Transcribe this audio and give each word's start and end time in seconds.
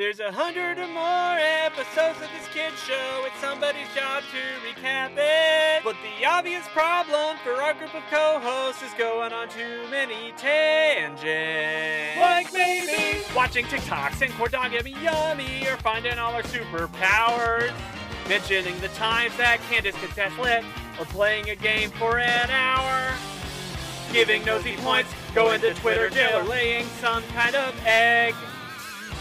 There's 0.00 0.18
a 0.18 0.32
hundred 0.32 0.78
or 0.78 0.86
more 0.86 1.36
episodes 1.36 2.16
of 2.22 2.30
this 2.32 2.48
kid 2.54 2.72
show. 2.88 3.24
It's 3.26 3.38
somebody's 3.38 3.86
job 3.94 4.22
to 4.32 4.40
recap 4.66 5.10
it. 5.18 5.84
But 5.84 5.94
the 6.00 6.24
obvious 6.24 6.66
problem 6.68 7.36
for 7.44 7.52
our 7.60 7.74
group 7.74 7.94
of 7.94 8.02
co-hosts 8.10 8.82
is 8.82 8.92
going 8.96 9.34
on 9.34 9.50
too 9.50 9.86
many 9.90 10.32
tangents. 10.38 12.18
Like 12.18 12.50
maybe 12.50 13.20
watching 13.36 13.66
TikToks 13.66 14.22
and 14.22 14.32
corn 14.32 14.50
dog 14.52 14.72
yummy 14.72 14.94
yummy, 15.02 15.66
or 15.68 15.76
finding 15.76 16.18
all 16.18 16.32
our 16.32 16.44
superpowers. 16.44 17.70
Mentioning 18.26 18.80
the 18.80 18.88
times 18.88 19.36
that 19.36 19.60
Candace 19.68 19.96
could 19.96 20.12
test 20.12 20.38
lit, 20.38 20.64
or 20.98 21.04
playing 21.04 21.50
a 21.50 21.56
game 21.56 21.90
for 21.90 22.18
an 22.18 22.48
hour. 22.48 23.14
Giving 24.14 24.46
nosy 24.46 24.76
points, 24.78 25.12
going 25.34 25.60
to 25.60 25.74
Twitter 25.74 26.08
jail, 26.08 26.38
or 26.38 26.44
laying 26.44 26.86
some 27.02 27.22
kind 27.34 27.54
of 27.54 27.74
egg. 27.84 28.34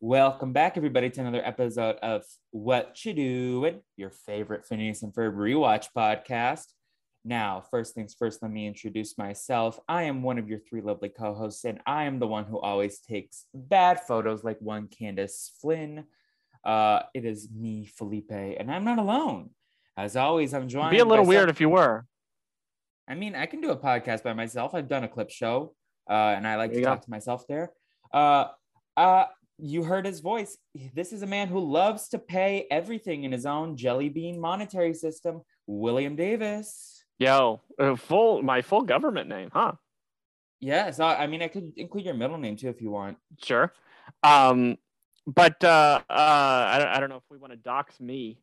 Welcome 0.00 0.52
back, 0.52 0.76
everybody, 0.76 1.08
to 1.08 1.20
another 1.22 1.42
episode 1.42 1.96
of 1.96 2.22
What 2.50 3.02
You 3.04 3.14
Doing, 3.14 3.80
your 3.96 4.10
favorite 4.10 4.66
Phineas 4.66 5.02
and 5.02 5.12
Ferb 5.12 5.34
rewatch 5.34 5.86
podcast. 5.96 6.66
Now, 7.24 7.64
first 7.70 7.94
things 7.94 8.14
first, 8.16 8.42
let 8.42 8.52
me 8.52 8.66
introduce 8.66 9.16
myself. 9.16 9.80
I 9.88 10.02
am 10.02 10.22
one 10.22 10.38
of 10.38 10.50
your 10.50 10.58
three 10.58 10.82
lovely 10.82 11.08
co-hosts, 11.08 11.64
and 11.64 11.80
I 11.86 12.04
am 12.04 12.18
the 12.18 12.26
one 12.26 12.44
who 12.44 12.60
always 12.60 12.98
takes 12.98 13.46
bad 13.54 14.00
photos, 14.00 14.44
like 14.44 14.58
one 14.60 14.88
Candace 14.88 15.52
Flynn. 15.62 16.04
Uh, 16.62 17.00
it 17.14 17.24
is 17.24 17.48
me, 17.50 17.86
Felipe, 17.86 18.30
and 18.30 18.70
I'm 18.70 18.84
not 18.84 18.98
alone. 18.98 19.50
As 19.96 20.14
always, 20.14 20.52
I'm 20.52 20.68
joined. 20.68 20.90
Be 20.90 20.98
a 20.98 21.06
little 21.06 21.24
weird 21.24 21.48
if 21.48 21.58
you 21.58 21.70
were. 21.70 22.04
I 23.08 23.14
mean, 23.14 23.34
I 23.34 23.46
can 23.46 23.62
do 23.62 23.70
a 23.70 23.76
podcast 23.76 24.22
by 24.24 24.34
myself. 24.34 24.74
I've 24.74 24.88
done 24.88 25.04
a 25.04 25.08
clip 25.08 25.30
show, 25.30 25.74
uh, 26.08 26.12
and 26.12 26.46
I 26.46 26.56
like 26.56 26.72
There 26.72 26.80
to 26.80 26.84
go. 26.84 26.90
talk 26.90 27.02
to 27.02 27.10
myself 27.10 27.46
there. 27.48 27.72
Uh, 28.12 28.48
uh, 28.94 29.24
you 29.58 29.84
heard 29.84 30.04
his 30.04 30.20
voice. 30.20 30.56
This 30.94 31.12
is 31.12 31.22
a 31.22 31.26
man 31.26 31.48
who 31.48 31.60
loves 31.60 32.08
to 32.10 32.18
pay 32.18 32.66
everything 32.70 33.24
in 33.24 33.32
his 33.32 33.46
own 33.46 33.76
jelly 33.76 34.08
bean 34.08 34.40
monetary 34.40 34.94
system. 34.94 35.42
William 35.66 36.16
Davis. 36.16 37.04
Yo, 37.18 37.60
uh, 37.78 37.96
full 37.96 38.42
my 38.42 38.62
full 38.62 38.82
government 38.82 39.28
name, 39.28 39.48
huh? 39.52 39.72
Yeah, 40.60 40.90
so 40.90 41.04
I 41.04 41.26
mean, 41.26 41.42
I 41.42 41.48
could 41.48 41.72
include 41.76 42.04
your 42.04 42.14
middle 42.14 42.38
name 42.38 42.56
too 42.56 42.68
if 42.68 42.80
you 42.80 42.90
want. 42.90 43.16
Sure. 43.42 43.72
Um, 44.22 44.76
but 45.26 45.62
uh, 45.64 46.00
uh, 46.08 46.12
I 46.68 46.78
don't, 46.78 46.88
I 46.88 47.00
don't 47.00 47.08
know 47.08 47.16
if 47.16 47.24
we 47.30 47.38
want 47.38 47.52
to 47.52 47.56
dox 47.58 47.98
me. 48.00 48.40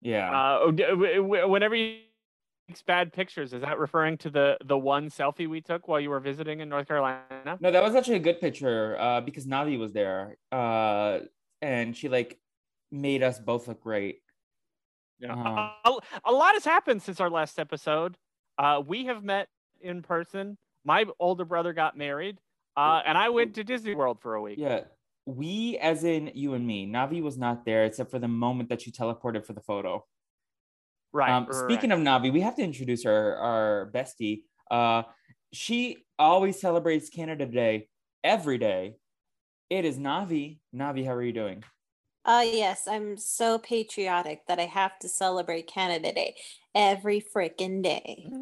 Yeah. 0.00 0.30
Uh, 0.30 0.70
d- 0.70 0.84
w- 0.84 1.22
w- 1.22 1.48
whenever 1.48 1.74
you 1.74 1.98
bad 2.80 3.12
pictures, 3.12 3.52
is 3.52 3.60
that 3.60 3.78
referring 3.78 4.16
to 4.18 4.30
the 4.30 4.56
the 4.64 4.78
one 4.78 5.10
selfie 5.10 5.48
we 5.48 5.60
took 5.60 5.88
while 5.88 6.00
you 6.00 6.08
were 6.08 6.20
visiting 6.20 6.60
in 6.60 6.68
North 6.68 6.88
Carolina? 6.88 7.58
no, 7.60 7.70
that 7.70 7.82
was 7.82 7.94
actually 7.94 8.16
a 8.16 8.20
good 8.20 8.40
picture 8.40 8.96
uh, 8.98 9.20
because 9.20 9.46
Navi 9.46 9.78
was 9.78 9.92
there, 9.92 10.38
uh, 10.50 11.18
and 11.60 11.96
she 11.96 12.08
like 12.08 12.38
made 12.90 13.22
us 13.22 13.38
both 13.38 13.68
look 13.68 13.82
great. 13.82 14.20
Yeah. 15.18 15.34
Uh-huh. 15.34 15.70
A, 16.24 16.30
a 16.30 16.32
lot 16.32 16.54
has 16.54 16.64
happened 16.64 17.02
since 17.02 17.20
our 17.20 17.30
last 17.30 17.58
episode. 17.58 18.16
Uh, 18.58 18.82
we 18.84 19.06
have 19.06 19.22
met 19.22 19.48
in 19.80 20.02
person. 20.02 20.56
My 20.84 21.04
older 21.20 21.44
brother 21.44 21.72
got 21.72 21.96
married, 21.96 22.38
uh, 22.76 23.02
and 23.04 23.18
I 23.18 23.28
went 23.28 23.54
to 23.54 23.64
Disney 23.64 23.94
World 23.94 24.20
for 24.20 24.34
a 24.34 24.42
week. 24.42 24.58
Yeah. 24.58 24.80
We, 25.24 25.78
as 25.78 26.02
in 26.02 26.32
you 26.34 26.54
and 26.54 26.66
me, 26.66 26.86
Navi 26.86 27.22
was 27.22 27.38
not 27.38 27.64
there 27.64 27.84
except 27.84 28.10
for 28.10 28.18
the 28.18 28.26
moment 28.26 28.68
that 28.70 28.82
she 28.82 28.90
teleported 28.90 29.46
for 29.46 29.52
the 29.52 29.60
photo. 29.60 30.04
Right. 31.12 31.30
Um, 31.30 31.46
right. 31.46 31.54
speaking 31.54 31.92
of 31.92 32.00
Navi, 32.00 32.32
we 32.32 32.40
have 32.40 32.56
to 32.56 32.62
introduce 32.62 33.04
our 33.04 33.36
our 33.36 33.90
bestie. 33.94 34.42
Uh, 34.70 35.02
she 35.52 36.04
always 36.18 36.60
celebrates 36.60 37.10
Canada 37.10 37.46
Day 37.46 37.88
every 38.24 38.58
day. 38.58 38.96
It 39.68 39.84
is 39.84 39.98
Navi. 39.98 40.58
Navi, 40.74 41.04
how 41.04 41.12
are 41.12 41.22
you 41.22 41.32
doing? 41.32 41.64
Uh 42.24 42.44
yes, 42.46 42.86
I'm 42.86 43.16
so 43.16 43.58
patriotic 43.58 44.46
that 44.46 44.60
I 44.60 44.66
have 44.66 44.98
to 45.00 45.08
celebrate 45.08 45.66
Canada 45.66 46.12
Day 46.12 46.36
every 46.74 47.20
freaking 47.20 47.82
day. 47.82 48.28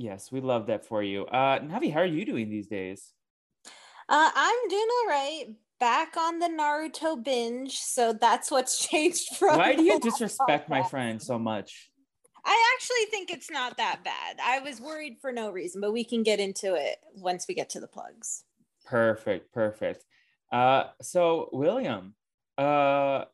Yes, 0.00 0.30
we 0.30 0.40
love 0.40 0.68
that 0.68 0.86
for 0.86 1.02
you. 1.02 1.26
Uh, 1.26 1.58
Navi, 1.58 1.92
how 1.92 1.98
are 1.98 2.06
you 2.06 2.24
doing 2.24 2.48
these 2.48 2.68
days? 2.68 3.12
Uh 4.08 4.30
I'm 4.32 4.68
doing 4.68 4.86
all 5.00 5.08
right. 5.08 5.46
Back 5.80 6.16
on 6.16 6.40
the 6.40 6.48
Naruto 6.48 7.22
binge, 7.22 7.78
so 7.78 8.12
that's 8.12 8.50
what's 8.50 8.78
changed 8.88 9.36
from 9.36 9.58
Why 9.58 9.76
do 9.76 9.82
you 9.82 9.92
last 9.92 10.02
disrespect 10.02 10.68
my 10.68 10.82
friend 10.82 11.22
so 11.22 11.38
much? 11.38 11.90
I 12.44 12.74
actually 12.74 13.10
think 13.10 13.30
it's 13.30 13.50
not 13.50 13.76
that 13.76 14.02
bad. 14.04 14.38
I 14.42 14.60
was 14.60 14.80
worried 14.80 15.18
for 15.20 15.32
no 15.32 15.50
reason, 15.50 15.80
but 15.80 15.92
we 15.92 16.02
can 16.02 16.22
get 16.22 16.40
into 16.40 16.74
it 16.74 16.96
once 17.14 17.46
we 17.46 17.54
get 17.54 17.68
to 17.70 17.80
the 17.80 17.86
plugs. 17.86 18.44
Perfect, 18.86 19.52
perfect. 19.52 20.04
Uh, 20.50 20.84
so 21.02 21.50
William, 21.52 22.14
uh, 22.56 23.24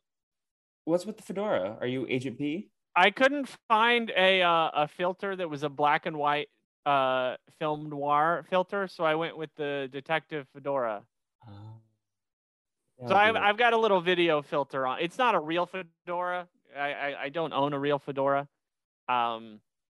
what's 0.83 1.05
with 1.05 1.17
the 1.17 1.23
fedora? 1.23 1.77
Are 1.79 1.87
you 1.87 2.05
Agent 2.09 2.37
P? 2.37 2.69
I 2.95 3.09
couldn't 3.11 3.49
find 3.67 4.11
a 4.15 4.41
uh, 4.41 4.69
a 4.73 4.87
filter 4.87 5.35
that 5.35 5.49
was 5.49 5.63
a 5.63 5.69
black 5.69 6.05
and 6.05 6.17
white 6.17 6.49
uh, 6.85 7.35
film 7.59 7.89
noir 7.89 8.45
filter, 8.49 8.87
so 8.87 9.03
I 9.03 9.15
went 9.15 9.37
with 9.37 9.49
the 9.55 9.89
detective 9.91 10.47
fedora. 10.53 11.03
Uh, 11.47 11.74
So 13.07 13.13
I've. 13.13 13.35
I've 13.35 13.57
got 13.57 13.73
a 13.73 13.77
little 13.77 14.01
video 14.01 14.41
filter 14.41 14.87
on. 14.87 14.99
It's 15.01 15.17
not 15.17 15.35
a 15.35 15.39
real 15.39 15.65
fedora. 15.65 16.47
I, 16.77 16.93
I, 16.93 17.15
I 17.23 17.29
don't 17.29 17.53
own 17.53 17.73
a 17.73 17.79
real 17.79 17.99
fedora. 17.99 18.47
Um, 19.09 19.59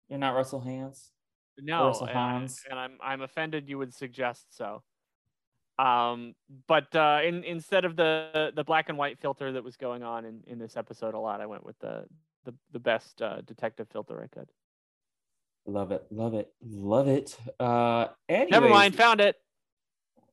You're 0.09 0.19
not 0.19 0.35
Russell 0.35 0.61
Hans. 0.61 1.11
no, 1.59 1.87
Russell 1.87 2.07
and, 2.07 2.15
Hans. 2.15 2.63
and 2.69 2.79
I'm 2.79 2.97
I'm 3.01 3.21
offended 3.21 3.69
you 3.69 3.77
would 3.77 3.93
suggest 3.93 4.55
so. 4.55 4.81
Um, 5.77 6.35
but 6.67 6.95
uh, 6.95 7.19
in, 7.23 7.43
instead 7.43 7.85
of 7.85 7.95
the 7.97 8.51
the 8.55 8.63
black 8.63 8.89
and 8.89 8.97
white 8.97 9.19
filter 9.19 9.51
that 9.51 9.63
was 9.63 9.75
going 9.75 10.03
on 10.03 10.25
in, 10.25 10.41
in 10.47 10.57
this 10.57 10.77
episode 10.77 11.15
a 11.15 11.19
lot, 11.19 11.41
I 11.41 11.45
went 11.45 11.65
with 11.65 11.77
the 11.79 12.05
the, 12.45 12.53
the 12.71 12.79
best 12.79 13.21
uh, 13.21 13.41
detective 13.41 13.87
filter 13.91 14.21
I 14.21 14.27
could. 14.27 14.49
Love 15.67 15.91
it, 15.91 16.05
love 16.11 16.35
it, 16.35 16.53
love 16.61 17.07
it. 17.07 17.37
Uh, 17.59 18.07
Never 18.29 18.69
mind, 18.69 18.95
found 18.95 19.19
it. 19.19 19.35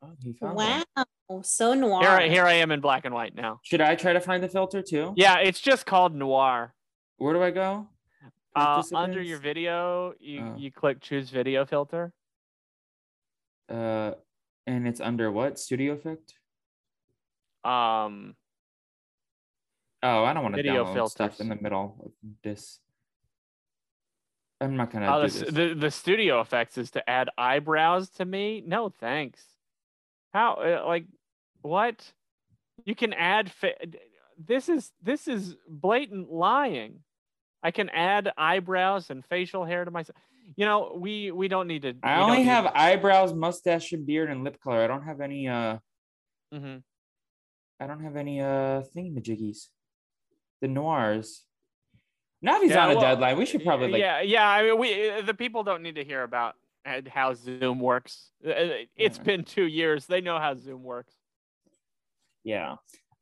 Oh, 0.02 0.10
he 0.22 0.34
one. 0.40 0.56
Wow, 0.96 1.42
so 1.42 1.74
noir. 1.74 2.00
Here 2.00 2.10
I, 2.10 2.28
here 2.28 2.44
I 2.44 2.54
am 2.54 2.72
in 2.72 2.80
black 2.80 3.04
and 3.04 3.14
white 3.14 3.34
now. 3.34 3.60
Should 3.62 3.80
I 3.80 3.94
try 3.94 4.12
to 4.12 4.20
find 4.20 4.42
the 4.42 4.48
filter 4.48 4.82
too? 4.82 5.12
Yeah, 5.16 5.38
it's 5.38 5.60
just 5.60 5.86
called 5.86 6.14
noir. 6.14 6.74
Where 7.18 7.32
do 7.32 7.42
I 7.42 7.50
go? 7.50 7.86
Uh, 8.54 8.82
under 8.94 9.22
your 9.22 9.38
video, 9.38 10.12
you, 10.18 10.40
Oh. 10.40 10.56
you 10.58 10.70
click 10.72 11.00
choose 11.00 11.30
video 11.30 11.64
filter. 11.64 12.12
Uh, 13.68 14.12
and 14.66 14.86
it's 14.86 15.00
under 15.00 15.30
what? 15.30 15.58
Studio 15.58 15.94
Effect. 15.94 16.34
Um, 17.64 18.34
Oh, 20.02 20.24
I 20.24 20.32
don't 20.32 20.42
want 20.42 20.56
to 20.56 20.62
Video 20.62 20.84
download 20.84 21.10
stuff 21.10 21.40
in 21.40 21.48
the 21.48 21.54
middle 21.54 21.96
of 22.04 22.12
this. 22.42 22.80
I'm 24.60 24.76
not 24.76 24.90
gonna 24.90 25.16
oh, 25.16 25.26
do 25.26 25.28
the, 25.28 25.44
this. 25.44 25.54
the 25.54 25.74
the 25.74 25.90
studio 25.90 26.40
effects 26.40 26.76
is 26.76 26.90
to 26.92 27.08
add 27.08 27.30
eyebrows 27.38 28.10
to 28.10 28.24
me. 28.24 28.62
No, 28.66 28.88
thanks. 28.88 29.44
How 30.32 30.54
uh, 30.54 30.86
like 30.86 31.06
what? 31.62 32.02
You 32.84 32.94
can 32.94 33.12
add. 33.12 33.52
Fa- 33.52 33.74
this 34.38 34.68
is 34.68 34.90
this 35.02 35.28
is 35.28 35.56
blatant 35.68 36.30
lying. 36.30 37.00
I 37.62 37.70
can 37.70 37.88
add 37.90 38.32
eyebrows 38.36 39.10
and 39.10 39.24
facial 39.26 39.64
hair 39.64 39.84
to 39.84 39.90
myself. 39.90 40.16
You 40.56 40.64
know, 40.64 40.96
we 40.98 41.30
we 41.30 41.48
don't 41.48 41.68
need 41.68 41.82
to. 41.82 41.94
I 42.02 42.20
only 42.20 42.42
have 42.44 42.64
to- 42.64 42.78
eyebrows, 42.78 43.32
mustache, 43.32 43.92
and 43.92 44.06
beard 44.06 44.30
and 44.30 44.42
lip 44.42 44.58
color. 44.62 44.82
I 44.82 44.86
don't 44.86 45.04
have 45.04 45.20
any 45.20 45.48
uh 45.48 45.78
mm-hmm. 46.52 46.78
I 47.78 47.86
don't 47.86 48.02
have 48.02 48.16
any 48.16 48.40
uh 48.40 48.82
thingamajiggies. 48.96 49.68
The 50.60 50.68
noirs. 50.68 51.44
He's 52.40 52.70
Yeah, 52.70 52.84
on 52.84 52.90
a 52.90 52.94
well, 52.94 53.00
deadline, 53.00 53.38
we 53.38 53.46
should 53.46 53.62
probably 53.62 53.88
like 53.92 54.00
yeah, 54.00 54.20
yeah. 54.20 54.48
I 54.48 54.62
mean, 54.64 54.78
we 54.78 55.10
uh, 55.10 55.22
the 55.22 55.34
people 55.34 55.62
don't 55.62 55.82
need 55.82 55.94
to 55.94 56.04
hear 56.04 56.24
about 56.24 56.56
uh, 56.84 57.00
how 57.08 57.34
Zoom 57.34 57.80
works. 57.80 58.30
Uh, 58.46 58.84
It's 58.96 59.18
Yeah. 59.18 59.22
been 59.24 59.44
two 59.44 59.66
years. 59.66 60.06
They 60.06 60.20
know 60.20 60.38
how 60.38 60.54
Zoom 60.54 60.82
works. 60.82 61.14
Yeah. 62.44 62.76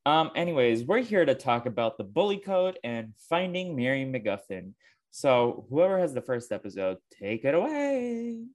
Um, 0.07 0.31
anyways, 0.35 0.85
we're 0.85 1.03
here 1.03 1.25
to 1.25 1.35
talk 1.35 1.67
about 1.67 1.99
the 1.99 2.05
bully 2.05 2.39
code 2.39 2.79
and 2.83 3.13
finding 3.29 3.77
Mary 3.77 4.05
McGuffin. 4.05 4.73
So 5.11 5.67
whoever 5.69 5.99
has 5.99 6.15
the 6.15 6.23
first 6.23 6.53
episode, 6.53 6.99
take 7.11 7.45
it 7.45 7.55
away. 7.55 8.47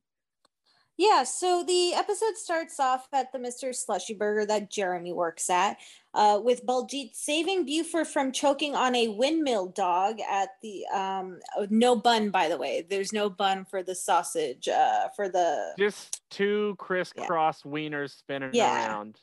Yeah, 0.97 1.23
so 1.23 1.61
the 1.67 1.93
episode 1.93 2.37
starts 2.37 2.79
off 2.79 3.07
at 3.11 3.31
the 3.33 3.37
Mr. 3.37 3.75
Slushy 3.75 4.13
Burger 4.13 4.45
that 4.45 4.71
Jeremy 4.71 5.11
works 5.11 5.49
at, 5.49 5.77
uh, 6.13 6.39
with 6.41 6.65
Baljeet 6.65 7.13
saving 7.15 7.65
Buford 7.65 8.07
from 8.07 8.31
choking 8.31 8.75
on 8.75 8.95
a 8.95 9.09
windmill 9.09 9.67
dog 9.67 10.19
at 10.21 10.49
the 10.61 10.85
um 10.93 11.39
oh, 11.57 11.67
no 11.69 11.97
bun 11.97 12.29
by 12.29 12.47
the 12.47 12.57
way. 12.57 12.85
There's 12.89 13.11
no 13.11 13.29
bun 13.29 13.65
for 13.65 13.83
the 13.83 13.93
sausage 13.95 14.69
uh 14.69 15.09
for 15.17 15.27
the 15.27 15.73
Just 15.77 16.21
two 16.31 16.75
crisscross 16.79 17.63
wieners 17.63 18.11
spinning 18.17 18.51
Yeah. 18.53 18.87
around. 18.87 19.19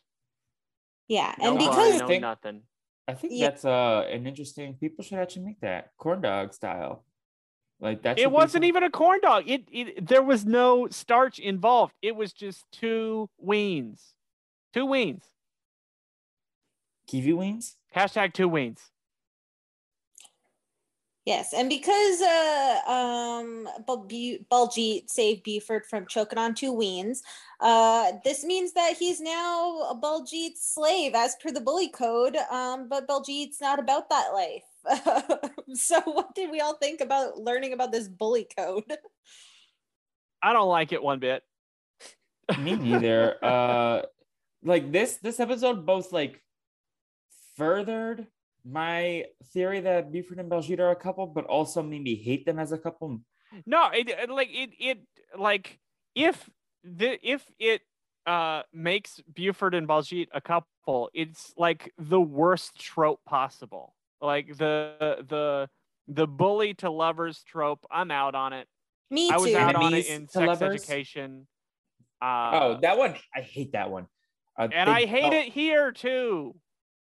yeah, 1.09 1.35
No 1.39 1.51
and 1.51 1.59
bun, 1.59 1.69
because 1.71 2.01
no 2.01 2.07
think- 2.07 2.21
nothing. 2.23 2.63
I 3.09 3.15
think 3.15 3.33
Yeah. 3.35 3.49
that's 3.49 3.65
uh 3.65 4.07
an 4.11 4.27
interesting 4.27 4.75
people 4.75 5.03
should 5.05 5.19
actually 5.19 5.47
make 5.47 5.61
that 5.61 5.93
corn 5.97 6.21
dog 6.21 6.53
style. 6.53 7.05
Like 7.83 8.03
that 8.03 8.19
It 8.19 8.31
wasn't 8.31 8.63
some- 8.63 8.65
even 8.65 8.85
a 8.85 8.91
corn 8.91 9.19
dog. 9.21 9.43
It, 9.51 9.65
it 9.73 10.07
there 10.07 10.23
was 10.23 10.47
no 10.47 10.87
starch 10.89 11.41
involved. 11.41 11.93
It 12.01 12.15
was 12.15 12.33
just 12.33 12.65
two 12.71 13.29
weens. 13.45 14.01
Two 14.73 14.87
weens. 14.87 15.23
kiwi 17.09 17.33
wings. 17.33 17.77
Hashtag 17.95 18.33
two 18.33 18.49
weens. 18.49 18.79
Yes, 21.25 21.53
and 21.53 21.69
because 21.69 22.21
uh, 22.21 22.81
um, 22.91 23.69
Bal- 23.87 24.09
Baljeet 24.51 25.09
saved 25.09 25.45
Buford 25.45 25.87
from 25.87 26.07
choking 26.07 26.39
on 26.39 26.53
two 26.55 26.73
weens, 26.73 27.19
uh, 27.61 28.13
this 28.25 28.43
means 28.45 28.73
that 28.73 28.97
he's 28.97 29.21
now 29.21 29.83
a 29.91 29.95
Baljeet's 29.95 30.61
slave 30.75 31.15
as 31.15 31.37
per 31.37 31.53
the 31.53 31.61
bully 31.61 31.89
code. 31.89 32.37
Um, 32.51 32.89
but 32.89 33.07
Baljeet's 33.07 33.61
not 33.61 33.79
about 33.79 34.09
that 34.09 34.31
life. 34.33 34.65
so, 35.75 36.01
what 36.03 36.35
did 36.35 36.51
we 36.51 36.61
all 36.61 36.77
think 36.77 37.01
about 37.01 37.39
learning 37.39 37.73
about 37.73 37.93
this 37.93 38.09
bully 38.09 38.47
code? 38.57 38.85
I 40.43 40.53
don't 40.53 40.69
like 40.69 40.93
it 40.93 41.03
one 41.03 41.19
bit. 41.21 41.43
Me 42.59 42.75
neither. 42.77 43.37
uh 43.45 44.03
like 44.65 44.93
this 44.93 45.17
this 45.19 45.41
episode 45.41 45.87
both 45.87 46.13
like 46.13 46.43
furthered 47.57 48.27
my 48.65 49.25
theory 49.53 49.81
that 49.81 50.13
Buford 50.13 50.39
and 50.39 50.51
Baljeet 50.51 50.79
are 50.79 50.91
a 50.91 50.97
couple, 50.97 51.27
but 51.27 51.45
also 51.47 51.83
made 51.83 52.03
me 52.03 52.15
hate 52.15 52.47
them 52.47 52.59
as 52.59 52.73
a 52.73 52.79
couple. 52.79 53.21
No, 53.67 53.89
it 53.91 54.09
it- 54.09 54.31
like 54.31 54.49
it 54.53 54.71
it 54.79 54.99
like 55.39 55.79
if 56.15 56.49
the 56.85 57.19
if 57.23 57.45
it 57.59 57.83
uh 58.27 58.63
makes 58.73 59.21
Buford 59.35 59.75
and 59.75 59.89
Baljeet 59.89 60.29
a 60.33 60.41
couple, 60.41 61.11
it's 61.15 61.53
like 61.57 61.93
the 61.99 62.21
worst 62.21 62.79
trope 62.79 63.21
possible. 63.25 63.95
Like 64.23 64.57
the 64.57 65.25
the 65.29 65.69
the 66.09 66.27
bully 66.27 66.75
to 66.75 66.91
lovers 66.91 67.43
trope. 67.43 67.85
I'm 67.91 68.11
out 68.11 68.35
on 68.37 68.53
it. 68.53 68.69
Me 69.11 69.29
too. 69.29 69.35
I 69.35 69.39
was 69.39 69.51
too. 69.51 69.57
out 69.59 69.75
on 69.75 69.95
it 69.95 70.07
in 70.07 70.29
sex 70.29 70.47
lovers? 70.47 70.83
education. 70.83 71.47
oh, 72.23 72.27
Uh, 72.27 72.81
that 72.81 72.97
one 72.97 73.15
I 73.35 73.41
hate 73.41 73.73
that 73.73 73.91
one. 73.91 74.07
Uh, 74.59 74.69
and 74.73 74.89
they 74.89 74.93
I 74.93 75.07
hate 75.07 75.23
don't- 75.23 75.35
it 75.35 75.53
here 75.53 75.91
too. 75.93 76.55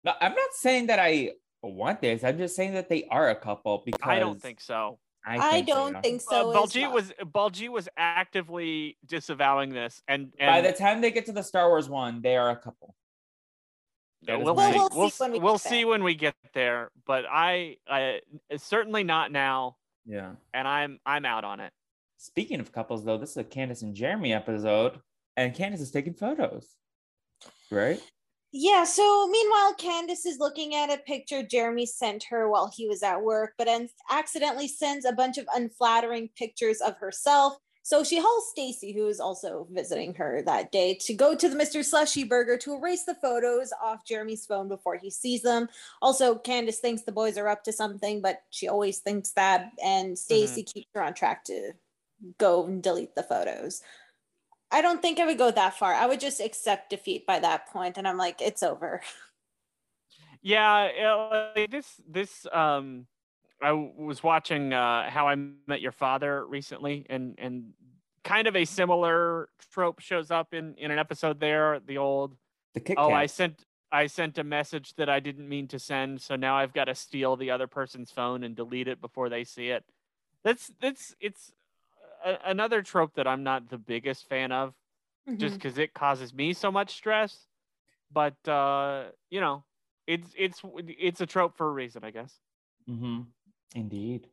No, 0.05 0.13
I'm 0.21 0.33
not 0.33 0.49
saying 0.53 0.87
that 0.87 0.99
I 0.99 1.31
want 1.61 2.01
this. 2.01 2.23
I'm 2.23 2.37
just 2.37 2.55
saying 2.55 2.73
that 2.73 2.89
they 2.89 3.05
are 3.09 3.29
a 3.29 3.35
couple 3.35 3.83
because 3.85 4.01
I 4.03 4.19
don't 4.19 4.41
think 4.41 4.59
so. 4.61 4.99
I, 5.25 5.37
I 5.37 5.51
think 5.51 5.65
they 5.67 5.71
don't 5.73 5.95
are. 5.95 6.01
think 6.01 6.21
Uh, 6.21 6.31
so. 6.31 6.51
as 6.51 6.55
Baljeet 6.57 6.81
well. 6.83 6.93
was 6.93 7.13
Baljeet 7.21 7.69
was 7.69 7.89
actively 7.97 8.97
disavowing 9.05 9.69
this, 9.71 10.01
and, 10.07 10.33
and 10.39 10.49
By 10.63 10.69
the 10.69 10.75
time 10.77 10.99
they 11.01 11.11
get 11.11 11.25
to 11.27 11.31
the 11.31 11.43
Star 11.43 11.69
Wars 11.69 11.89
one, 11.89 12.21
they 12.21 12.35
are 12.37 12.49
a 12.49 12.55
couple. 12.57 12.95
That 14.27 14.39
is 14.39 14.45
we'll, 14.45 14.55
see. 14.55 14.61
Well, 14.77 14.89
We'll, 14.91 15.01
we'll 15.01 15.09
see 15.09 15.23
when 15.25 15.31
we 15.33 15.39
we'll 15.39 15.53
get 15.53 15.61
see 15.61 15.69
there. 15.79 15.87
when 15.87 16.03
we 16.03 16.15
get 16.15 16.35
there. 16.53 16.91
But 17.05 17.25
I, 17.29 17.77
I 17.87 18.21
uh, 18.51 18.57
certainly 18.57 19.03
not 19.03 19.31
now, 19.31 19.77
Yeah. 20.05 20.31
and 20.53 20.67
I'm 20.67 20.99
I'm 21.05 21.25
out 21.25 21.43
on 21.43 21.59
it. 21.59 21.71
Speaking 22.17 22.59
of 22.59 22.71
couples, 22.71 23.03
though, 23.03 23.17
this 23.17 23.31
is 23.31 23.37
a 23.37 23.43
Candace 23.43 23.81
and 23.81 23.93
Jeremy 23.93 24.33
episode, 24.33 24.99
and 25.35 25.53
Candace 25.53 25.81
is 25.81 25.91
taking 25.91 26.13
photos, 26.13 26.69
right? 27.69 28.01
Yeah, 28.55 28.83
so 28.83 29.27
meanwhile, 29.29 29.73
Candace 29.73 30.25
is 30.27 30.37
looking 30.39 30.75
at 30.75 30.93
a 30.93 30.99
picture 30.99 31.41
Jeremy 31.43 31.85
sent 31.87 32.23
her 32.29 32.47
while 32.49 32.71
he 32.73 32.87
was 32.87 33.01
at 33.01 33.21
work, 33.23 33.53
but 33.57 33.65
then 33.65 33.89
accidentally 34.11 34.67
sends 34.67 35.05
a 35.05 35.11
bunch 35.11 35.37
of 35.39 35.45
unflattering 35.55 36.29
pictures 36.37 36.79
of 36.79 36.95
herself. 36.97 37.55
So 37.83 38.01
she 38.03 38.17
hauls 38.17 38.49
Stacy, 38.49 38.93
who 38.93 39.07
is 39.07 39.19
also 39.19 39.67
visiting 39.69 40.13
her 40.15 40.41
that 40.45 40.71
day, 40.71 40.95
to 41.01 41.13
go 41.13 41.35
to 41.35 41.49
the 41.49 41.55
Mr. 41.55 41.83
Slushy 41.83 42.23
Burger 42.23 42.57
to 42.59 42.75
erase 42.75 43.03
the 43.03 43.13
photos 43.15 43.73
off 43.81 44.05
Jeremy's 44.05 44.45
phone 44.45 44.69
before 44.69 44.95
he 44.95 45.09
sees 45.09 45.41
them. 45.41 45.67
Also, 46.01 46.35
Candace 46.35 46.79
thinks 46.79 47.01
the 47.01 47.11
boys 47.11 47.37
are 47.37 47.49
up 47.49 47.65
to 47.65 47.73
something, 47.73 48.21
but 48.21 48.43
she 48.51 48.69
always 48.69 48.99
thinks 48.99 49.31
that, 49.31 49.71
and 49.83 50.17
Stacy 50.17 50.63
keeps 50.63 50.87
her 50.95 51.03
on 51.03 51.13
track 51.13 51.43
to 51.45 51.73
go 52.37 52.65
and 52.65 52.81
delete 52.81 53.15
the 53.15 53.23
photos. 53.23 53.81
I 54.71 54.81
don't 54.81 55.01
think 55.01 55.19
I 55.19 55.25
would 55.25 55.37
go 55.37 55.51
that 55.51 55.77
far. 55.77 55.93
I 55.93 56.05
would 56.05 56.21
just 56.21 56.39
accept 56.39 56.89
defeat 56.89 57.27
by 57.27 57.39
that 57.39 57.67
point, 57.67 57.97
and 57.97 58.07
I'm 58.07 58.17
like, 58.17 58.41
it's 58.41 58.63
over. 58.63 59.01
Yeah, 60.41 60.89
uh, 61.05 61.51
like 61.55 61.71
this 61.71 62.01
this 62.05 62.45
um, 62.51 63.07
I 63.63 63.69
w- 63.69 63.93
was 63.97 64.21
watching 64.21 64.73
uh, 64.73 65.09
How 65.09 65.27
I 65.27 65.35
Met 65.35 65.81
Your 65.81 65.91
Father 65.93 66.45
recently, 66.45 67.05
and 67.09 67.35
and 67.37 67.73
kind 68.23 68.47
of 68.47 68.55
a 68.55 68.65
similar 68.65 69.49
trope 69.71 69.99
shows 69.99 70.31
up 70.31 70.53
in 70.53 70.75
in 70.77 70.91
an 70.91 70.99
episode 70.99 71.39
there. 71.39 71.79
The 71.79 71.97
old 71.97 72.35
The 72.73 72.79
Kit 72.81 72.97
oh, 72.99 73.11
I 73.11 73.25
sent 73.27 73.65
I 73.91 74.07
sent 74.07 74.37
a 74.37 74.43
message 74.43 74.95
that 74.95 75.07
I 75.09 75.19
didn't 75.19 75.47
mean 75.47 75.67
to 75.69 75.79
send, 75.79 76.21
so 76.21 76.35
now 76.35 76.55
I've 76.57 76.73
got 76.73 76.85
to 76.85 76.95
steal 76.95 77.35
the 77.35 77.51
other 77.51 77.67
person's 77.67 78.11
phone 78.11 78.43
and 78.43 78.55
delete 78.55 78.87
it 78.87 78.99
before 78.99 79.29
they 79.29 79.43
see 79.43 79.69
it. 79.69 79.83
That's 80.43 80.71
that's 80.81 81.15
it's 81.19 81.53
a, 82.25 82.37
another 82.45 82.81
trope 82.81 83.13
that 83.15 83.27
I'm 83.27 83.43
not 83.43 83.69
the 83.69 83.77
biggest 83.77 84.27
fan 84.27 84.51
of, 84.51 84.73
just 85.37 85.55
Mhm. 85.55 85.57
because 85.59 85.77
it 85.77 85.93
causes 85.93 86.33
me 86.33 86.53
so 86.53 86.71
much 86.71 86.93
stress. 86.95 87.47
But 88.11 88.35
uh, 88.47 89.05
you 89.29 89.39
know, 89.39 89.63
it's 90.05 90.33
it's 90.37 90.61
it's 90.87 91.21
a 91.21 91.25
trope 91.25 91.55
for 91.55 91.67
a 91.67 91.71
reason, 91.71 92.03
I 92.03 92.11
guess. 92.11 92.33
Mm-hmm. 92.89 93.21
Indeed. 93.75 94.27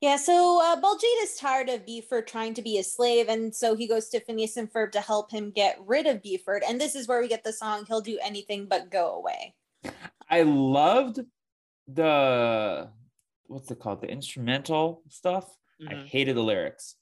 Yeah, 0.00 0.16
so 0.16 0.60
uh, 0.62 0.80
Baljeet 0.80 1.22
is 1.22 1.36
tired 1.36 1.68
of 1.70 1.86
Buford 1.86 2.26
trying 2.26 2.52
to 2.54 2.62
be 2.62 2.78
a 2.78 2.84
slave, 2.84 3.28
and 3.28 3.54
so 3.54 3.74
he 3.74 3.86
goes 3.86 4.08
to 4.10 4.20
Phineas 4.20 4.56
and 4.56 4.70
Ferb 4.70 4.92
to 4.92 5.00
help 5.00 5.30
him 5.30 5.50
get 5.50 5.78
rid 5.80 6.06
of 6.06 6.22
Buford. 6.22 6.62
And 6.68 6.78
this 6.80 6.94
is 6.94 7.08
where 7.08 7.20
we 7.22 7.28
get 7.28 7.42
the 7.44 7.52
song 7.52 7.86
"He'll 7.86 8.02
Do 8.02 8.18
Anything 8.22 8.66
But 8.66 8.90
Go 8.90 9.12
Away." 9.14 9.54
I 10.28 10.42
loved 10.42 11.20
the 11.88 12.90
what's 13.46 13.70
it 13.70 13.78
called? 13.78 14.02
The 14.02 14.10
instrumental 14.10 15.02
stuff. 15.08 15.56
I 15.80 15.94
Mhm. 15.94 16.06
hated 16.06 16.36
the 16.36 16.42
lyrics. 16.42 16.96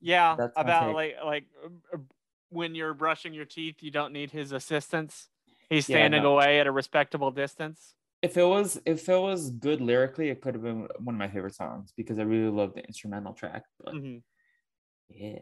Yeah, 0.00 0.36
That's 0.36 0.52
about 0.56 0.94
like 0.94 1.16
like 1.24 1.44
uh, 1.92 1.98
when 2.50 2.74
you're 2.74 2.94
brushing 2.94 3.34
your 3.34 3.44
teeth, 3.46 3.82
you 3.82 3.90
don't 3.90 4.12
need 4.12 4.30
his 4.30 4.52
assistance. 4.52 5.28
He's 5.68 5.88
Yeah, 5.88 5.96
standing 5.96 6.22
no. 6.22 6.32
away 6.34 6.60
at 6.60 6.66
a 6.66 6.72
respectable 6.72 7.30
distance. 7.30 7.94
If 8.22 8.36
it 8.36 8.44
was 8.44 8.80
if 8.86 9.08
it 9.08 9.20
was 9.20 9.50
good 9.50 9.80
lyrically, 9.80 10.30
it 10.30 10.40
could 10.40 10.54
have 10.54 10.62
been 10.62 10.88
one 10.98 11.14
of 11.14 11.18
my 11.18 11.28
favorite 11.28 11.54
songs 11.54 11.92
because 11.96 12.18
I 12.18 12.22
really 12.22 12.50
love 12.50 12.74
the 12.74 12.84
instrumental 12.84 13.34
track. 13.34 13.64
But 13.78 13.94
Mhm. 13.94 14.22
yeah. 15.08 15.40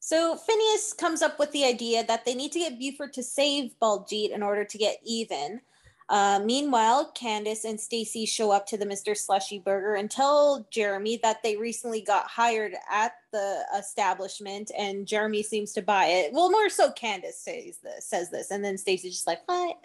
So 0.00 0.36
Phineas 0.36 0.92
comes 0.92 1.22
up 1.22 1.38
with 1.38 1.50
the 1.52 1.64
idea 1.64 2.04
that 2.04 2.24
they 2.24 2.34
need 2.34 2.52
to 2.52 2.58
get 2.58 2.78
Buford 2.78 3.12
to 3.14 3.22
save 3.22 3.78
Baljeet 3.80 4.30
in 4.30 4.42
order 4.42 4.64
to 4.64 4.78
get 4.78 4.98
even. 5.02 5.62
Uh, 6.10 6.38
meanwhile, 6.44 7.10
Candace 7.12 7.64
and 7.64 7.80
Stacy 7.80 8.26
show 8.26 8.50
up 8.50 8.66
to 8.66 8.76
the 8.76 8.84
Mr. 8.84 9.16
Slushy 9.16 9.58
Burger 9.58 9.94
and 9.94 10.10
tell 10.10 10.66
Jeremy 10.70 11.18
that 11.22 11.42
they 11.42 11.56
recently 11.56 12.02
got 12.02 12.26
hired 12.26 12.74
at 12.90 13.14
the 13.32 13.64
establishment, 13.78 14.70
and 14.76 15.06
Jeremy 15.06 15.42
seems 15.42 15.72
to 15.72 15.80
buy 15.80 16.06
it. 16.06 16.34
Well, 16.34 16.50
more 16.50 16.68
so, 16.68 16.92
Candace 16.92 17.40
says 17.40 17.78
this, 17.82 18.06
says 18.06 18.30
this, 18.30 18.50
and 18.50 18.62
then 18.62 18.76
Stacy's 18.76 19.14
just 19.14 19.26
like, 19.26 19.48
"What?" 19.48 19.78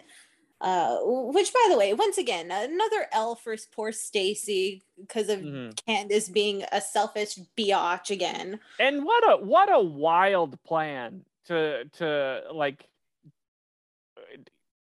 Uh, 0.60 0.98
which, 1.02 1.52
by 1.54 1.66
the 1.70 1.78
way, 1.78 1.94
once 1.94 2.18
again, 2.18 2.50
another 2.50 3.06
L 3.12 3.34
for 3.34 3.56
poor 3.74 3.92
Stacy 3.92 4.82
because 4.98 5.30
of 5.30 5.40
Mhm. 5.40 5.86
Candace 5.86 6.28
being 6.28 6.64
a 6.70 6.82
selfish 6.82 7.36
biatch 7.56 8.10
again. 8.10 8.60
And 8.78 9.04
what 9.04 9.30
a 9.32 9.36
what 9.42 9.72
a 9.72 9.80
wild 9.80 10.62
plan 10.62 11.24
to 11.46 11.86
to 11.94 12.42
like 12.52 12.86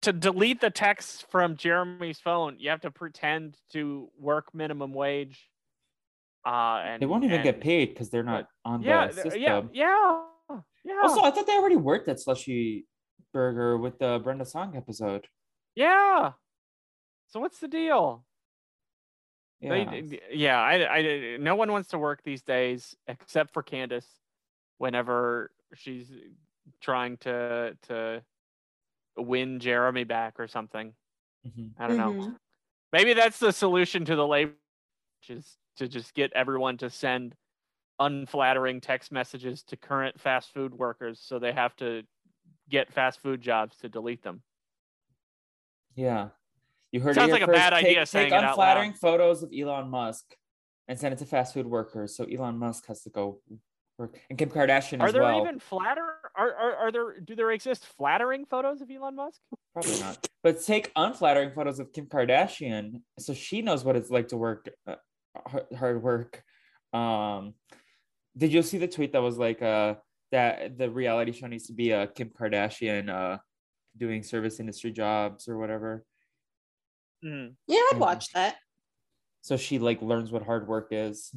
to 0.01 0.13
delete 0.13 0.61
the 0.61 0.69
text 0.69 1.29
from 1.29 1.57
Jeremy's 1.57 2.19
phone, 2.19 2.59
you 2.59 2.69
have 2.69 2.81
to 2.81 2.91
pretend 2.91 3.57
to 3.71 4.09
work 4.17 4.53
minimum 4.53 4.93
wage. 4.93 5.49
Uh, 6.45 6.81
and 6.85 7.01
They 7.01 7.05
won't 7.05 7.23
even 7.23 7.43
get 7.43 7.59
paid 7.59 7.89
because 7.89 8.09
they're 8.09 8.23
not 8.23 8.47
on 8.63 8.81
Yeah, 8.81 9.07
the 9.07 9.13
system. 9.13 9.41
yeah, 9.41 9.63
yeah, 9.73 10.23
yeah. 10.83 10.99
Also, 11.03 11.21
I 11.21 11.29
thought 11.31 11.45
they 11.45 11.57
already 11.57 11.75
worked 11.75 12.07
at 12.07 12.19
Slushy 12.19 12.85
Burger 13.33 13.77
with 13.77 13.99
the 13.99 14.19
Brenda 14.23 14.45
Song 14.45 14.75
episode. 14.77 15.27
Yeah. 15.77 16.33
So 17.27 17.39
what's 17.39 17.59
the 17.59 17.67
deal? 17.67 18.25
Yeah. 19.59 20.01
They, 20.01 20.21
yeah, 20.31 20.59
I, 20.61 20.97
I, 20.97 21.37
no 21.37 21.55
one 21.55 21.71
wants 21.71 21.89
to 21.89 21.97
work 21.97 22.23
these 22.23 22.43
days 22.43 22.95
except 23.07 23.53
for 23.53 23.63
Candace. 23.63 24.07
Whenever 24.77 25.51
she's 25.73 26.11
trying 26.81 27.17
to 27.17 27.77
to 27.83 28.23
win 29.17 29.59
Jeremy 29.59 30.03
back 30.03 30.39
or 30.39 30.47
something, 30.47 30.95
Mhm. 31.45 31.73
I 31.79 31.87
don't 31.87 31.97
know. 31.97 32.13
Mhm. 32.13 32.39
Maybe 32.93 33.13
that's 33.13 33.39
the 33.39 33.51
solution 33.53 34.05
to 34.05 34.15
the 34.15 34.27
labor, 34.27 34.55
which 35.21 35.31
is 35.31 35.57
to 35.77 35.87
just 35.87 36.13
get 36.13 36.33
everyone 36.33 36.77
to 36.79 36.89
send 36.89 37.35
unflattering 37.99 38.81
text 38.81 39.11
messages 39.11 39.63
to 39.65 39.77
current 39.77 40.19
fast 40.19 40.53
food 40.53 40.73
workers, 40.75 41.19
so 41.21 41.39
they 41.39 41.53
have 41.53 41.75
to 41.77 42.03
get 42.69 42.93
fast 42.93 43.21
food 43.21 43.41
jobs 43.41 43.77
to 43.79 43.89
delete 43.89 44.23
them. 44.23 44.43
Yeah. 45.97 46.29
You 46.93 47.01
heard 47.01 47.11
it. 47.11 47.15
Sounds 47.15 47.29
it 47.29 47.33
like 47.33 47.41
here 47.41 47.49
a 47.49 47.53
first. 47.53 47.69
bad 47.69 47.73
take, 47.73 47.85
idea 47.85 48.05
saying 48.05 48.29
Take 48.29 48.39
it 48.39 48.43
out 48.43 48.51
unflattering 48.51 48.93
photos 48.93 49.43
of 49.43 49.51
Elon 49.57 49.89
Musk 49.89 50.23
and 50.87 50.97
send 50.97 51.13
it 51.13 51.17
to 51.17 51.25
fast 51.25 51.53
food 51.53 51.67
workers. 51.67 52.15
So 52.15 52.23
Elon 52.23 52.57
Musk 52.57 52.85
has 52.87 53.01
to 53.01 53.09
go 53.09 53.41
work. 53.97 54.17
And 54.29 54.37
Kim 54.37 54.49
Kardashian 54.49 55.01
Are 55.01 55.07
as 55.07 55.13
there 55.13 55.23
well. 55.23 55.41
even 55.41 55.59
flatter? 55.59 56.05
Are, 56.35 56.53
are 56.53 56.75
are 56.75 56.91
there? 56.91 57.19
Do 57.19 57.35
there 57.35 57.51
exist 57.51 57.85
flattering 57.97 58.45
photos 58.45 58.79
of 58.81 58.89
Elon 58.89 59.15
Musk? 59.15 59.41
Probably 59.73 59.99
not. 59.99 60.25
But 60.43 60.63
take 60.63 60.91
unflattering 60.95 61.51
photos 61.51 61.79
of 61.79 61.91
Kim 61.91 62.05
Kardashian 62.05 63.01
so 63.19 63.33
she 63.33 63.61
knows 63.61 63.83
what 63.83 63.95
it's 63.97 64.09
like 64.09 64.29
to 64.29 64.37
work 64.37 64.69
uh, 64.85 64.95
hard, 65.45 65.65
hard 65.77 66.03
work. 66.03 66.41
Um, 66.93 67.55
did 68.37 68.53
you 68.53 68.61
see 68.61 68.77
the 68.77 68.87
tweet 68.87 69.13
that 69.13 69.21
was 69.21 69.37
like 69.37 69.61
uh 69.61 69.95
that 70.31 70.77
the 70.77 70.89
reality 70.89 71.31
show 71.31 71.47
needs 71.47 71.67
to 71.67 71.73
be 71.73 71.91
a 71.91 72.07
Kim 72.07 72.29
Kardashian 72.29 73.09
uh 73.09 73.39
doing 73.97 74.23
service 74.23 74.59
industry 74.59 74.91
jobs 74.91 75.47
or 75.47 75.57
whatever. 75.57 76.05
Mm. 77.23 77.55
Yeah, 77.67 77.77
I'd 77.77 77.95
Mhm. 77.95 77.99
watch 77.99 78.31
that. 78.33 78.57
So 79.41 79.57
she 79.57 79.79
like 79.79 80.01
learns 80.01 80.31
what 80.31 80.43
hard 80.43 80.67
work 80.67 80.89
is. 80.91 81.33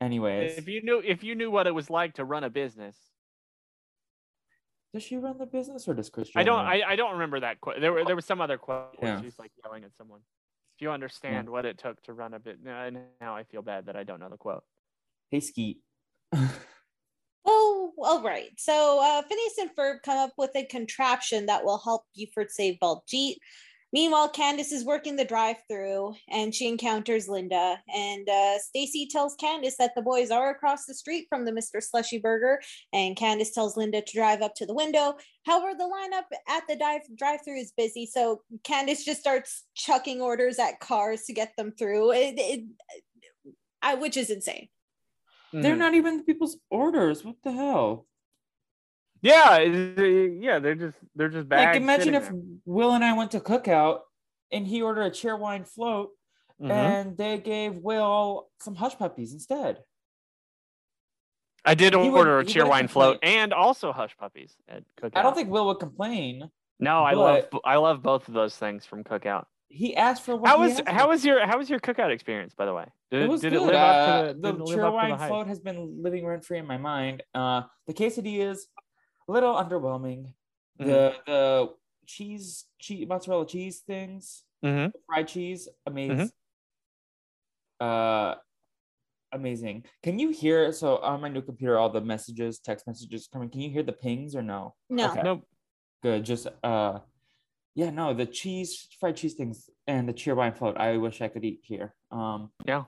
Anyways, 0.00 0.58
If 0.58 0.68
you 0.68 0.82
knew 0.82 1.00
if 1.00 1.22
you 1.22 1.34
knew 1.34 1.50
what 1.50 1.66
it 1.66 1.72
was 1.72 1.88
like 1.90 2.14
to 2.14 2.24
run 2.24 2.44
a 2.44 2.50
business, 2.50 2.96
does 4.92 5.02
she 5.02 5.16
run 5.16 5.38
the 5.38 5.46
business 5.46 5.86
or 5.88 5.94
does 5.94 6.10
Christian? 6.10 6.40
I 6.40 6.44
don't. 6.44 6.60
I, 6.60 6.82
I 6.82 6.96
don't 6.96 7.12
remember 7.12 7.40
that 7.40 7.60
quote. 7.60 7.80
There 7.80 7.92
were 7.92 8.04
there 8.04 8.16
was 8.16 8.24
some 8.24 8.40
other 8.40 8.58
quote 8.58 8.94
where 8.98 9.12
Yeah. 9.14 9.20
she's 9.22 9.38
like 9.38 9.52
yelling 9.64 9.84
at 9.84 9.94
someone. 9.96 10.20
If 10.76 10.82
you 10.82 10.90
understand 10.90 11.48
what 11.48 11.64
it 11.64 11.78
took 11.78 12.02
to 12.02 12.12
run 12.12 12.34
a 12.34 12.38
bit, 12.40 12.62
now 12.62 12.90
now 13.20 13.36
I 13.36 13.44
feel 13.44 13.62
bad 13.62 13.86
that 13.86 13.96
I 13.96 14.02
don't 14.02 14.18
know 14.20 14.28
the 14.28 14.36
quote. 14.36 14.64
Hey 15.30 15.40
Skeet. 15.40 15.78
All 18.04 18.22
right. 18.22 18.50
So 18.58 19.00
uh, 19.02 19.22
Phineas 19.22 19.56
and 19.58 19.70
Ferb 19.74 20.02
come 20.04 20.18
up 20.18 20.34
with 20.36 20.50
a 20.54 20.66
contraption 20.66 21.46
that 21.46 21.64
will 21.64 21.78
help 21.78 22.02
Buford 22.14 22.50
save 22.50 22.78
Baljeet. 22.78 23.36
Meanwhile, 23.94 24.28
Candace 24.28 24.72
is 24.72 24.84
working 24.84 25.16
the 25.16 25.24
drive-through 25.24 26.14
and 26.28 26.54
she 26.54 26.68
encounters 26.68 27.28
Linda. 27.28 27.78
And 27.94 28.28
uh, 28.28 28.58
Stacy 28.58 29.08
tells 29.10 29.36
Candace 29.36 29.76
that 29.78 29.92
the 29.96 30.02
boys 30.02 30.30
are 30.30 30.50
across 30.50 30.84
the 30.84 30.92
street 30.92 31.28
from 31.30 31.46
the 31.46 31.52
Mr. 31.52 31.82
Slushy 31.82 32.18
Burger. 32.18 32.60
And 32.92 33.16
Candace 33.16 33.52
tells 33.52 33.74
Linda 33.74 34.02
to 34.02 34.12
drive 34.14 34.42
up 34.42 34.54
to 34.56 34.66
the 34.66 34.74
window. 34.74 35.14
However, 35.46 35.72
the 35.74 35.84
lineup 35.84 36.24
at 36.46 36.64
the 36.68 36.76
drive 36.76 37.02
drive-through 37.16 37.58
is 37.58 37.72
busy, 37.74 38.04
so 38.04 38.42
Candace 38.64 39.04
just 39.04 39.20
starts 39.20 39.64
chucking 39.76 40.20
orders 40.20 40.58
at 40.58 40.80
cars 40.80 41.22
to 41.22 41.32
get 41.32 41.52
them 41.56 41.72
through. 41.78 42.12
It, 42.12 42.34
it, 42.36 42.64
I, 43.80 43.94
which 43.94 44.18
is 44.18 44.28
insane. 44.28 44.68
They're 45.62 45.76
Mhm. 45.76 45.78
not 45.78 45.94
even 45.94 46.16
the 46.18 46.24
people's 46.24 46.58
orders. 46.68 47.24
What 47.24 47.36
the 47.44 47.52
hell? 47.52 48.06
Yeah, 49.22 49.58
yeah. 49.60 50.58
They're 50.58 50.74
just 50.74 50.98
they're 51.14 51.28
just 51.28 51.48
bags. 51.48 51.74
like 51.74 51.76
imagine 51.82 52.14
if 52.14 52.24
there. 52.28 52.40
Will 52.66 52.92
and 52.92 53.04
I 53.04 53.16
went 53.16 53.30
to 53.32 53.40
cookout 53.40 54.00
and 54.50 54.66
he 54.66 54.82
ordered 54.82 55.02
a 55.02 55.10
Cheerwine 55.10 55.66
float 55.66 56.10
Mhm. 56.60 56.70
and 56.70 57.16
they 57.16 57.38
gave 57.38 57.76
Will 57.78 58.50
some 58.58 58.74
hush 58.74 58.98
puppies 58.98 59.32
instead. 59.32 59.84
I 61.64 61.74
did 61.74 61.94
he 61.94 62.10
would- 62.10 62.18
order 62.18 62.40
a 62.40 62.44
he 62.44 62.52
cheer 62.52 62.64
would've 62.64 62.70
wine 62.70 62.88
float 62.88 63.18
and 63.22 63.54
also 63.54 63.92
hush 63.92 64.14
puppies 64.18 64.56
at 64.68 64.82
Cookout. 65.00 65.16
I 65.16 65.22
don't 65.22 65.34
think 65.34 65.50
Will 65.50 65.66
would 65.68 65.78
complain. 65.78 66.50
No, 66.80 67.04
I 67.04 67.12
love 67.14 67.48
I 67.64 67.76
love 67.76 68.02
both 68.02 68.26
of 68.28 68.34
those 68.34 68.58
things 68.58 68.84
from 68.84 69.04
Cookout. 69.04 69.46
He 69.68 69.96
asked 69.96 70.22
for 70.22 70.36
what 70.36 70.48
How 70.48 70.56
he 70.58 70.68
was 70.68 70.80
asked 70.80 70.88
how 70.88 71.04
for. 71.04 71.08
was 71.08 71.24
your 71.24 71.46
how 71.46 71.58
was 71.58 71.68
your 71.68 71.80
Cookout 71.80 72.10
experience 72.10 72.54
by 72.54 72.64
the 72.66 72.74
way? 72.74 72.86
Did 73.10 73.22
it 73.22 73.28
was 73.28 73.40
did 73.40 73.52
good. 73.52 73.62
it 73.62 73.66
live 73.66 73.74
uh, 73.74 73.78
up 73.78 74.26
to 74.28 74.34
the, 74.34 74.52
the 74.52 74.58
live 74.58 74.68
cheer 74.74 74.84
up 74.84 74.90
to 74.90 74.94
wine 74.94 75.10
the 75.10 75.16
hype? 75.16 75.28
float 75.28 75.46
has 75.48 75.58
been 75.60 76.02
living 76.02 76.24
rent 76.26 76.44
free 76.44 76.58
in 76.58 76.66
my 76.66 76.76
mind. 76.78 77.22
Uh, 77.34 77.62
the 77.86 77.94
quesadilla 77.94 78.50
is 78.50 78.68
a 79.28 79.32
little 79.32 79.54
underwhelming. 79.54 80.32
Mm-hmm. 80.80 80.86
The 80.88 81.14
the 81.26 81.68
cheese, 82.06 82.66
cheese 82.78 83.06
mozzarella 83.08 83.46
cheese 83.46 83.80
things, 83.80 84.44
Mhm. 84.64 84.92
fried 85.06 85.28
cheese, 85.28 85.68
amazing. 85.86 86.30
Mm-hmm. 87.80 87.86
Uh, 87.86 88.34
amazing. 89.32 89.84
Can 90.02 90.18
you 90.18 90.30
hear? 90.30 90.70
So 90.72 90.98
on 90.98 91.20
my 91.20 91.28
new 91.28 91.42
computer, 91.42 91.78
all 91.78 91.90
the 91.90 92.00
messages, 92.00 92.58
text 92.60 92.86
messages 92.86 93.28
coming. 93.32 93.48
Can 93.50 93.60
you 93.60 93.70
hear 93.70 93.82
the 93.82 93.92
pings 93.92 94.36
or 94.36 94.42
no? 94.42 94.74
No. 94.88 95.10
Okay. 95.10 95.22
Nope. 95.22 95.46
Good. 96.02 96.24
Just 96.24 96.46
uh, 96.62 96.98
yeah, 97.74 97.90
no, 97.90 98.14
the 98.14 98.26
cheese, 98.26 98.88
fried 99.00 99.16
cheese 99.16 99.34
things, 99.34 99.68
and 99.86 100.08
the 100.08 100.12
Cheerwine 100.12 100.56
float. 100.56 100.76
I 100.76 100.96
wish 100.96 101.20
I 101.20 101.28
could 101.28 101.44
eat 101.44 101.60
here. 101.62 101.94
Um, 102.10 102.50
Yeah. 102.66 102.84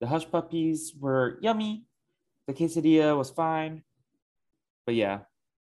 the 0.00 0.06
hush 0.06 0.28
puppies 0.30 0.94
were 0.98 1.38
yummy. 1.42 1.84
The 2.46 2.54
quesadilla 2.54 3.16
was 3.16 3.30
fine, 3.30 3.84
but 4.84 4.94
yeah, 4.96 5.20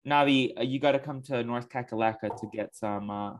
Navi, 0.08 0.58
uh, 0.58 0.64
you 0.64 0.80
got 0.80 0.94
to 0.94 1.00
come 1.00 1.22
to 1.24 1.44
North 1.44 1.68
Kakalaka 1.70 2.36
to 2.40 2.48
get 2.54 2.76
some 2.76 3.10
uh, 3.10 3.34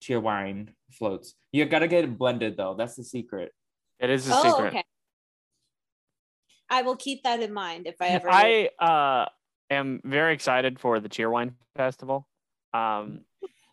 cheer 0.00 0.18
wine 0.20 0.74
floats. 0.90 1.34
You 1.52 1.66
got 1.66 1.80
to 1.80 1.88
get 1.88 2.04
it 2.04 2.16
blended 2.16 2.56
though. 2.56 2.74
That's 2.74 2.96
the 2.96 3.04
secret. 3.04 3.52
It 3.98 4.08
is 4.08 4.28
a 4.28 4.34
Oh, 4.34 4.42
secret. 4.42 4.68
okay. 4.68 4.84
I 6.70 6.82
will 6.82 6.96
keep 6.96 7.22
that 7.24 7.40
in 7.40 7.52
mind 7.52 7.86
if 7.86 7.96
I 8.00 8.06
ever. 8.08 8.28
I 8.30 8.70
uh, 8.78 9.26
am 9.70 10.00
very 10.04 10.32
excited 10.32 10.78
for 10.80 11.00
the 11.00 11.08
Cheerwine 11.08 11.52
Festival. 11.76 12.26
Um, 12.72 13.24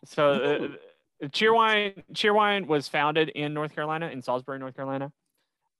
so 0.04 0.32
uh, 0.32 1.24
uh, 1.24 1.28
Cheerwine 1.28 2.02
Cheerwine 2.12 2.66
was 2.66 2.88
founded 2.88 3.28
in 3.30 3.54
North 3.54 3.74
Carolina, 3.74 4.08
in 4.08 4.22
Salisbury, 4.22 4.58
North 4.58 4.74
Carolina. 4.76 5.12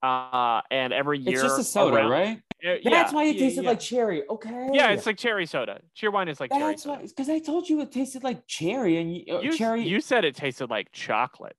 Uh, 0.02 0.60
and 0.70 0.92
every 0.92 1.18
year 1.18 1.32
It's 1.34 1.42
just 1.42 1.58
a 1.58 1.64
soda, 1.64 1.96
around- 1.96 2.10
right? 2.10 2.42
Uh, 2.64 2.75
That's 2.82 2.84
yeah, 2.84 3.12
why 3.12 3.25
it 3.25 3.37
yeah, 3.37 3.40
tasted 3.42 3.62
yeah. 3.64 3.70
like 3.70 3.80
cherry. 3.80 4.28
Okay. 4.28 4.68
Yeah, 4.72 4.90
it's 4.90 5.06
like 5.06 5.16
cherry 5.16 5.46
soda. 5.46 5.80
Cheerwine 5.96 6.28
is 6.28 6.40
like 6.40 6.50
cherry 6.52 6.72
that's 6.72 6.87
why. 6.87 7.02
Because 7.02 7.28
I 7.28 7.38
told 7.38 7.68
you 7.68 7.80
it 7.80 7.92
tasted 7.92 8.25
like 8.25 8.46
cherry, 8.48 8.96
and 8.98 9.16
you, 9.16 9.37
uh, 9.37 9.40
You, 9.40 9.56
cherry. 9.56 9.87
you 9.87 10.00
said 10.00 10.25
it 10.25 10.34
tasted 10.34 10.68
like 10.70 10.90
chocolate. 10.92 11.56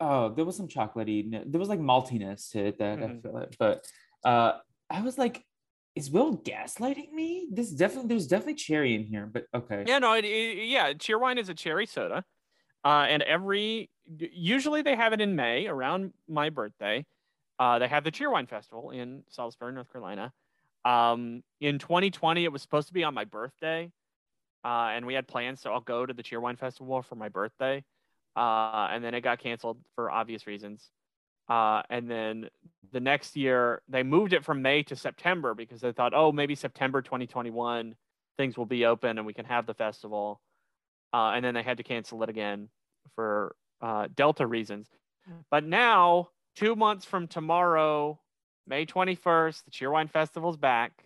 oh, 0.00 0.28
there 0.34 0.44
was 0.44 0.56
some 0.56 0.68
chocolatey. 0.68 1.32
n- 1.34 1.44
There 1.50 1.58
was 1.58 1.68
like 1.70 1.80
maltiness 1.80 2.50
to 2.52 2.66
it 2.66 2.78
that 2.78 2.98
I 2.98 3.02
Mhm. 3.02 3.22
feel 3.22 3.36
it, 3.38 3.56
but 3.58 3.86
uh, 4.24 4.58
I 4.90 5.00
was 5.02 5.16
like, 5.16 5.44
is 5.96 6.10
Will 6.10 6.36
gaslighting 6.38 7.12
me? 7.12 7.48
This 7.52 7.70
definitely, 7.70 8.08
there's 8.08 8.26
definitely 8.26 8.54
cherry 8.54 8.94
in 8.94 9.04
here, 9.04 9.30
but 9.32 9.44
okay. 9.54 9.84
Yeah, 9.86 9.98
no, 9.98 10.14
it, 10.14 10.24
it, 10.24 10.66
yeah, 10.66 10.92
Cheerwine 10.92 11.38
is 11.38 11.48
a 11.48 11.54
cherry 11.54 11.86
soda, 11.86 12.24
uh, 12.84 13.06
and 13.08 13.22
every 13.22 13.90
usually 14.18 14.82
they 14.82 14.96
have 14.96 15.12
it 15.12 15.20
in 15.20 15.36
May 15.36 15.66
around 15.66 16.12
my 16.28 16.50
birthday. 16.50 17.06
Uh, 17.58 17.78
they 17.78 17.86
have 17.86 18.02
the 18.02 18.10
Cheerwine 18.10 18.48
Festival 18.48 18.90
in 18.90 19.22
Salisbury, 19.28 19.72
North 19.72 19.90
Carolina. 19.92 20.32
Um, 20.84 21.42
in 21.60 21.78
2020, 21.78 22.44
it 22.44 22.52
was 22.52 22.60
supposed 22.60 22.88
to 22.88 22.94
be 22.94 23.04
on 23.04 23.14
my 23.14 23.24
birthday, 23.24 23.90
uh, 24.64 24.90
and 24.92 25.06
we 25.06 25.14
had 25.14 25.28
plans 25.28 25.60
so 25.60 25.72
I'll 25.72 25.80
go 25.80 26.04
to 26.04 26.12
the 26.12 26.22
Cheerwine 26.22 26.58
Festival 26.58 27.02
for 27.02 27.14
my 27.14 27.28
birthday, 27.28 27.84
uh, 28.34 28.88
and 28.90 29.04
then 29.04 29.14
it 29.14 29.20
got 29.20 29.38
canceled 29.38 29.78
for 29.94 30.10
obvious 30.10 30.46
reasons. 30.48 30.90
Uh, 31.48 31.82
and 31.90 32.10
then 32.10 32.48
the 32.92 33.00
next 33.00 33.36
year, 33.36 33.82
they 33.88 34.02
moved 34.02 34.32
it 34.32 34.44
from 34.44 34.62
May 34.62 34.82
to 34.84 34.96
September 34.96 35.54
because 35.54 35.80
they 35.80 35.92
thought, 35.92 36.12
oh, 36.14 36.32
maybe 36.32 36.54
September 36.54 37.02
2021 37.02 37.94
things 38.36 38.56
will 38.56 38.66
be 38.66 38.84
open 38.84 39.18
and 39.18 39.26
we 39.26 39.32
can 39.32 39.44
have 39.44 39.66
the 39.66 39.74
festival. 39.74 40.40
Uh, 41.12 41.32
and 41.34 41.44
then 41.44 41.54
they 41.54 41.62
had 41.62 41.76
to 41.76 41.82
cancel 41.82 42.22
it 42.22 42.28
again 42.28 42.68
for 43.14 43.54
uh, 43.80 44.08
Delta 44.14 44.46
reasons. 44.46 44.88
But 45.50 45.64
now, 45.64 46.30
two 46.56 46.76
months 46.76 47.04
from 47.04 47.28
tomorrow, 47.28 48.18
May 48.66 48.86
21st, 48.86 49.64
the 49.64 49.70
Cheerwine 49.70 50.10
Festival's 50.10 50.56
back. 50.56 51.04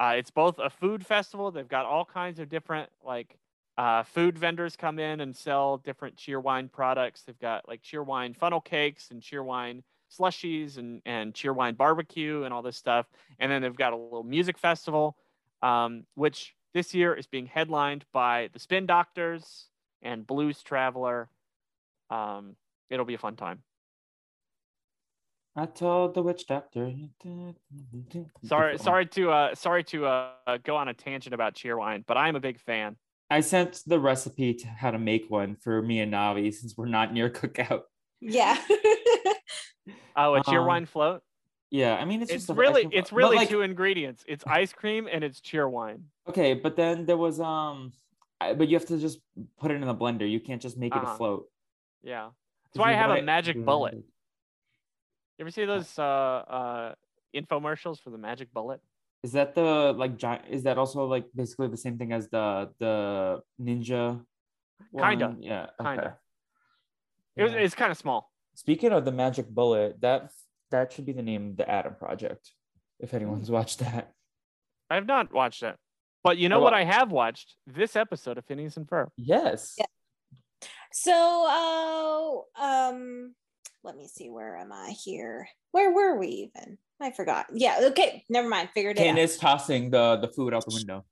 Uh, 0.00 0.14
it's 0.16 0.30
both 0.30 0.58
a 0.58 0.70
food 0.70 1.04
festival. 1.04 1.50
They've 1.50 1.68
got 1.68 1.84
all 1.84 2.04
kinds 2.04 2.38
of 2.38 2.48
different 2.48 2.90
like 3.04 3.36
uh, 3.78 4.02
food 4.02 4.38
vendors 4.38 4.76
come 4.76 4.98
in 4.98 5.20
and 5.20 5.34
sell 5.34 5.78
different 5.78 6.16
Cheerwine 6.16 6.70
products. 6.70 7.22
They've 7.22 7.38
got 7.38 7.68
like 7.68 7.82
Cheerwine 7.82 8.36
funnel 8.36 8.60
cakes 8.60 9.10
and 9.10 9.22
Cheerwine 9.22 9.82
slushies 10.16 10.76
and 10.76 11.00
and 11.06 11.32
Cheerwine 11.32 11.76
barbecue 11.76 12.44
and 12.44 12.52
all 12.52 12.62
this 12.62 12.76
stuff. 12.76 13.06
And 13.38 13.50
then 13.50 13.62
they've 13.62 13.74
got 13.74 13.92
a 13.92 13.96
little 13.96 14.24
music 14.24 14.58
festival, 14.58 15.16
um, 15.62 16.04
which 16.14 16.54
this 16.74 16.94
year 16.94 17.14
is 17.14 17.26
being 17.26 17.46
headlined 17.46 18.04
by 18.12 18.50
the 18.52 18.58
Spin 18.58 18.86
Doctors, 18.86 19.68
and 20.02 20.26
Blues 20.26 20.62
Traveler. 20.62 21.28
Um, 22.10 22.56
it'll 22.90 23.06
be 23.06 23.14
a 23.14 23.18
fun 23.18 23.36
time. 23.36 23.62
I 25.54 25.66
told 25.66 26.14
the 26.14 26.22
witch 26.22 26.46
doctor. 26.46 26.90
Sorry, 28.44 28.78
sorry 28.78 29.06
to 29.06 29.30
uh, 29.30 29.54
sorry 29.54 29.84
to 29.84 30.06
uh, 30.06 30.58
go 30.62 30.76
on 30.76 30.88
a 30.88 30.94
tangent 30.94 31.34
about 31.34 31.54
Cheerwine, 31.54 32.04
but 32.06 32.16
I'm 32.16 32.36
a 32.36 32.40
big 32.40 32.58
fan. 32.58 32.96
I 33.32 33.40
sent 33.40 33.80
the 33.86 33.98
recipe 33.98 34.52
to 34.54 34.66
how 34.66 34.90
to 34.90 34.98
make 34.98 35.24
one 35.30 35.56
for 35.56 35.80
me 35.80 36.00
and 36.00 36.12
Navi 36.12 36.52
since 36.52 36.76
we're 36.76 36.86
not 36.86 37.12
near 37.12 37.30
cookout. 37.40 37.82
Yeah. 38.20 38.56
Oh, 40.14 40.34
it's 40.34 40.46
Um, 40.46 40.54
Cheerwine 40.54 40.86
float. 40.86 41.22
Yeah, 41.70 41.96
I 41.96 42.04
mean 42.04 42.20
it's, 42.20 42.30
It's 42.30 42.46
just 42.46 42.58
really, 42.58 42.84
but, 42.84 42.94
it's 42.94 43.12
really 43.12 43.36
like, 43.36 43.48
two 43.48 43.62
ingredients. 43.62 44.22
It's 44.28 44.44
ice 44.60 44.70
cream 44.74 45.08
and 45.10 45.24
it's 45.24 45.40
Cheerwine. 45.40 46.02
okay. 46.28 46.52
But 46.52 46.76
then 46.76 47.06
there 47.06 47.16
was 47.16 47.40
um, 47.40 47.92
I, 48.38 48.52
but 48.52 48.68
you 48.68 48.76
have 48.76 48.86
to 48.88 48.98
just 48.98 49.20
put 49.58 49.70
it 49.70 49.76
in 49.76 49.80
the 49.86 49.94
blender. 49.94 50.30
You 50.30 50.38
can't 50.38 50.60
just 50.60 50.76
make 50.76 50.94
it 50.94 50.98
Uh-huh. 51.02 51.14
a 51.14 51.16
float. 51.16 51.48
Yeah, 52.02 52.28
That's 52.66 52.78
why 52.78 52.90
I 52.90 52.94
have 52.94 53.08
want 53.08 53.20
a 53.20 53.22
it 53.22 53.24
magic 53.24 53.64
bullet. 53.64 53.94
You 53.94 54.04
ever 55.40 55.50
see 55.50 55.64
those 55.64 55.98
uh, 55.98 56.02
uh, 56.02 56.94
infomercials 57.34 57.98
for 58.02 58.10
the 58.10 58.18
magic 58.18 58.52
bullet? 58.52 58.80
Is 59.22 59.32
that 59.32 59.54
the 59.54 59.92
like 59.96 60.16
giant? 60.16 60.44
Is 60.50 60.64
that 60.64 60.78
also 60.78 61.04
like 61.06 61.26
basically 61.34 61.68
the 61.68 61.76
same 61.76 61.96
thing 61.98 62.12
as 62.12 62.28
the 62.28 62.70
the 62.78 63.40
ninja? 63.60 64.24
Kinda. 64.98 65.26
one? 65.28 65.42
Yeah. 65.42 65.66
Kinda. 65.80 66.02
Okay. 66.02 66.14
It 67.36 67.42
was, 67.44 67.52
Yeah. 67.52 67.58
it's 67.60 67.74
kind 67.74 67.92
of 67.92 67.96
small. 67.98 68.30
Speaking 68.54 68.90
of 68.92 69.04
the 69.04 69.12
magic 69.12 69.48
bullet, 69.48 70.00
that 70.00 70.30
that 70.70 70.92
should 70.92 71.06
be 71.06 71.12
the 71.12 71.22
name 71.22 71.50
of 71.50 71.56
the 71.56 71.68
Adam 71.70 71.94
Project. 71.94 72.50
If 72.98 73.14
anyone's 73.14 73.50
watched 73.50 73.78
that. 73.78 74.12
I 74.90 74.96
have 74.96 75.06
not 75.06 75.32
watched 75.32 75.62
it, 75.62 75.76
but 76.24 76.36
you 76.36 76.48
know 76.48 76.58
Oh, 76.58 76.62
what 76.64 76.72
well- 76.72 76.80
I 76.80 76.84
have 76.84 77.12
watched? 77.12 77.54
This 77.66 77.94
episode 77.96 78.38
of 78.38 78.44
Phineas 78.44 78.76
and 78.76 78.86
Ferb. 78.86 79.08
Yes. 79.16 79.74
Yeah. 79.78 79.86
So, 80.92 82.46
uh, 82.58 82.62
um, 82.62 83.34
let 83.84 83.96
me 83.96 84.08
see. 84.08 84.30
Where 84.30 84.56
am 84.56 84.72
I 84.72 84.90
here? 84.90 85.48
Where 85.72 85.92
were 85.92 86.18
we 86.18 86.50
even? 86.54 86.78
I 87.00 87.10
forgot. 87.10 87.46
Yeah. 87.52 87.78
Okay. 87.82 88.24
Never 88.28 88.48
mind. 88.48 88.70
Figured 88.74 88.96
it 88.96 89.00
out. 89.00 89.04
Candace 89.04 89.36
tossing 89.36 89.90
the 89.90 90.16
the 90.16 90.28
food 90.28 90.54
out 90.54 90.64
the 90.64 90.74
window. 90.74 91.04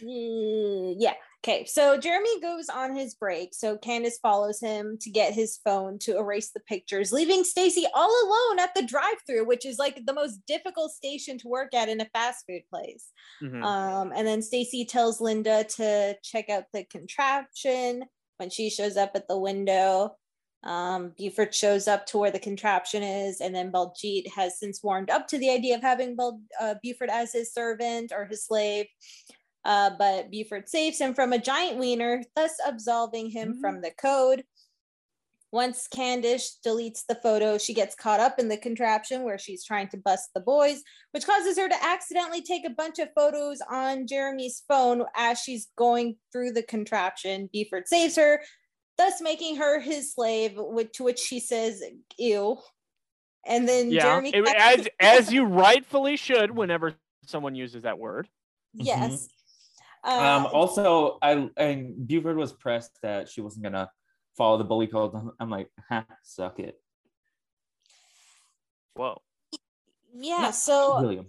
Mm, 0.00 0.94
yeah. 0.98 1.14
Okay. 1.44 1.64
So 1.64 1.98
Jeremy 1.98 2.40
goes 2.40 2.68
on 2.68 2.94
his 2.94 3.14
break. 3.14 3.52
So 3.52 3.76
Candace 3.76 4.18
follows 4.22 4.60
him 4.60 4.96
to 5.00 5.10
get 5.10 5.34
his 5.34 5.58
phone 5.64 5.98
to 6.00 6.16
erase 6.16 6.50
the 6.50 6.60
pictures, 6.60 7.12
leaving 7.12 7.42
Stacy 7.44 7.84
all 7.94 8.10
alone 8.24 8.60
at 8.60 8.74
the 8.74 8.82
drive-through, 8.82 9.44
which 9.46 9.66
is 9.66 9.78
like 9.78 10.04
the 10.06 10.12
most 10.12 10.38
difficult 10.46 10.92
station 10.92 11.38
to 11.38 11.48
work 11.48 11.74
at 11.74 11.88
in 11.88 12.00
a 12.00 12.08
fast 12.12 12.44
food 12.48 12.62
place. 12.70 13.10
Mhm. 13.42 13.62
Um, 13.62 14.12
and 14.14 14.26
then 14.26 14.40
Stacy 14.40 14.84
tells 14.84 15.20
Linda 15.20 15.64
to 15.64 16.16
check 16.22 16.48
out 16.48 16.64
the 16.72 16.84
contraption 16.84 18.04
when 18.38 18.50
she 18.50 18.70
shows 18.70 18.96
up 18.96 19.12
at 19.14 19.28
the 19.28 19.38
window. 19.38 20.16
Um, 20.64 21.12
Buford 21.18 21.54
shows 21.54 21.88
up 21.88 22.06
to 22.06 22.18
where 22.18 22.30
the 22.30 22.38
contraption 22.38 23.02
is, 23.02 23.40
and 23.40 23.54
then 23.54 23.72
Baljeet 23.72 24.28
has 24.28 24.58
since 24.58 24.82
warmed 24.82 25.10
up 25.10 25.26
to 25.28 25.38
the 25.38 25.50
idea 25.50 25.74
of 25.74 25.82
having 25.82 26.14
Bel- 26.14 26.40
uh, 26.60 26.74
Buford 26.82 27.10
as 27.10 27.32
his 27.32 27.52
servant 27.52 28.12
or 28.14 28.26
his 28.26 28.44
slave. 28.44 28.86
Uh, 29.64 29.90
but 29.98 30.30
Buford 30.30 30.68
saves 30.68 31.00
him 31.00 31.14
from 31.14 31.32
a 31.32 31.38
giant 31.38 31.78
wiener, 31.78 32.22
thus 32.36 32.52
absolving 32.66 33.30
him 33.30 33.54
Mhm. 33.54 33.60
from 33.60 33.80
the 33.80 33.90
code. 33.92 34.44
Once 35.52 35.86
Candace 35.86 36.58
deletes 36.64 37.04
the 37.06 37.14
photo, 37.16 37.58
she 37.58 37.74
gets 37.74 37.94
caught 37.94 38.20
up 38.20 38.38
in 38.38 38.48
the 38.48 38.56
contraption 38.56 39.22
where 39.22 39.36
she's 39.36 39.62
trying 39.62 39.86
to 39.88 39.98
bust 39.98 40.30
the 40.34 40.40
boys, 40.40 40.82
which 41.10 41.26
causes 41.26 41.58
her 41.58 41.68
to 41.68 41.84
accidentally 41.84 42.40
take 42.40 42.64
a 42.66 42.70
bunch 42.70 42.98
of 42.98 43.12
photos 43.14 43.60
on 43.68 44.06
Jeremy's 44.06 44.62
phone 44.66 45.04
as 45.14 45.38
she's 45.40 45.68
going 45.76 46.16
through 46.32 46.52
the 46.52 46.62
contraption. 46.62 47.50
Buford 47.52 47.86
saves 47.86 48.16
her, 48.16 48.42
thus 48.98 49.20
making 49.20 49.56
her 49.56 49.80
his 49.80 50.12
slave, 50.12 50.52
which, 50.56 50.92
to 50.92 51.04
which 51.04 51.18
she 51.18 51.40
says, 51.40 51.82
ew. 52.18 52.58
And 53.46 53.68
then 53.68 53.90
Yeah, 53.90 54.02
Jeremy. 54.02 54.30
it- 54.34 54.48
as 54.56 54.88
as 55.00 55.32
you 55.32 55.44
rightfully 55.44 56.16
should 56.16 56.50
whenever 56.56 56.94
someone 57.26 57.54
uses 57.54 57.82
that 57.82 57.98
word. 57.98 58.28
yes. 58.74 59.28
Um, 60.04 60.46
Uh, 60.46 60.48
also, 60.52 61.18
I 61.22 61.48
and 61.56 62.06
Buford 62.08 62.36
was 62.36 62.52
pressed 62.52 62.98
that 63.02 63.28
she 63.28 63.40
wasn't 63.40 63.64
gonna 63.64 63.88
follow 64.36 64.58
the 64.58 64.64
bully 64.64 64.86
code. 64.88 65.14
I'm- 65.14 65.32
I'm 65.40 65.50
like, 65.50 65.68
ha, 65.88 66.04
suck 66.22 66.58
it. 66.58 66.80
Whoa. 68.94 69.20
yeah, 70.14 70.50
so 70.50 71.00
William. 71.00 71.26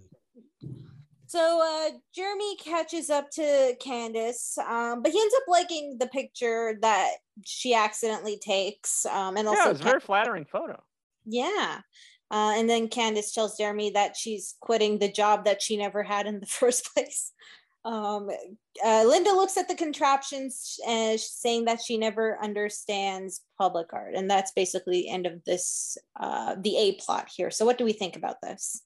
So 1.34 1.60
uh, 1.60 1.90
Jeremy 2.14 2.54
catches 2.58 3.10
up 3.10 3.28
to 3.32 3.74
Candace, 3.80 4.56
um, 4.58 5.02
but 5.02 5.10
he 5.10 5.20
ends 5.20 5.34
up 5.36 5.42
liking 5.48 5.96
the 5.98 6.06
picture 6.06 6.78
that 6.80 7.10
she 7.44 7.74
accidentally 7.74 8.38
takes, 8.38 9.04
um, 9.06 9.36
and 9.36 9.46
Yeah, 9.46 9.50
also 9.50 9.64
it 9.64 9.72
was 9.72 9.80
a 9.80 9.84
very 9.84 9.98
flattering 9.98 10.44
photo. 10.44 10.80
yeah. 11.24 11.80
Uh, 12.30 12.52
and 12.56 12.70
then 12.70 12.86
Candace 12.86 13.32
tells 13.32 13.58
Jeremy 13.58 13.90
that 13.90 14.16
she's 14.16 14.54
quitting 14.60 15.00
the 15.00 15.10
job 15.10 15.44
that 15.44 15.60
she 15.60 15.76
never 15.76 16.04
had 16.04 16.28
in 16.28 16.38
the 16.38 16.46
first 16.60 16.94
place. 16.94 17.32
Um, 17.84 18.30
uh, 18.86 19.02
Linda 19.04 19.30
looks 19.32 19.56
at 19.56 19.66
the 19.66 19.74
contraptions 19.74 20.78
and 20.86 21.18
saying 21.18 21.64
that 21.64 21.80
she 21.84 21.98
never 21.98 22.38
understands 22.40 23.40
public 23.58 23.92
art, 23.92 24.14
and 24.14 24.30
that's 24.30 24.52
basically 24.52 25.02
the 25.02 25.10
end 25.10 25.26
of 25.26 25.42
this, 25.42 25.98
uh, 26.14 26.54
the 26.60 26.76
A 26.76 26.92
plot 26.92 27.28
here. 27.36 27.50
So, 27.50 27.66
what 27.66 27.76
do 27.76 27.84
we 27.84 27.92
think 27.92 28.14
about 28.14 28.40
this? 28.40 28.82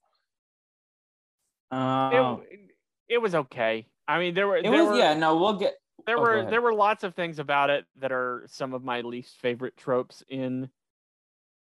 Um, 1.70 2.42
It, 2.50 2.60
it 3.08 3.18
was 3.18 3.34
okay. 3.34 3.86
I 4.06 4.18
mean, 4.18 4.34
there 4.34 4.46
were 4.46 4.56
it 4.56 4.62
there 4.62 4.72
was 4.72 4.88
were 4.88 4.96
yeah. 4.96 5.14
No, 5.14 5.36
we'll 5.36 5.54
get. 5.54 5.74
there 6.06 6.16
oh, 6.16 6.20
were 6.20 6.50
there 6.50 6.62
were 6.62 6.74
lots 6.74 7.04
of 7.04 7.14
things 7.14 7.38
about 7.38 7.70
it 7.70 7.84
that 8.00 8.12
are 8.12 8.44
some 8.46 8.72
of 8.72 8.82
my 8.82 9.02
least 9.02 9.36
favorite 9.36 9.76
tropes 9.76 10.22
in 10.28 10.70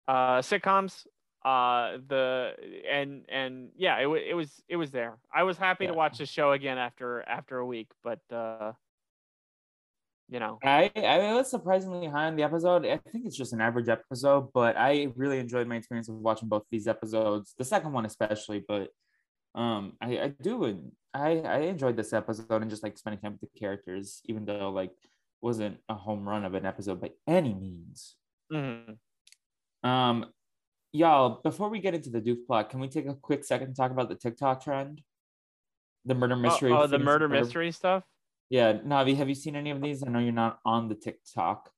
uh 0.07 0.37
sitcoms 0.39 1.05
uh 1.43 1.97
the 2.07 2.53
and 2.89 3.25
and 3.29 3.69
yeah 3.75 3.97
it, 3.97 4.07
it 4.29 4.33
was 4.33 4.61
it 4.69 4.77
was 4.77 4.89
there 4.91 5.17
i 5.33 5.43
was 5.43 5.57
happy 5.57 5.85
to 5.85 5.93
watch 5.93 6.17
the 6.17 6.25
show 6.25 6.53
again 6.53 6.77
after 6.77 7.21
after 7.27 7.57
a 7.57 7.65
week 7.65 7.89
but 8.03 8.19
uh 8.33 8.71
you 10.29 10.39
know 10.39 10.59
I 10.63 10.91
I 10.95 11.33
was 11.33 11.49
surprisingly 11.49 12.07
high 12.07 12.27
on 12.27 12.35
the 12.35 12.43
episode. 12.43 12.85
I 12.85 12.99
think 13.11 13.25
it's 13.25 13.37
just 13.37 13.53
an 13.53 13.61
average 13.61 13.87
episode, 13.87 14.49
but 14.53 14.75
I 14.77 15.07
really 15.15 15.39
enjoyed 15.39 15.67
my 15.67 15.75
experience 15.75 16.09
of 16.09 16.15
watching 16.15 16.49
both 16.49 16.63
these 16.69 16.87
episodes. 16.87 17.53
The 17.57 17.63
second 17.63 17.93
one 17.93 18.05
especially, 18.05 18.63
but 18.67 18.89
um, 19.55 19.93
I 20.01 20.19
I 20.19 20.27
do 20.41 20.91
I 21.13 21.39
I 21.39 21.57
enjoyed 21.61 21.97
this 21.97 22.13
episode 22.13 22.61
and 22.61 22.69
just 22.69 22.83
like 22.83 22.97
spending 22.97 23.19
time 23.19 23.37
with 23.39 23.51
the 23.51 23.59
characters, 23.59 24.21
even 24.25 24.45
though 24.45 24.69
like 24.69 24.91
wasn't 25.41 25.77
a 25.89 25.93
home 25.93 26.27
run 26.27 26.45
of 26.45 26.53
an 26.53 26.65
episode 26.65 27.01
by 27.01 27.11
any 27.27 27.53
means. 27.53 28.15
mhm. 28.51 28.97
Um, 29.83 30.25
y'all, 30.91 31.41
before 31.43 31.69
we 31.69 31.79
get 31.79 31.93
into 31.93 32.09
the 32.09 32.19
Duke 32.19 32.45
plot, 32.47 32.69
can 32.69 32.79
we 32.79 32.87
take 32.87 33.07
a 33.07 33.13
quick 33.13 33.43
second 33.45 33.67
to 33.67 33.73
talk 33.73 33.91
about 33.91 34.09
the 34.09 34.15
TikTok 34.15 34.63
trend? 34.63 35.01
The 36.05 36.15
murder 36.15 36.35
oh, 36.35 36.39
mystery. 36.39 36.71
oh, 36.71 36.87
the 36.87 36.97
Phineas 36.97 37.05
murder 37.05 37.29
mystery 37.29 37.71
stuff 37.71 38.03
Yeah, 38.49 38.73
Navi, 38.73 39.15
have 39.17 39.29
you 39.29 39.35
seen 39.35 39.55
any 39.55 39.71
of 39.71 39.81
these? 39.81 40.03
I 40.03 40.09
know 40.09 40.19
you're 40.19 40.31
not 40.31 40.59
on 40.65 40.87
the 40.87 40.95
TikTok. 40.95 41.69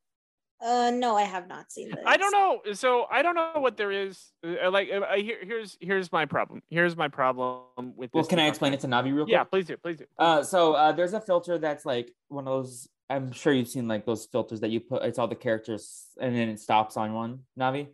Uh, 0.62 0.92
no, 0.94 1.16
I 1.16 1.24
have 1.24 1.48
not 1.48 1.72
seen 1.72 1.90
this. 1.90 2.00
I 2.06 2.18
don't 2.18 2.32
know. 2.32 2.74
So 2.74 3.06
I 3.10 3.22
don't 3.22 3.36
know 3.36 3.54
what 3.62 3.78
there 3.78 3.92
is. 3.92 4.32
Uh, 4.46 4.70
like, 4.70 4.90
uh, 4.92 5.02
I, 5.10 5.20
here, 5.20 5.38
here's 5.42 5.78
here's 5.80 6.12
my 6.12 6.26
problem. 6.26 6.62
Here's 6.70 6.98
my 6.98 7.08
problem 7.08 7.64
with. 7.96 8.10
Well, 8.14 8.24
this 8.24 8.30
can 8.30 8.40
I 8.40 8.48
explain 8.48 8.74
it 8.74 8.82
to 8.82 8.88
Navi 8.88 9.06
real 9.14 9.24
quick? 9.24 9.30
Yeah, 9.32 9.46
please 9.46 9.66
do. 9.68 9.78
Please 9.78 9.98
do. 9.98 10.06
Uh, 10.18 10.44
so 10.44 10.74
uh, 10.74 10.92
there's 10.92 11.14
a 11.14 11.22
filter 11.22 11.58
that's 11.58 11.86
like 11.86 12.12
one 12.28 12.46
of 12.48 12.52
those. 12.64 12.90
I'm 13.10 13.32
sure 13.32 13.54
you've 13.54 13.70
seen 13.70 13.88
like 13.88 14.06
those 14.06 14.26
filters 14.26 14.60
that 14.60 14.70
you 14.70 14.82
put. 14.82 15.04
It's 15.04 15.18
all 15.18 15.28
the 15.30 15.36
characters, 15.36 16.08
and 16.20 16.36
then 16.36 16.50
it 16.50 16.60
stops 16.60 16.98
on 16.98 17.14
one. 17.14 17.40
Navi. 17.58 17.88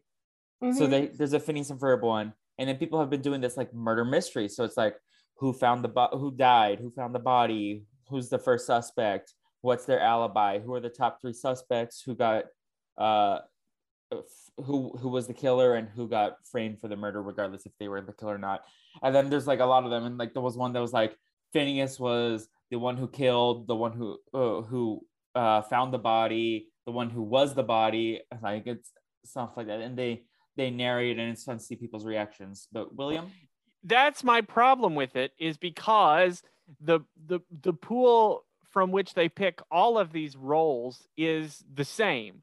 So 0.73 0.87
Mhm. 0.87 0.89
they 0.89 1.05
there's 1.07 1.33
a 1.33 1.39
Phineas 1.39 1.69
and 1.69 1.79
Ferb 1.79 2.01
one, 2.01 2.33
and 2.57 2.67
then 2.67 2.77
people 2.77 2.99
have 2.99 3.09
been 3.11 3.21
doing 3.21 3.41
this 3.41 3.57
like 3.57 3.73
murder 3.73 4.03
mystery. 4.03 4.49
So 4.49 4.63
it's 4.63 4.77
like 4.77 4.95
who 5.35 5.53
found 5.53 5.83
the 5.83 5.89
bo- 5.89 6.17
who 6.17 6.31
died, 6.31 6.79
who 6.79 6.89
found 6.89 7.13
the 7.13 7.19
body, 7.19 7.83
who's 8.09 8.29
the 8.29 8.39
first 8.39 8.65
suspect, 8.65 9.35
what's 9.61 9.85
their 9.85 9.99
alibi, 9.99 10.59
who 10.59 10.73
are 10.73 10.79
the 10.79 10.89
top 10.89 11.21
three 11.21 11.33
suspects, 11.33 12.01
who 12.01 12.15
got 12.15 12.45
uh 12.97 13.39
who 14.57 14.91
who 14.97 15.09
was 15.09 15.27
the 15.27 15.33
killer 15.33 15.75
and 15.75 15.89
who 15.89 16.07
got 16.07 16.37
framed 16.49 16.79
for 16.79 16.87
the 16.87 16.95
murder, 16.95 17.21
regardless 17.21 17.65
if 17.65 17.73
they 17.79 17.87
were 17.87 18.01
the 18.01 18.13
killer 18.13 18.35
or 18.35 18.39
not. 18.39 18.63
And 19.01 19.13
then 19.13 19.29
there's 19.29 19.47
like 19.47 19.59
a 19.59 19.65
lot 19.65 19.83
of 19.83 19.91
them, 19.91 20.05
and 20.05 20.17
like 20.17 20.33
there 20.33 20.41
was 20.41 20.57
one 20.57 20.73
that 20.73 20.81
was 20.81 20.93
like 20.93 21.17
Phineas 21.53 21.99
was 21.99 22.47
the 22.71 22.79
one 22.79 22.97
who 22.97 23.07
killed, 23.07 23.67
the 23.67 23.75
one 23.75 23.93
who 23.93 24.17
uh, 24.33 24.61
who 24.61 25.01
uh, 25.33 25.61
found 25.63 25.93
the 25.93 25.99
body, 25.99 26.69
the 26.85 26.91
one 26.91 27.09
who 27.09 27.21
was 27.21 27.53
the 27.53 27.63
body, 27.63 28.21
like 28.41 28.67
it's 28.67 28.91
stuff 29.25 29.57
like 29.57 29.67
that, 29.67 29.81
and 29.81 29.97
they 29.97 30.23
they 30.55 30.69
narrate 30.69 31.19
and 31.19 31.31
it's 31.31 31.43
fun 31.43 31.57
to 31.57 31.63
see 31.63 31.75
people's 31.75 32.05
reactions. 32.05 32.67
But 32.71 32.95
William, 32.95 33.31
that's 33.83 34.23
my 34.23 34.41
problem 34.41 34.95
with 34.95 35.15
it 35.15 35.31
is 35.37 35.57
because 35.57 36.41
the 36.79 37.01
the 37.27 37.39
the 37.61 37.73
pool 37.73 38.45
from 38.71 38.91
which 38.91 39.13
they 39.13 39.29
pick 39.29 39.61
all 39.71 39.97
of 39.97 40.11
these 40.11 40.35
roles 40.35 41.07
is 41.17 41.63
the 41.73 41.85
same. 41.85 42.41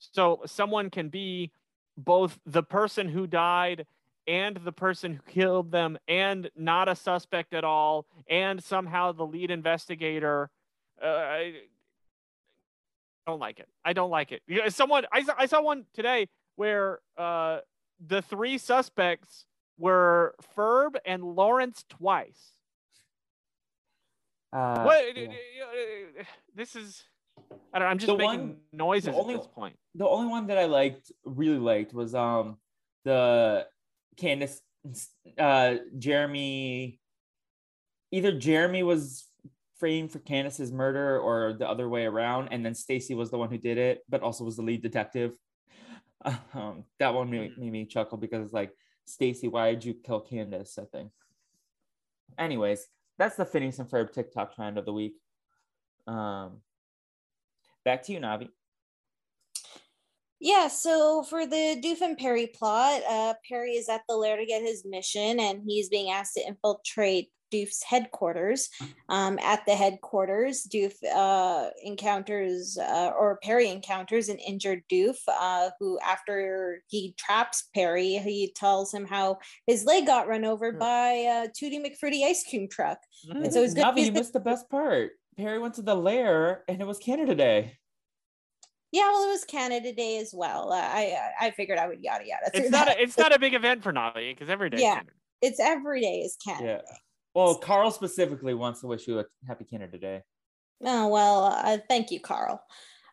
So 0.00 0.42
someone 0.46 0.90
can 0.90 1.08
be 1.08 1.52
both 1.96 2.38
the 2.46 2.62
person 2.62 3.08
who 3.08 3.26
died 3.26 3.86
and 4.26 4.56
the 4.56 4.72
person 4.72 5.14
who 5.14 5.22
killed 5.30 5.70
them 5.70 5.98
and 6.08 6.50
not 6.56 6.88
a 6.88 6.94
suspect 6.94 7.52
at 7.52 7.64
all 7.64 8.06
and 8.28 8.62
somehow 8.62 9.12
the 9.12 9.26
lead 9.26 9.50
investigator 9.50 10.50
uh, 11.02 11.38
don't 13.26 13.40
like 13.40 13.58
it. 13.58 13.68
I 13.84 13.92
don't 13.92 14.10
like 14.10 14.32
it. 14.32 14.42
Someone 14.72 15.04
I 15.12 15.22
saw, 15.22 15.34
I 15.38 15.46
saw 15.46 15.62
one 15.62 15.84
today 15.94 16.28
where 16.56 17.00
uh 17.16 17.60
the 18.04 18.22
three 18.22 18.58
suspects 18.58 19.46
were 19.78 20.34
Ferb 20.56 20.96
and 21.04 21.22
Lawrence 21.22 21.84
twice. 21.88 22.54
Uh, 24.52 24.82
what? 24.82 25.16
yeah. 25.16 25.28
This 26.54 26.74
is. 26.74 27.04
I 27.72 27.78
don't. 27.78 27.86
know, 27.86 27.90
I'm 27.90 27.98
just 27.98 28.06
The 28.08 28.16
making 28.16 28.40
one- 28.40 28.60
noises 28.72 29.06
the 29.06 29.20
only- 29.20 29.34
at 29.34 29.40
this 29.42 29.46
point. 29.48 29.76
the 29.94 30.06
only 30.08 30.28
one 30.28 30.46
that 30.48 30.58
I 30.58 30.66
liked, 30.66 31.10
really 31.24 31.58
liked, 31.58 31.92
was 31.92 32.14
um 32.14 32.58
the 33.04 33.66
Candace, 34.16 34.62
uh, 35.38 35.76
Jeremy. 35.98 37.00
Either 38.12 38.36
Jeremy 38.38 38.82
was 38.82 39.28
framed 39.78 40.10
for 40.12 40.18
Candace's 40.18 40.70
murder, 40.72 41.18
or 41.18 41.54
the 41.54 41.68
other 41.68 41.88
way 41.88 42.04
around, 42.04 42.48
and 42.48 42.64
then 42.66 42.74
Stacy 42.74 43.14
was 43.14 43.30
the 43.30 43.38
one 43.38 43.48
who 43.50 43.56
did 43.58 43.78
it, 43.78 44.04
but 44.08 44.20
also 44.22 44.44
was 44.44 44.56
the 44.56 44.62
lead 44.62 44.82
detective. 44.82 45.36
Um, 46.52 46.84
that 46.98 47.14
one 47.14 47.30
made, 47.30 47.56
made 47.56 47.72
me 47.72 47.86
chuckle 47.86 48.18
because 48.18 48.44
it's 48.44 48.52
like, 48.52 48.76
Stacy, 49.06 49.48
why 49.48 49.70
did 49.72 49.82
you 49.86 49.94
kill 49.94 50.20
Candace? 50.20 50.76
I 50.78 50.84
think. 50.84 51.10
Anyways, 52.36 52.86
that's 53.16 53.36
the 53.36 53.46
Phineas 53.46 53.78
and 53.78 53.88
Ferb 53.88 54.12
TikTok 54.12 54.54
trend 54.54 54.76
of 54.76 54.84
the 54.84 54.92
week. 54.92 55.14
Um, 56.06 56.60
back 57.84 58.02
to 58.04 58.12
you, 58.12 58.20
Navi. 58.20 58.48
Yeah, 60.42 60.68
so 60.68 61.22
for 61.22 61.46
the 61.46 61.80
Doof 61.84 62.00
and 62.00 62.16
Perry 62.16 62.46
plot, 62.46 63.02
uh, 63.08 63.34
Perry 63.46 63.72
is 63.72 63.90
at 63.90 64.02
the 64.08 64.16
lair 64.16 64.38
to 64.38 64.46
get 64.46 64.62
his 64.62 64.84
mission, 64.86 65.38
and 65.38 65.62
he's 65.66 65.90
being 65.90 66.10
asked 66.10 66.34
to 66.34 66.46
infiltrate 66.46 67.28
Doof's 67.52 67.82
headquarters. 67.82 68.70
Um, 69.10 69.38
at 69.42 69.66
the 69.66 69.74
headquarters, 69.74 70.66
Doof 70.72 70.94
uh, 71.14 71.70
encounters, 71.84 72.78
uh, 72.78 73.10
or 73.18 73.38
Perry 73.42 73.68
encounters 73.68 74.30
an 74.30 74.38
injured 74.38 74.82
Doof, 74.90 75.16
uh, 75.28 75.70
who, 75.78 75.98
after 76.00 76.82
he 76.88 77.14
traps 77.18 77.68
Perry, 77.74 78.16
he 78.18 78.50
tells 78.56 78.94
him 78.94 79.04
how 79.04 79.38
his 79.66 79.84
leg 79.84 80.06
got 80.06 80.26
run 80.28 80.46
over 80.46 80.72
Hmm. 80.72 80.78
by 80.78 81.10
a 81.10 81.48
Tootie 81.48 81.84
McFruity 81.84 82.24
ice 82.24 82.44
cream 82.48 82.66
truck. 82.66 82.98
Mm. 83.28 83.44
And 83.44 83.52
so 83.52 83.60
he's 83.60 83.74
gonna 83.74 83.92
Navi, 83.92 83.98
use 83.98 84.06
you 84.06 84.12
missed 84.12 84.32
the 84.32 84.40
best 84.40 84.70
part. 84.70 85.10
Perry 85.40 85.58
went 85.58 85.74
to 85.74 85.82
the 85.82 85.94
lair 85.94 86.64
and 86.68 86.80
it 86.80 86.86
was 86.86 86.98
Canada 86.98 87.34
Day. 87.34 87.78
Yeah, 88.92 89.08
well, 89.08 89.28
it 89.28 89.32
was 89.32 89.44
Canada 89.44 89.92
Day 89.92 90.18
as 90.18 90.34
well. 90.34 90.72
Uh, 90.72 90.80
I 90.80 91.16
I 91.40 91.46
I 91.46 91.50
figured 91.52 91.78
I 91.78 91.88
would 91.88 92.00
yada 92.00 92.24
yada. 92.26 92.50
It's 92.52 92.70
not. 92.70 92.86
that. 92.86 92.98
A, 92.98 93.02
it's 93.02 93.16
not 93.16 93.34
a 93.34 93.38
big 93.38 93.54
event 93.54 93.82
for 93.82 93.92
Navi 93.92 94.34
because 94.34 94.50
every 94.50 94.68
day. 94.68 94.80
Yeah. 94.80 95.02
It's 95.40 95.58
every 95.58 96.02
day 96.02 96.20
is 96.20 96.36
Canada. 96.44 96.82
Yeah. 96.86 96.94
Well, 97.34 97.54
Carl 97.54 97.90
specifically 97.90 98.52
wants 98.52 98.80
to 98.80 98.88
wish 98.88 99.08
you 99.08 99.20
a 99.20 99.24
happy 99.48 99.64
Canada 99.64 99.98
Day. 99.98 100.22
Oh 100.84 101.08
well, 101.08 101.44
uh, 101.44 101.78
thank 101.88 102.10
you, 102.10 102.20
Carl. 102.20 102.62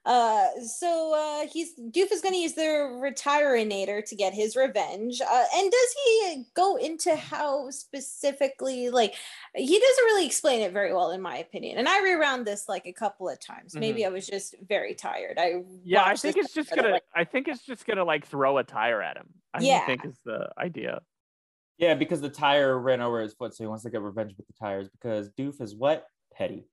Uh, 0.08 0.48
so 0.62 1.14
uh, 1.14 1.48
he's 1.52 1.76
Doof 1.76 2.14
is 2.14 2.22
going 2.22 2.34
to 2.34 2.40
use 2.40 2.54
the 2.54 2.62
retirinator 2.62 4.04
to 4.06 4.16
get 4.16 4.34
his 4.34 4.56
revenge. 4.56 5.20
Uh, 5.20 5.44
and 5.54 5.70
does 5.70 5.96
he 6.06 6.46
go 6.56 6.78
into 6.78 7.14
how 7.14 7.70
specifically? 7.72 8.90
Like, 8.90 9.16
he 9.54 9.78
doesn't 9.80 10.04
really 10.06 10.26
explain 10.26 10.62
it 10.62 10.72
very 10.72 10.94
well, 10.94 11.12
in 11.12 11.22
my 11.22 11.38
opinion. 11.38 11.78
And 11.78 11.90
I 11.90 12.02
rewound 12.02 12.48
this 12.48 12.70
like 12.70 12.86
a 12.86 12.94
couple 12.94 13.28
of 13.28 13.38
times. 13.42 13.76
Maybe 13.76 14.06
I 14.06 14.10
was 14.10 14.26
just 14.26 14.56
very 14.66 14.96
tired. 14.96 15.38
I 15.38 15.64
Yeah, 15.84 16.06
I 16.06 16.16
think 16.16 16.38
it's 16.38 16.54
just 16.54 16.74
gonna. 16.74 16.90
like, 16.90 17.04
I 17.14 17.26
think 17.26 17.50
it's 17.50 17.66
just 17.66 17.86
gonna 17.86 18.06
like 18.06 18.26
throw 18.26 18.58
a 18.60 18.64
tire 18.64 19.02
at 19.02 19.18
him. 19.18 19.28
I 19.54 19.60
Yeah. 19.62 19.86
think 19.86 20.06
is 20.06 20.18
the 20.24 20.50
idea. 20.58 21.02
Yeah, 21.78 21.96
because 21.96 22.22
the 22.22 22.30
tire 22.30 22.80
ran 22.80 23.02
over 23.02 23.20
his 23.22 23.34
foot, 23.34 23.54
so 23.54 23.64
he 23.64 23.68
wants 23.68 23.84
to 23.84 23.90
get 23.90 24.02
revenge 24.02 24.34
with 24.38 24.48
the 24.48 24.54
tires 24.54 24.88
because 24.90 25.30
Doof 25.32 25.62
is 25.62 25.76
what? 25.76 26.08
Petty. 26.34 26.66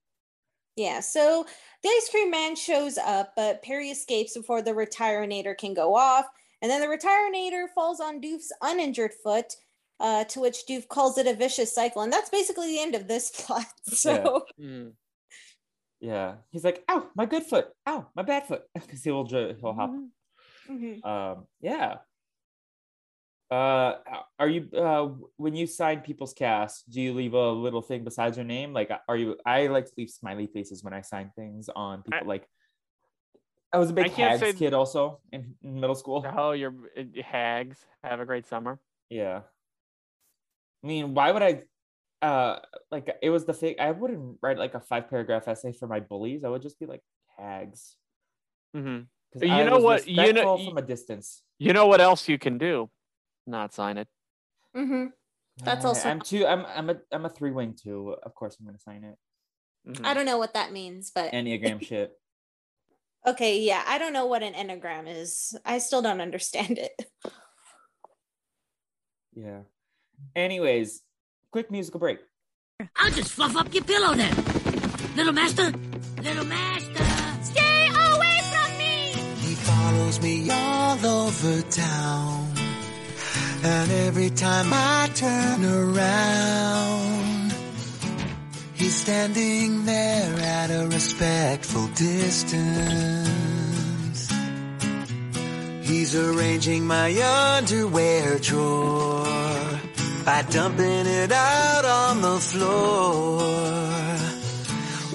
Yeah, 0.76 1.00
so 1.00 1.46
the 1.82 1.88
ice 1.88 2.08
cream 2.10 2.30
man 2.30 2.56
shows 2.56 2.98
up, 2.98 3.32
but 3.36 3.62
Perry 3.62 3.90
escapes 3.90 4.36
before 4.36 4.60
the 4.62 4.72
retirinator 4.72 5.56
can 5.56 5.72
go 5.74 5.94
off. 5.94 6.26
And 6.62 6.70
then 6.70 6.80
the 6.80 6.86
retirinator 6.86 7.66
falls 7.74 8.00
on 8.00 8.20
Doof's 8.20 8.52
uninjured 8.62 9.12
foot, 9.22 9.54
uh, 10.00 10.24
to 10.24 10.40
which 10.40 10.66
Doof 10.68 10.88
calls 10.88 11.18
it 11.18 11.26
a 11.26 11.34
vicious 11.34 11.72
cycle. 11.74 12.02
And 12.02 12.12
that's 12.12 12.30
basically 12.30 12.68
the 12.68 12.80
end 12.80 12.94
of 12.94 13.06
this 13.06 13.30
plot. 13.46 13.66
So, 13.84 14.44
Mm. 14.60 14.92
Yeah. 16.00 16.36
He's 16.50 16.64
like, 16.64 16.82
ow, 16.90 17.08
my 17.14 17.26
good 17.26 17.44
foot. 17.44 17.68
Ow, 17.86 18.06
my 18.16 18.22
bad 18.22 18.46
foot. 18.46 18.62
Because 18.74 19.02
he 19.04 19.10
will 19.10 19.24
ju- 19.24 19.54
he'll 19.60 19.74
hop. 19.74 19.92
Mhm. 20.68 21.04
Um, 21.04 21.46
yeah. 21.60 21.96
Uh, 23.54 23.98
are 24.40 24.48
you 24.48 24.68
uh 24.76 25.06
when 25.36 25.54
you 25.54 25.66
sign 25.66 26.00
people's 26.00 26.32
cast, 26.34 26.90
do 26.90 27.00
you 27.00 27.12
leave 27.14 27.34
a 27.34 27.50
little 27.52 27.82
thing 27.82 28.02
besides 28.02 28.36
your 28.36 28.44
name? 28.56 28.72
Like, 28.72 28.90
are 29.08 29.16
you? 29.16 29.36
I 29.46 29.68
like 29.68 29.86
to 29.86 29.92
leave 29.96 30.10
smiley 30.10 30.48
faces 30.48 30.82
when 30.82 30.92
I 30.92 31.02
sign 31.02 31.30
things 31.36 31.68
on 31.74 32.02
people. 32.02 32.18
I- 32.22 32.32
like, 32.34 32.48
I 33.72 33.78
was 33.78 33.90
a 33.90 33.92
big 33.92 34.10
hags 34.12 34.40
say- 34.40 34.52
kid 34.54 34.74
also 34.74 35.20
in, 35.32 35.54
in 35.62 35.80
middle 35.80 35.94
school. 35.94 36.26
Oh, 36.36 36.50
you're 36.52 36.74
uh, 36.98 37.02
hags. 37.22 37.78
Have 38.02 38.18
a 38.20 38.26
great 38.26 38.46
summer. 38.46 38.80
Yeah. 39.08 39.42
I 40.82 40.86
mean, 40.86 41.14
why 41.14 41.30
would 41.30 41.42
I? 41.42 41.62
Uh, 42.22 42.58
like 42.90 43.06
it 43.22 43.30
was 43.30 43.44
the 43.44 43.54
fake. 43.54 43.76
I 43.78 43.90
wouldn't 43.92 44.38
write 44.42 44.58
like 44.58 44.74
a 44.74 44.80
five 44.80 45.08
paragraph 45.10 45.46
essay 45.46 45.72
for 45.72 45.86
my 45.86 46.00
bullies. 46.00 46.42
I 46.42 46.48
would 46.48 46.62
just 46.62 46.78
be 46.80 46.86
like 46.86 47.02
hags. 47.38 47.96
hmm 48.74 49.00
'Cause 49.32 49.42
You 49.42 49.48
I 49.50 49.62
know 49.64 49.78
what- 49.78 50.08
you 50.08 50.32
know- 50.32 50.58
from 50.58 50.78
a 50.78 50.82
distance. 50.82 51.42
You 51.58 51.72
know 51.72 51.86
what 51.86 52.00
else 52.00 52.28
you 52.28 52.38
can 52.38 52.58
do? 52.58 52.90
Not 53.46 53.74
sign 53.74 53.98
it. 53.98 54.08
Mhm. 54.76 55.12
That's 55.58 55.84
also- 55.84 56.08
I'm 56.08 56.20
two. 56.20 56.46
I'm. 56.46 56.64
I'm 56.66 56.90
a. 56.90 56.96
I'm 57.12 57.24
a 57.24 57.28
three 57.28 57.50
wing 57.52 57.74
two. 57.80 58.14
Of 58.22 58.34
course, 58.34 58.56
I'm 58.58 58.66
gonna 58.66 58.78
sign 58.78 59.04
it. 59.04 59.16
Mhm. 59.86 60.04
I 60.04 60.14
don't 60.14 60.26
know 60.26 60.38
what 60.38 60.54
that 60.54 60.72
means, 60.72 61.10
but 61.14 61.32
Enneagram 61.32 61.80
shit. 61.86 62.12
okay, 63.26 63.58
yeah, 63.60 63.84
I 63.86 63.98
don't 63.98 64.12
know 64.12 64.26
what 64.26 64.42
an 64.42 64.54
enneagram 64.54 65.06
is. 65.06 65.56
I 65.64 65.78
still 65.78 66.02
don't 66.02 66.20
understand 66.20 66.78
it. 66.78 66.92
Yeah. 69.34 69.60
Anyways, 70.36 71.02
quick 71.50 71.70
musical 71.70 72.00
break. 72.00 72.18
I'll 72.96 73.10
just 73.10 73.32
fluff 73.32 73.56
up 73.56 73.72
your 73.74 73.84
pillow 73.84 74.14
then. 74.14 74.34
Little 75.16 75.32
master, 75.32 75.72
little 76.22 76.44
master. 76.44 77.04
Stay 77.42 77.88
away 77.88 78.40
from 78.52 78.78
me! 78.78 79.12
He 79.46 79.54
follows 79.54 80.20
me 80.22 80.48
all 80.50 81.04
over 81.06 81.62
town. 81.70 82.52
And 83.66 83.90
every 83.90 84.28
time 84.28 84.66
I 84.72 85.08
turn 85.14 85.64
around, 85.64 87.54
he's 88.74 88.94
standing 88.94 89.86
there 89.86 90.38
at 90.38 90.70
a 90.70 90.86
respectful 90.86 91.86
distance. 91.94 93.24
He's 95.80 96.14
arranging 96.14 96.86
my 96.86 97.08
underwear 97.56 98.38
drawer 98.38 99.24
by 100.26 100.42
dumping 100.50 101.06
it 101.06 101.32
out 101.32 101.86
on 101.86 102.20
the 102.20 102.38
floor. 102.40 103.40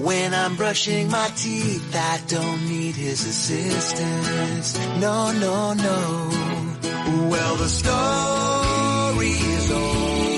When 0.04 0.34
I'm 0.34 0.56
brushing 0.56 1.12
my 1.12 1.30
teeth, 1.36 1.96
I 1.96 2.20
don't 2.28 2.68
need 2.68 2.96
his 2.96 3.28
assistance. 3.28 4.76
No, 5.00 5.32
no, 5.34 5.74
no. 5.74 6.69
Well, 7.10 7.56
the 7.56 7.67
story 7.69 9.30
is 9.30 9.72
old. 9.72 10.30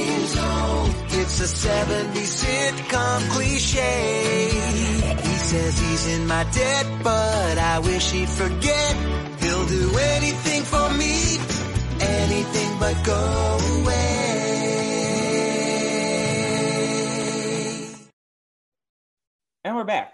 It's 1.19 1.39
a 1.41 1.67
70s 1.67 2.31
sitcom 2.41 3.29
cliche. 3.31 4.49
He 5.21 5.35
says 5.49 5.79
he's 5.79 6.07
in 6.07 6.27
my 6.27 6.43
debt, 6.45 6.85
but 7.03 7.57
I 7.57 7.79
wish 7.79 8.11
he'd 8.11 8.29
forget. 8.29 8.95
He'll 9.41 9.67
do 9.67 9.97
anything 10.15 10.63
for 10.63 10.89
me, 10.93 11.37
anything 11.99 12.79
but 12.79 13.03
go 13.05 13.57
away. 13.81 14.11
And 19.65 19.75
we're 19.75 19.83
back. 19.83 20.13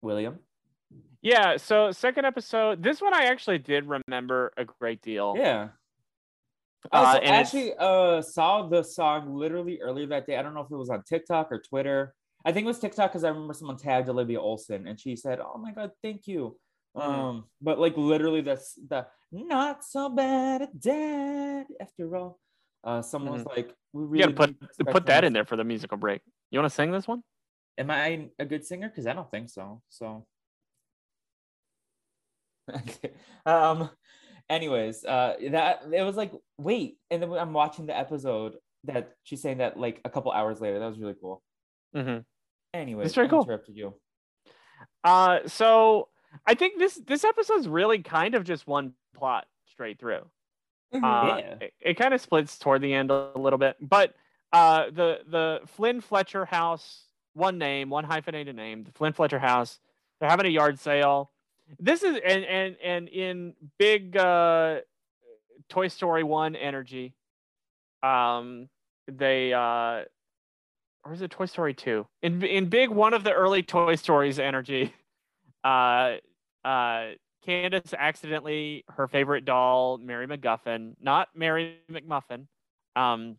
William. 0.00 0.38
Yeah. 1.22 1.56
So 1.56 1.90
second 1.92 2.24
episode. 2.24 2.82
This 2.82 3.00
one 3.00 3.14
I 3.14 3.24
actually 3.24 3.58
did 3.58 3.86
remember 3.86 4.52
a 4.56 4.64
great 4.64 5.02
deal. 5.02 5.34
Yeah. 5.36 5.68
Uh, 6.90 7.20
I 7.22 7.26
actually 7.26 7.74
uh, 7.78 8.22
saw 8.22 8.66
the 8.66 8.82
song 8.82 9.34
literally 9.34 9.80
earlier 9.82 10.06
that 10.06 10.26
day. 10.26 10.36
I 10.38 10.42
don't 10.42 10.54
know 10.54 10.62
if 10.62 10.70
it 10.70 10.76
was 10.76 10.88
on 10.88 11.02
TikTok 11.02 11.52
or 11.52 11.60
Twitter. 11.60 12.14
I 12.44 12.52
think 12.52 12.64
it 12.64 12.68
was 12.68 12.78
TikTok 12.78 13.10
because 13.10 13.22
I 13.22 13.28
remember 13.28 13.52
someone 13.52 13.76
tagged 13.76 14.08
Olivia 14.08 14.40
Olson 14.40 14.86
and 14.86 14.98
she 14.98 15.14
said, 15.14 15.40
"Oh 15.40 15.58
my 15.58 15.72
god, 15.72 15.90
thank 16.02 16.26
you." 16.26 16.56
Mhm. 16.96 17.02
Um, 17.02 17.44
but 17.60 17.78
like 17.78 17.98
literally, 17.98 18.40
that's 18.40 18.74
the 18.74 19.06
not 19.30 19.84
so 19.84 20.08
bad 20.08 20.62
at 20.62 20.80
dad 20.80 21.66
after 21.80 22.16
all. 22.16 22.40
Uh, 22.82 23.02
someone 23.02 23.34
was 23.34 23.44
like, 23.44 23.74
"We 23.92 24.00
Mm-hmm. 24.00 24.14
You 24.14 24.22
really 24.22 24.32
gotta 24.32 24.54
put 24.54 24.86
put 24.90 25.06
that 25.06 25.24
in 25.24 25.34
there 25.34 25.44
for 25.44 25.56
the 25.56 25.64
musical 25.64 25.98
break. 25.98 26.22
You 26.50 26.58
want 26.58 26.70
to 26.70 26.74
sing 26.74 26.90
this 26.92 27.06
one? 27.06 27.22
Am 27.76 27.90
I 27.90 28.28
a 28.38 28.46
good 28.46 28.64
singer? 28.64 28.88
Because 28.88 29.06
I 29.06 29.12
don't 29.12 29.30
think 29.30 29.50
so. 29.50 29.82
So, 29.90 30.26
um, 33.46 33.90
anyways, 34.48 35.04
uh, 35.04 35.34
that 35.50 35.82
it 35.92 36.02
was 36.02 36.16
like, 36.16 36.32
wait, 36.58 36.98
and 37.10 37.22
then 37.22 37.32
I'm 37.32 37.52
watching 37.52 37.86
the 37.86 37.96
episode 37.96 38.54
that 38.84 39.14
she's 39.24 39.42
saying 39.42 39.58
that 39.58 39.78
like 39.78 40.00
a 40.04 40.10
couple 40.10 40.32
hours 40.32 40.60
later. 40.60 40.78
That 40.78 40.86
was 40.86 40.98
really 40.98 41.16
cool. 41.20 41.42
Mm-hmm. 41.94 42.18
Anyways, 42.72 43.06
That's 43.06 43.14
very 43.14 43.28
cool. 43.28 43.42
Interrupted 43.42 43.76
you. 43.76 43.94
Uh, 45.04 45.40
so 45.46 46.08
I 46.46 46.54
think 46.54 46.78
this 46.78 46.94
this 47.06 47.24
episode's 47.24 47.68
really 47.68 47.98
kind 47.98 48.34
of 48.34 48.44
just 48.44 48.66
one 48.66 48.92
plot 49.14 49.46
straight 49.70 49.98
through. 49.98 50.22
Mhm. 50.94 51.04
Uh, 51.04 51.36
Yeah. 51.38 51.54
It, 51.60 51.74
it 51.80 51.94
kind 51.94 52.14
of 52.14 52.20
splits 52.20 52.58
toward 52.58 52.82
the 52.82 52.92
end 52.94 53.10
a 53.10 53.32
little 53.36 53.58
bit, 53.58 53.76
but 53.80 54.14
uh, 54.52 54.86
the 54.90 55.20
the 55.26 55.60
Flynn 55.66 56.00
Fletcher 56.00 56.44
house, 56.44 57.04
one 57.34 57.58
name, 57.58 57.90
one 57.90 58.04
hyphenated 58.04 58.56
name, 58.56 58.84
the 58.84 58.92
Flynn 58.92 59.12
Fletcher 59.12 59.38
house. 59.38 59.78
They're 60.18 60.30
having 60.30 60.46
a 60.46 60.50
yard 60.50 60.78
sale. 60.78 61.30
This 61.78 62.02
is 62.02 62.18
and 62.24 62.44
and 62.44 62.76
and 62.82 63.08
in 63.08 63.54
big 63.78 64.16
uh, 64.16 64.80
Toy 65.68 65.88
Story 65.88 66.24
one 66.24 66.56
energy. 66.56 67.14
Um, 68.02 68.68
they 69.06 69.52
uh, 69.52 70.04
or 71.04 71.12
is 71.12 71.22
it 71.22 71.30
Toy 71.30 71.46
Story 71.46 71.74
two? 71.74 72.06
In 72.22 72.42
in 72.42 72.68
big 72.68 72.90
one 72.90 73.14
of 73.14 73.24
the 73.24 73.32
early 73.32 73.62
Toy 73.62 73.94
Stories 73.96 74.38
energy. 74.38 74.94
Uh, 75.62 76.16
uh, 76.64 77.08
Candace 77.44 77.92
accidentally 77.92 78.84
her 78.88 79.08
favorite 79.08 79.44
doll, 79.44 79.98
Mary 79.98 80.26
McGuffin, 80.26 80.94
not 81.00 81.28
Mary 81.34 81.76
McMuffin, 81.90 82.46
um, 82.96 83.36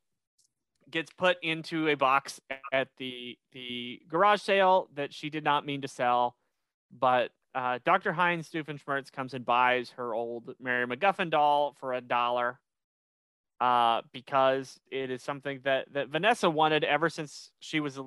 gets 0.89 1.11
put 1.11 1.37
into 1.41 1.87
a 1.87 1.95
box 1.95 2.39
at 2.71 2.89
the 2.97 3.37
the 3.53 4.01
garage 4.07 4.41
sale 4.41 4.87
that 4.93 5.13
she 5.13 5.31
did 5.31 5.43
not 5.43 5.65
mean 5.65 5.81
to 5.81 5.87
sell, 5.87 6.35
but 6.91 7.31
uh, 7.53 7.79
Dr. 7.85 8.13
Heinz 8.13 8.49
Doofenshmirtz 8.49 9.11
comes 9.11 9.33
and 9.33 9.45
buys 9.45 9.91
her 9.91 10.13
old 10.13 10.55
Mary 10.59 10.85
McGuffin 10.87 11.29
doll 11.29 11.75
for 11.79 11.93
a 11.93 12.01
dollar. 12.01 12.59
Uh, 13.59 14.01
because 14.11 14.79
it 14.91 15.11
is 15.11 15.21
something 15.21 15.59
that, 15.63 15.85
that 15.93 16.09
Vanessa 16.09 16.49
wanted 16.49 16.83
ever 16.83 17.09
since 17.09 17.51
she 17.59 17.79
was 17.79 17.99
a 17.99 18.03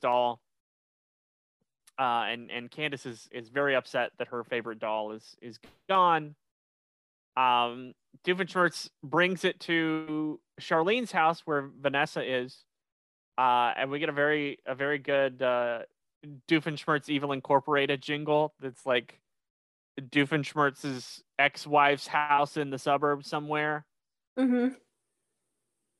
doll 0.00 0.40
uh, 1.98 2.24
and 2.28 2.50
and 2.50 2.70
Candace 2.70 3.06
is 3.06 3.28
is 3.30 3.48
very 3.48 3.76
upset 3.76 4.12
that 4.18 4.28
her 4.28 4.44
favorite 4.44 4.78
doll 4.78 5.12
is 5.12 5.36
is 5.42 5.58
gone. 5.88 6.34
Um, 7.36 7.94
Doofenshmirtz 8.26 8.90
brings 9.02 9.44
it 9.44 9.60
to 9.60 10.40
Charlene's 10.60 11.12
house 11.12 11.42
where 11.44 11.70
Vanessa 11.80 12.22
is, 12.22 12.64
uh, 13.38 13.72
and 13.76 13.90
we 13.90 13.98
get 13.98 14.08
a 14.08 14.12
very 14.12 14.58
a 14.66 14.74
very 14.74 14.98
good 14.98 15.42
uh, 15.42 15.80
Doofenshmirtz 16.48 17.08
Evil 17.08 17.32
Incorporated 17.32 18.00
jingle 18.00 18.54
that's 18.60 18.86
like 18.86 19.20
Doofenshmirtz's 20.00 21.22
ex-wife's 21.38 22.06
house 22.06 22.56
in 22.56 22.70
the 22.70 22.78
suburbs 22.78 23.28
somewhere. 23.28 23.84
Mhm. 24.38 24.76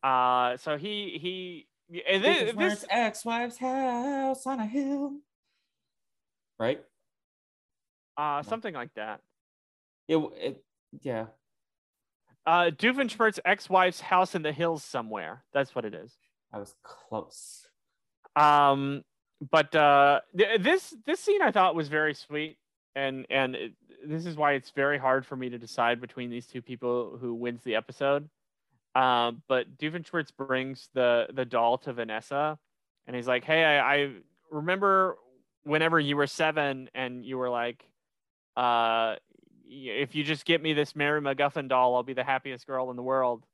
Uh, 0.02 0.56
so 0.56 0.76
he 0.76 1.18
he 1.20 1.66
and 2.08 2.24
this, 2.24 2.54
This, 2.54 2.56
this 2.56 2.84
ex-wife's 2.90 3.58
house 3.58 4.46
on 4.46 4.60
a 4.60 4.66
hill. 4.66 5.18
Right? 6.58 6.82
uh 8.16 8.42
something 8.42 8.74
like 8.74 8.92
that. 8.94 9.20
It, 10.08 10.16
it 10.36 10.64
yeah. 11.00 11.26
Uh, 12.44 12.70
Doofenshmirtz's 12.70 13.40
ex-wife's 13.44 14.00
house 14.00 14.34
in 14.34 14.42
the 14.42 14.52
hills 14.52 14.82
somewhere. 14.84 15.44
That's 15.54 15.74
what 15.74 15.84
it 15.84 15.94
is. 15.94 16.12
I 16.52 16.58
was 16.58 16.74
close. 16.82 17.66
Um, 18.34 19.02
but 19.50 19.74
uh, 19.74 20.20
th- 20.36 20.60
this 20.60 20.94
this 21.04 21.20
scene 21.20 21.42
I 21.42 21.50
thought 21.50 21.74
was 21.74 21.88
very 21.88 22.14
sweet, 22.14 22.58
and 22.94 23.26
and 23.30 23.56
it, 23.56 23.72
this 24.06 24.26
is 24.26 24.36
why 24.36 24.52
it's 24.52 24.70
very 24.70 24.98
hard 24.98 25.26
for 25.26 25.36
me 25.36 25.48
to 25.50 25.58
decide 25.58 26.00
between 26.00 26.30
these 26.30 26.46
two 26.46 26.62
people 26.62 27.18
who 27.20 27.34
wins 27.34 27.62
the 27.64 27.74
episode. 27.74 28.28
Um, 28.94 29.42
but 29.48 29.78
Doofenshmirtz 29.78 30.30
brings 30.36 30.88
the 30.94 31.26
the 31.32 31.44
doll 31.44 31.78
to 31.78 31.92
Vanessa, 31.92 32.58
and 33.06 33.16
he's 33.16 33.26
like, 33.26 33.44
"Hey, 33.44 33.64
I, 33.64 33.94
I 33.94 34.12
remember 34.50 35.16
whenever 35.64 35.98
you 35.98 36.16
were 36.16 36.26
seven, 36.26 36.88
and 36.94 37.24
you 37.24 37.38
were 37.38 37.50
like, 37.50 37.84
uh, 38.56 39.16
if 39.66 40.14
you 40.14 40.24
just 40.24 40.44
get 40.44 40.62
me 40.62 40.72
this 40.72 40.94
Mary 40.94 41.20
McGuffin 41.20 41.68
doll, 41.68 41.96
I'll 41.96 42.02
be 42.02 42.12
the 42.12 42.24
happiest 42.24 42.66
girl 42.66 42.90
in 42.90 42.96
the 42.96 43.02
world." 43.02 43.44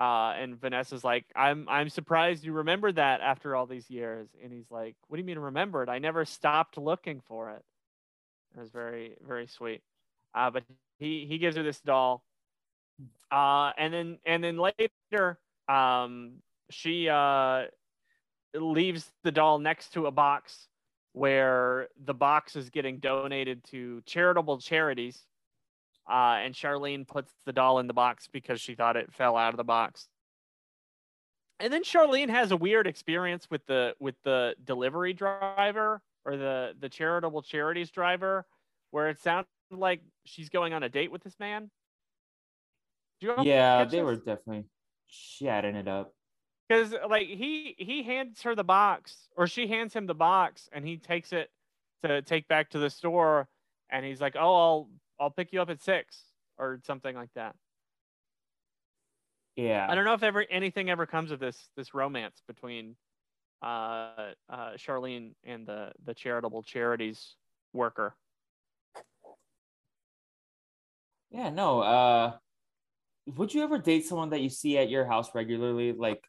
Uh, 0.00 0.32
and 0.38 0.60
Vanessa's 0.60 1.02
like, 1.02 1.24
"I'm 1.34 1.68
I'm 1.68 1.88
surprised 1.88 2.44
you 2.44 2.52
remember 2.52 2.92
that 2.92 3.20
after 3.20 3.56
all 3.56 3.66
these 3.66 3.90
years." 3.90 4.28
And 4.42 4.52
he's 4.52 4.70
like, 4.70 4.94
"What 5.08 5.16
do 5.16 5.20
you 5.20 5.26
mean 5.26 5.38
remembered? 5.38 5.88
I 5.88 5.98
never 5.98 6.24
stopped 6.24 6.78
looking 6.78 7.20
for 7.26 7.50
it." 7.50 7.64
It 8.56 8.60
was 8.60 8.70
very 8.70 9.16
very 9.26 9.46
sweet. 9.48 9.82
Uh, 10.34 10.50
but 10.50 10.62
he 10.98 11.26
he 11.28 11.38
gives 11.38 11.56
her 11.56 11.62
this 11.62 11.80
doll. 11.80 12.22
Uh, 13.30 13.72
and 13.76 13.92
then 13.92 14.18
and 14.24 14.42
then 14.42 14.56
later, 14.58 15.38
um, 15.68 16.34
she 16.70 17.08
uh 17.08 17.64
leaves 18.54 19.10
the 19.24 19.32
doll 19.32 19.58
next 19.58 19.92
to 19.92 20.06
a 20.06 20.10
box 20.10 20.68
where 21.12 21.88
the 22.04 22.14
box 22.14 22.56
is 22.56 22.70
getting 22.70 22.98
donated 22.98 23.64
to 23.64 24.00
charitable 24.06 24.58
charities. 24.58 25.20
Uh, 26.08 26.38
and 26.42 26.54
Charlene 26.54 27.06
puts 27.06 27.32
the 27.44 27.52
doll 27.52 27.78
in 27.80 27.86
the 27.86 27.92
box 27.94 28.28
because 28.28 28.60
she 28.60 28.74
thought 28.74 28.96
it 28.96 29.12
fell 29.12 29.36
out 29.36 29.52
of 29.52 29.56
the 29.58 29.64
box. 29.64 30.08
And 31.60 31.72
then 31.72 31.82
Charlene 31.82 32.30
has 32.30 32.50
a 32.52 32.56
weird 32.56 32.86
experience 32.86 33.50
with 33.50 33.66
the 33.66 33.94
with 34.00 34.14
the 34.22 34.54
delivery 34.64 35.12
driver 35.12 36.00
or 36.24 36.36
the 36.36 36.74
the 36.78 36.88
charitable 36.88 37.42
charities 37.42 37.90
driver, 37.90 38.46
where 38.90 39.08
it 39.08 39.20
sounds 39.20 39.46
like 39.70 40.00
she's 40.24 40.48
going 40.48 40.72
on 40.72 40.82
a 40.82 40.88
date 40.88 41.10
with 41.10 41.22
this 41.22 41.38
man. 41.38 41.70
Do 43.20 43.26
you 43.26 43.34
Yeah, 43.42 43.84
they 43.84 43.98
this? 43.98 44.04
were 44.04 44.16
definitely 44.16 44.66
chatting 45.08 45.74
it 45.76 45.88
up. 45.88 46.14
because 46.68 46.94
like 47.08 47.26
he 47.26 47.74
he 47.78 48.02
hands 48.02 48.42
her 48.42 48.54
the 48.54 48.64
box 48.64 49.28
or 49.36 49.46
she 49.46 49.66
hands 49.66 49.94
him 49.94 50.06
the 50.06 50.14
box 50.14 50.68
and 50.72 50.86
he 50.86 50.96
takes 50.98 51.32
it 51.32 51.50
to 52.04 52.22
take 52.22 52.46
back 52.48 52.70
to 52.70 52.78
the 52.78 52.90
store 52.90 53.48
and 53.90 54.04
he's 54.04 54.20
like 54.20 54.36
oh 54.36 54.54
i'll 54.54 54.90
i'll 55.20 55.30
pick 55.30 55.52
you 55.52 55.60
up 55.60 55.70
at 55.70 55.82
six 55.82 56.22
or 56.58 56.80
something 56.86 57.14
like 57.14 57.32
that 57.34 57.54
Yeah. 59.56 59.86
i 59.88 59.94
don't 59.94 60.04
know 60.04 60.14
if 60.14 60.22
ever 60.22 60.44
anything 60.50 60.90
ever 60.90 61.06
comes 61.06 61.30
of 61.30 61.40
this 61.40 61.68
this 61.76 61.94
romance 61.94 62.42
between 62.46 62.96
uh 63.62 64.32
uh 64.48 64.72
charlene 64.76 65.32
and 65.44 65.66
the 65.66 65.92
the 66.04 66.14
charitable 66.14 66.62
charities 66.62 67.34
worker 67.72 68.14
Yeah, 71.30 71.50
no. 71.50 71.80
Uh 71.80 72.32
would 73.36 73.52
you 73.52 73.62
ever 73.62 73.78
date 73.78 74.06
someone 74.06 74.30
that 74.30 74.40
you 74.40 74.48
see 74.48 74.78
at 74.78 74.88
your 74.88 75.04
house 75.04 75.34
regularly? 75.34 75.92
Like 75.92 76.24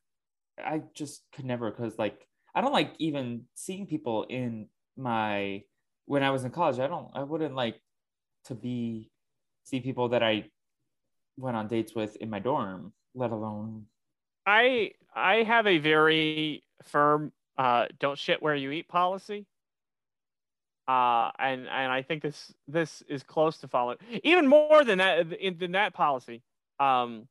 I 0.57 0.81
just 0.93 1.23
could 1.33 1.45
never 1.45 1.71
because 1.71 1.97
like 1.97 2.27
I 2.53 2.61
don't 2.61 2.73
like 2.73 2.93
even 2.99 3.43
seeing 3.55 3.87
people 3.87 4.23
in 4.23 4.67
my 4.97 5.63
when 6.05 6.23
I 6.23 6.31
was 6.31 6.43
in 6.43 6.51
college. 6.51 6.79
I 6.79 6.87
don't 6.87 7.09
I 7.13 7.23
wouldn't 7.23 7.55
like 7.55 7.79
to 8.49 8.55
be 8.55 9.09
see 9.63 9.79
people 9.79 10.09
that 10.09 10.21
I 10.21 10.45
went 11.37 11.55
on 11.57 11.67
dates 11.67 11.95
with 11.95 12.15
in 12.17 12.29
my 12.29 12.39
dorm, 12.39 12.93
let 13.15 13.31
alone 13.31 13.85
i 14.45 14.91
i 15.15 15.43
have 15.43 15.67
a 15.67 15.77
very 15.77 16.63
firm 16.83 17.31
uh 17.57 17.85
don't 17.99 18.17
shit 18.17 18.41
where 18.41 18.55
you 18.55 18.71
eat 18.71 18.87
policy 18.87 19.45
uh, 20.87 21.29
and 21.37 21.67
and 21.67 21.91
I 21.91 22.01
think 22.01 22.23
this 22.23 22.51
this 22.67 23.03
is 23.07 23.21
close 23.21 23.59
to 23.59 23.67
following 23.67 23.99
even 24.23 24.47
more 24.47 24.83
than 24.83 24.97
that 24.97 25.31
in, 25.33 25.59
than 25.59 25.73
that 25.73 25.93
policy 25.93 26.41
um, 26.79 27.27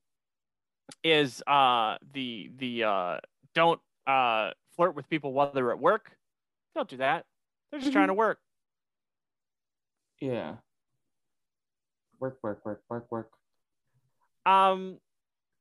is 1.03 1.43
uh, 1.45 1.97
the 2.13 2.53
the 2.57 2.85
uh, 2.85 3.17
don't 3.57 3.81
uh, 4.07 4.53
flirt 4.77 4.95
with 4.95 5.11
people 5.11 5.33
while 5.33 5.51
they're 5.53 5.73
at 5.73 5.81
work. 5.81 6.13
Don't 6.77 6.89
do 6.89 6.99
that. 6.99 7.25
They're 7.73 7.81
just 7.81 7.93
trying 7.93 8.09
to 8.09 8.15
work. 8.15 8.39
yeah. 10.21 10.55
Work, 12.21 12.39
work, 12.43 12.65
work, 12.65 12.83
work, 12.89 13.07
work. 13.11 13.31
Um, 14.47 14.99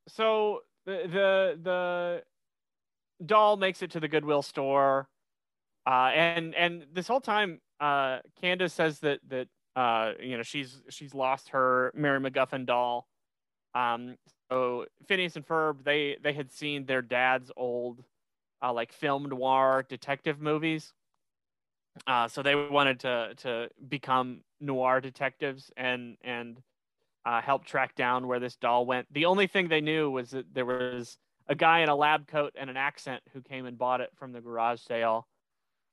so 0.08 0.62
the 0.86 1.08
the 1.12 1.60
the 1.62 2.24
doll 3.26 3.58
makes 3.58 3.82
it 3.82 3.91
to 3.91 4.00
the 4.00 4.08
Goodwill 4.08 4.41
store, 4.41 5.10
uh, 5.86 6.12
and 6.13 6.56
and 6.56 6.86
this 6.93 7.08
whole 7.08 7.22
time, 7.22 7.60
uh, 7.80 8.20
Candace 8.41 8.74
says 8.74 9.00
that 9.00 9.20
that 9.28 9.48
uh, 9.76 10.13
you 10.22 10.38
know 10.38 10.43
she's 10.43 10.82
she's 10.89 11.13
lost 11.13 11.50
her 11.50 11.91
Mary 11.96 12.20
McGuffin 12.20 12.65
doll. 12.65 13.08
Um, 13.76 14.17
so 14.50 14.86
Phineas 15.08 15.36
and 15.36 15.46
Ferb 15.46 15.84
they 15.84 16.17
they 16.24 16.34
had 16.34 16.52
seen 16.52 16.86
their 16.86 17.02
dad's 17.02 17.52
old 17.58 18.04
uh, 18.63 18.74
like 18.74 18.91
film 18.91 19.30
noir 19.30 19.86
detective 19.88 20.41
movies. 20.41 20.93
Uh, 22.06 22.28
so 22.28 22.41
they 22.41 22.56
wanted 22.56 23.00
to 23.02 23.34
to 23.38 23.70
become 23.88 24.41
noir 24.60 25.02
detectives 25.02 25.72
and 25.78 26.17
and 26.24 26.62
uh, 27.26 27.41
help 27.41 27.65
track 27.65 27.96
down 27.96 28.28
where 28.28 28.39
this 28.39 28.56
doll 28.56 28.86
went. 28.86 29.06
The 29.12 29.26
only 29.26 29.48
thing 29.48 29.67
they 29.67 29.82
knew 29.82 30.10
was 30.10 30.32
that 30.32 30.54
there 30.54 30.65
was 30.65 31.17
a 31.48 31.56
guy 31.56 31.80
in 31.80 31.89
a 31.89 31.96
lab 31.96 32.28
coat 32.28 32.54
and 32.58 32.70
an 32.70 32.78
accent 32.78 33.22
who 33.34 33.41
came 33.41 33.65
and 33.65 33.78
bought 33.78 34.02
it 34.02 34.12
from 34.15 34.32
the 34.32 34.41
garage 34.41 34.82
sale. 34.82 35.28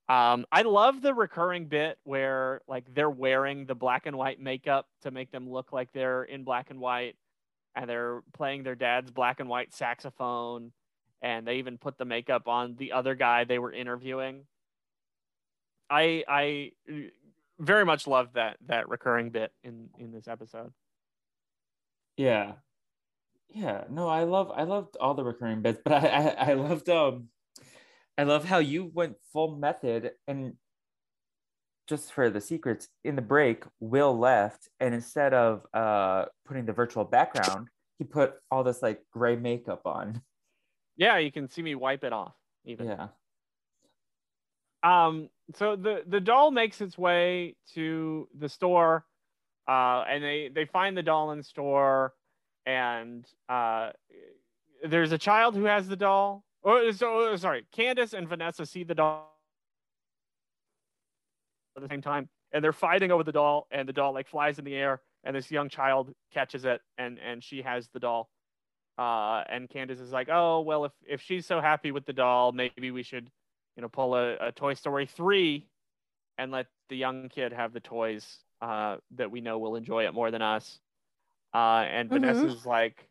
Um, 0.08 0.44
I 0.52 0.62
love 0.62 1.00
the 1.00 1.14
recurring 1.14 1.66
bit 1.66 1.98
where 2.04 2.60
like 2.68 2.84
they're 2.94 3.10
wearing 3.10 3.64
the 3.66 3.74
black 3.74 4.06
and 4.06 4.16
white 4.16 4.38
makeup 4.38 4.86
to 5.02 5.10
make 5.10 5.30
them 5.32 5.50
look 5.50 5.72
like 5.72 5.92
they're 5.92 6.24
in 6.24 6.44
black 6.44 6.70
and 6.70 6.78
white, 6.78 7.16
and 7.74 7.88
they're 7.88 8.22
playing 8.34 8.62
their 8.62 8.74
dad's 8.74 9.10
black 9.10 9.40
and 9.40 9.48
white 9.48 9.72
saxophone, 9.72 10.72
and 11.22 11.46
they 11.46 11.56
even 11.56 11.78
put 11.78 11.96
the 11.96 12.04
makeup 12.04 12.48
on 12.48 12.76
the 12.76 12.92
other 12.92 13.14
guy 13.14 13.44
they 13.44 13.58
were 13.58 13.72
interviewing. 13.72 14.42
I 15.88 16.24
I 16.28 16.72
very 17.58 17.84
much 17.84 18.06
love 18.06 18.32
that 18.34 18.56
that 18.66 18.88
recurring 18.88 19.30
bit 19.30 19.52
in 19.62 19.88
in 19.98 20.12
this 20.12 20.28
episode. 20.28 20.72
Yeah. 22.16 22.52
Yeah. 23.48 23.84
No, 23.90 24.08
I 24.08 24.24
love 24.24 24.50
I 24.54 24.64
loved 24.64 24.96
all 25.00 25.14
the 25.14 25.24
recurring 25.24 25.62
bits, 25.62 25.80
but 25.84 25.92
I 25.92 26.06
I, 26.08 26.50
I 26.50 26.52
loved 26.54 26.88
um 26.88 27.28
I 28.16 28.24
love 28.24 28.44
how 28.44 28.58
you 28.58 28.90
went 28.92 29.16
full 29.32 29.56
method 29.56 30.12
and 30.26 30.54
just 31.86 32.12
for 32.12 32.30
the 32.30 32.40
secrets 32.40 32.88
in 33.04 33.14
the 33.14 33.22
break, 33.22 33.64
Will 33.78 34.16
left 34.18 34.68
and 34.80 34.94
instead 34.94 35.34
of 35.34 35.66
uh 35.74 36.26
putting 36.46 36.66
the 36.66 36.72
virtual 36.72 37.04
background, 37.04 37.68
he 37.98 38.04
put 38.04 38.34
all 38.50 38.64
this 38.64 38.82
like 38.82 39.00
gray 39.12 39.36
makeup 39.36 39.82
on. 39.84 40.22
Yeah, 40.96 41.18
you 41.18 41.32
can 41.32 41.48
see 41.48 41.62
me 41.62 41.74
wipe 41.74 42.04
it 42.04 42.12
off. 42.12 42.34
Even. 42.64 42.86
Yeah. 42.86 43.08
Um. 44.82 45.28
So 45.52 45.76
the 45.76 46.02
the 46.06 46.20
doll 46.20 46.50
makes 46.50 46.80
its 46.80 46.96
way 46.96 47.56
to 47.74 48.28
the 48.38 48.48
store, 48.48 49.04
uh, 49.68 50.04
and 50.08 50.24
they 50.24 50.50
they 50.52 50.64
find 50.64 50.96
the 50.96 51.02
doll 51.02 51.32
in 51.32 51.38
the 51.38 51.44
store, 51.44 52.14
and 52.64 53.26
uh, 53.48 53.90
there's 54.84 55.12
a 55.12 55.18
child 55.18 55.54
who 55.54 55.64
has 55.64 55.86
the 55.86 55.96
doll. 55.96 56.44
Oh, 56.64 56.90
so 56.92 57.36
sorry, 57.36 57.66
Candace 57.72 58.14
and 58.14 58.26
Vanessa 58.26 58.64
see 58.64 58.84
the 58.84 58.94
doll 58.94 59.30
at 61.76 61.82
the 61.82 61.88
same 61.88 62.00
time, 62.00 62.28
and 62.52 62.64
they're 62.64 62.72
fighting 62.72 63.10
over 63.10 63.22
the 63.22 63.32
doll, 63.32 63.66
and 63.70 63.86
the 63.86 63.92
doll 63.92 64.14
like 64.14 64.28
flies 64.28 64.58
in 64.58 64.64
the 64.64 64.74
air, 64.74 65.02
and 65.24 65.36
this 65.36 65.50
young 65.50 65.68
child 65.68 66.12
catches 66.32 66.64
it, 66.64 66.80
and 66.96 67.18
and 67.18 67.44
she 67.44 67.60
has 67.60 67.88
the 67.92 68.00
doll. 68.00 68.30
Uh, 68.96 69.42
and 69.50 69.68
Candace 69.68 70.00
is 70.00 70.12
like, 70.12 70.28
oh 70.30 70.60
well, 70.60 70.84
if 70.86 70.92
if 71.06 71.20
she's 71.20 71.44
so 71.44 71.60
happy 71.60 71.90
with 71.90 72.06
the 72.06 72.12
doll, 72.12 72.52
maybe 72.52 72.90
we 72.90 73.02
should, 73.02 73.28
you 73.76 73.82
know, 73.82 73.88
pull 73.88 74.14
a, 74.14 74.36
a 74.48 74.52
Toy 74.52 74.74
Story 74.74 75.06
three, 75.06 75.68
and 76.38 76.52
let 76.52 76.68
the 76.88 76.96
young 76.96 77.28
kid 77.28 77.52
have 77.52 77.72
the 77.72 77.80
toys 77.80 78.40
uh, 78.62 78.98
that 79.12 79.30
we 79.30 79.40
know 79.40 79.58
will 79.58 79.76
enjoy 79.76 80.06
it 80.06 80.14
more 80.14 80.30
than 80.30 80.42
us. 80.42 80.80
Uh, 81.54 81.84
and 81.88 82.10
Mhm. 82.10 82.52
Vanessa's 82.52 82.66
like, 82.66 83.08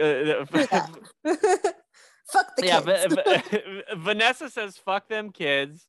uh, 0.00 0.46
Fuck 2.24 2.56
the 2.56 2.62
yeah, 2.62 2.80
kids. 2.80 3.06
Va- 3.06 3.42
Vanessa 3.96 4.48
says, 4.50 4.76
"Fuck 4.78 5.08
them 5.08 5.30
kids." 5.30 5.88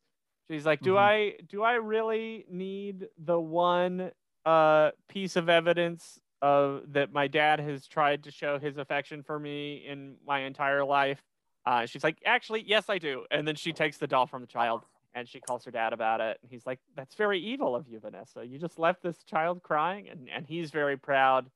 She's 0.49 0.65
like, 0.65 0.81
"Do 0.81 0.97
Mhm. 0.97 0.97
I 0.97 1.37
do 1.47 1.63
I 1.63 1.73
really 1.75 2.45
need 2.49 3.07
the 3.17 3.39
one 3.39 4.11
uh 4.45 4.91
piece 5.09 5.35
of 5.35 5.49
evidence 5.49 6.19
of 6.41 6.93
that 6.93 7.11
my 7.11 7.27
dad 7.27 7.59
has 7.59 7.87
tried 7.87 8.23
to 8.25 8.31
show 8.31 8.59
his 8.59 8.77
affection 8.77 9.23
for 9.23 9.39
me 9.39 9.85
in 9.85 10.17
my 10.25 10.39
entire 10.41 10.83
life?" 10.83 11.21
Uh, 11.65 11.85
she's 11.85 12.03
like, 12.03 12.19
"Actually, 12.25 12.63
yes, 12.67 12.89
I 12.89 12.97
do." 12.97 13.25
And 13.31 13.47
then 13.47 13.55
she 13.55 13.73
takes 13.73 13.97
the 13.97 14.07
doll 14.07 14.27
from 14.27 14.41
the 14.41 14.47
child 14.47 14.83
and 15.13 15.27
she 15.27 15.39
calls 15.39 15.63
her 15.65 15.71
dad 15.71 15.93
about 15.93 16.21
it. 16.21 16.37
And 16.41 16.51
he's 16.51 16.65
like, 16.65 16.79
"That's 16.95 17.15
very 17.15 17.39
evil 17.39 17.75
of 17.75 17.87
you, 17.87 17.99
Vanessa. 17.99 18.45
You 18.45 18.59
just 18.59 18.77
left 18.79 19.01
this 19.01 19.23
child 19.23 19.63
crying." 19.63 20.09
And 20.09 20.29
and 20.29 20.45
he's 20.47 20.71
very 20.71 20.97
proud. 20.97 21.49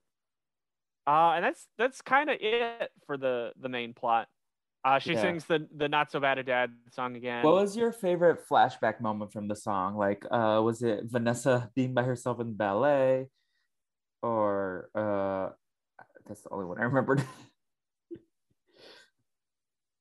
Uh, 1.08 1.32
and 1.36 1.44
that's 1.44 1.68
that's 1.78 2.02
kind 2.02 2.30
of 2.30 2.38
it 2.40 2.92
for 3.06 3.18
the 3.18 3.52
the 3.60 3.70
main 3.70 3.94
plot. 3.94 4.28
Uh, 4.84 5.00
she 5.00 5.14
Yeah. 5.14 5.22
sings 5.22 5.46
the 5.46 5.68
the 5.76 5.90
not 5.90 6.12
so 6.12 6.20
bad 6.20 6.38
a 6.38 6.44
dad 6.44 6.72
song 6.92 7.16
again. 7.16 7.44
What 7.44 7.56
was 7.56 7.78
your 7.78 7.92
favorite 7.92 8.46
flashback 8.48 9.00
moment 9.02 9.32
from 9.32 9.48
the 9.48 9.56
song? 9.56 9.96
Like, 9.96 10.26
uh, 10.30 10.62
was 10.64 10.82
it 10.84 11.06
Vanessa 11.06 11.72
being 11.74 11.94
by 11.94 12.04
herself 12.04 12.40
in 12.40 12.54
ballet, 12.56 13.30
or 14.22 14.90
uh, 14.96 15.52
that's 16.28 16.44
the 16.44 16.50
only 16.52 16.66
one 16.66 16.80
I 16.80 16.84
remembered. 16.84 17.24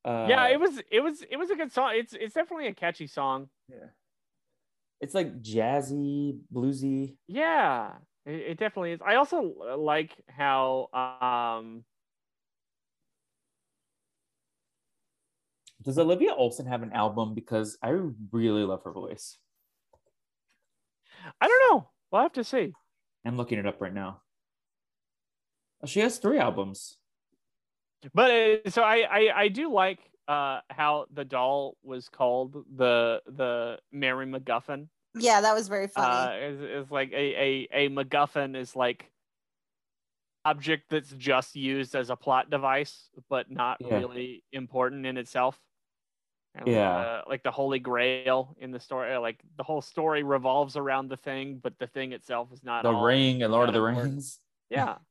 uh, 0.09 0.27
yeah, 0.27 0.49
it 0.49 0.59
was 0.59 0.81
it 0.91 1.01
was 1.01 1.23
it 1.31 1.37
was 1.37 1.51
a 1.51 1.55
good 1.55 1.71
song. 1.71 1.93
It's 1.95 2.15
it's 2.15 2.35
definitely 2.35 2.69
a 2.69 2.75
catchy 2.75 3.07
song. 3.07 3.51
Yeah. 3.69 3.91
It's 5.03 5.15
like 5.15 5.43
jazzy, 5.43 6.39
bluesy. 6.53 7.17
Yeah, 7.27 7.93
it, 8.25 8.33
it 8.33 8.59
definitely 8.59 8.93
is. 8.93 9.01
I 9.05 9.17
also 9.17 9.77
like 9.77 10.13
how 10.29 10.89
um 10.95 11.85
Does 15.83 15.99
Olivia 15.99 16.35
Olson 16.35 16.67
have 16.67 16.83
an 16.83 16.93
album? 16.93 17.35
Because 17.35 17.77
I 17.83 17.97
really 18.33 18.65
love 18.65 18.83
her 18.85 18.93
voice. 18.93 19.37
I 21.41 21.49
don't 21.49 21.71
know. 21.71 21.91
We'll 22.11 22.23
have 22.23 22.33
to 22.33 22.45
see. 22.45 22.73
I'm 23.27 23.37
looking 23.37 23.59
it 23.59 23.67
up 23.67 23.81
right 23.81 23.93
now. 23.93 24.23
She 25.85 26.01
has 26.01 26.19
three 26.19 26.39
albums. 26.39 26.97
But 28.15 28.31
uh, 28.31 28.71
so 28.71 28.83
I, 28.83 28.97
I 29.11 29.41
I 29.45 29.49
do 29.49 29.73
like 29.73 29.99
uh 30.29 30.61
how 30.71 31.07
the 31.13 31.25
doll 31.25 31.77
was 31.83 32.09
called 32.09 32.65
the 32.77 33.23
the 33.27 33.79
Mary 33.93 34.27
McGuffin. 34.27 34.89
yeah, 35.15 35.41
that 35.41 35.55
was 35.55 35.69
very 35.69 35.87
Uh, 35.87 35.89
funny. 36.29 36.37
is 36.45 36.61
is 36.87 36.91
like 36.91 37.11
a 37.13 37.17
a 37.17 37.69
a 37.73 37.89
MacGuffin 37.91 38.55
is 38.57 38.77
like 38.77 39.11
object 40.45 40.91
that's 40.91 41.11
just 41.13 41.57
used 41.57 41.95
as 41.95 42.11
a 42.11 42.17
plot 42.17 42.51
device, 42.51 43.11
but 43.29 43.51
not 43.51 43.79
Yeah. 43.81 43.97
really 43.99 44.45
important 44.53 45.05
in 45.05 45.17
itself. 45.17 45.59
And 46.55 46.67
Yeah. 46.69 46.97
uh, 46.97 47.23
like 47.29 47.43
the 47.43 47.51
Holy 47.51 47.79
Grail 47.79 48.57
in 48.59 48.71
the 48.71 48.81
story, 48.81 49.13
uh, 49.15 49.21
like 49.21 49.41
the 49.57 49.63
whole 49.63 49.83
story 49.83 50.23
revolves 50.23 50.77
around 50.77 51.09
the 51.09 51.17
thing, 51.17 51.59
but 51.59 51.79
the 51.79 51.87
thing 51.87 52.13
itself 52.13 52.53
is 52.53 52.63
not 52.65 52.83
The 52.85 52.93
all- 52.93 53.05
Ring 53.05 53.43
and 53.43 53.53
Lord 53.53 53.69
of 53.69 53.75
the. 53.75 53.83
Rings. 53.83 54.39
Yeah. 54.71 54.99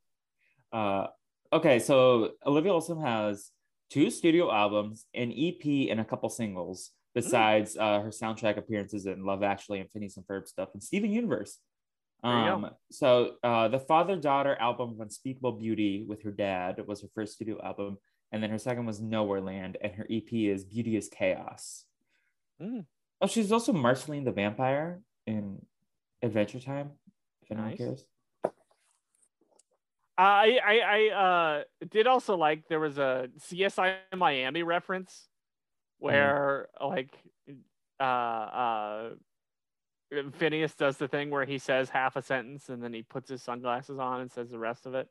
Uh, 0.73 1.07
okay, 1.53 1.79
so 1.79 2.31
Olivia 2.45 2.73
Olson 2.73 3.01
has 3.01 3.51
two 3.89 4.09
studio 4.09 4.51
albums, 4.51 5.05
an 5.13 5.31
EP, 5.31 5.89
and 5.89 5.99
a 5.99 6.05
couple 6.05 6.29
singles, 6.29 6.91
besides 7.15 7.77
uh, 7.77 8.01
her 8.01 8.09
soundtrack 8.09 8.57
appearances 8.57 9.05
in 9.05 9.25
Love 9.25 9.43
Actually 9.43 9.79
and 9.79 9.89
Phineas 9.91 10.17
and 10.17 10.25
Ferb 10.27 10.47
stuff 10.47 10.69
and 10.73 10.83
Steven 10.83 11.11
Universe. 11.11 11.59
There 12.23 12.31
you 12.39 12.45
go. 12.45 12.53
Um, 12.55 12.69
so 12.91 13.31
uh, 13.43 13.67
the 13.67 13.79
father 13.79 14.15
daughter 14.15 14.55
album 14.59 14.91
of 14.91 14.99
Unspeakable 14.99 15.53
Beauty 15.53 16.03
with 16.07 16.23
her 16.23 16.31
dad 16.31 16.81
was 16.87 17.01
her 17.01 17.07
first 17.13 17.33
studio 17.33 17.61
album, 17.63 17.97
and 18.31 18.41
then 18.41 18.49
her 18.49 18.57
second 18.57 18.85
was 18.85 18.99
Nowhere 18.99 19.41
Land, 19.41 19.77
and 19.81 19.93
her 19.93 20.07
EP 20.09 20.31
is 20.33 20.63
Beauty 20.63 20.97
is 20.97 21.09
Chaos. 21.09 21.85
Mm. 22.61 22.85
Oh, 23.21 23.27
she's 23.27 23.51
also 23.51 23.71
Marceline 23.71 24.25
the 24.25 24.31
Vampire 24.31 25.01
in 25.25 25.59
Adventure 26.21 26.59
Time. 26.59 26.91
If 27.43 27.51
anyone 27.51 27.69
Nice. 27.69 27.77
cares. 27.77 28.05
I 30.17 30.59
I 30.65 30.79
I 30.79 31.09
uh 31.09 31.63
did 31.89 32.07
also 32.07 32.35
like 32.37 32.67
there 32.67 32.79
was 32.79 32.97
a 32.97 33.29
CSI 33.39 33.95
Miami 34.15 34.63
reference 34.63 35.27
where 35.99 36.69
like 36.81 37.11
uh 37.99 38.03
uh 38.03 39.09
Phineas 40.37 40.73
does 40.75 40.97
the 40.97 41.07
thing 41.07 41.29
where 41.29 41.45
he 41.45 41.57
says 41.57 41.89
half 41.89 42.15
a 42.15 42.21
sentence 42.21 42.69
and 42.69 42.81
then 42.81 42.93
he 42.93 43.03
puts 43.03 43.29
his 43.29 43.43
sunglasses 43.43 43.99
on 43.99 44.21
and 44.21 44.31
says 44.31 44.49
the 44.49 44.57
rest 44.59 44.85
of 44.85 44.95
it. 44.95 45.07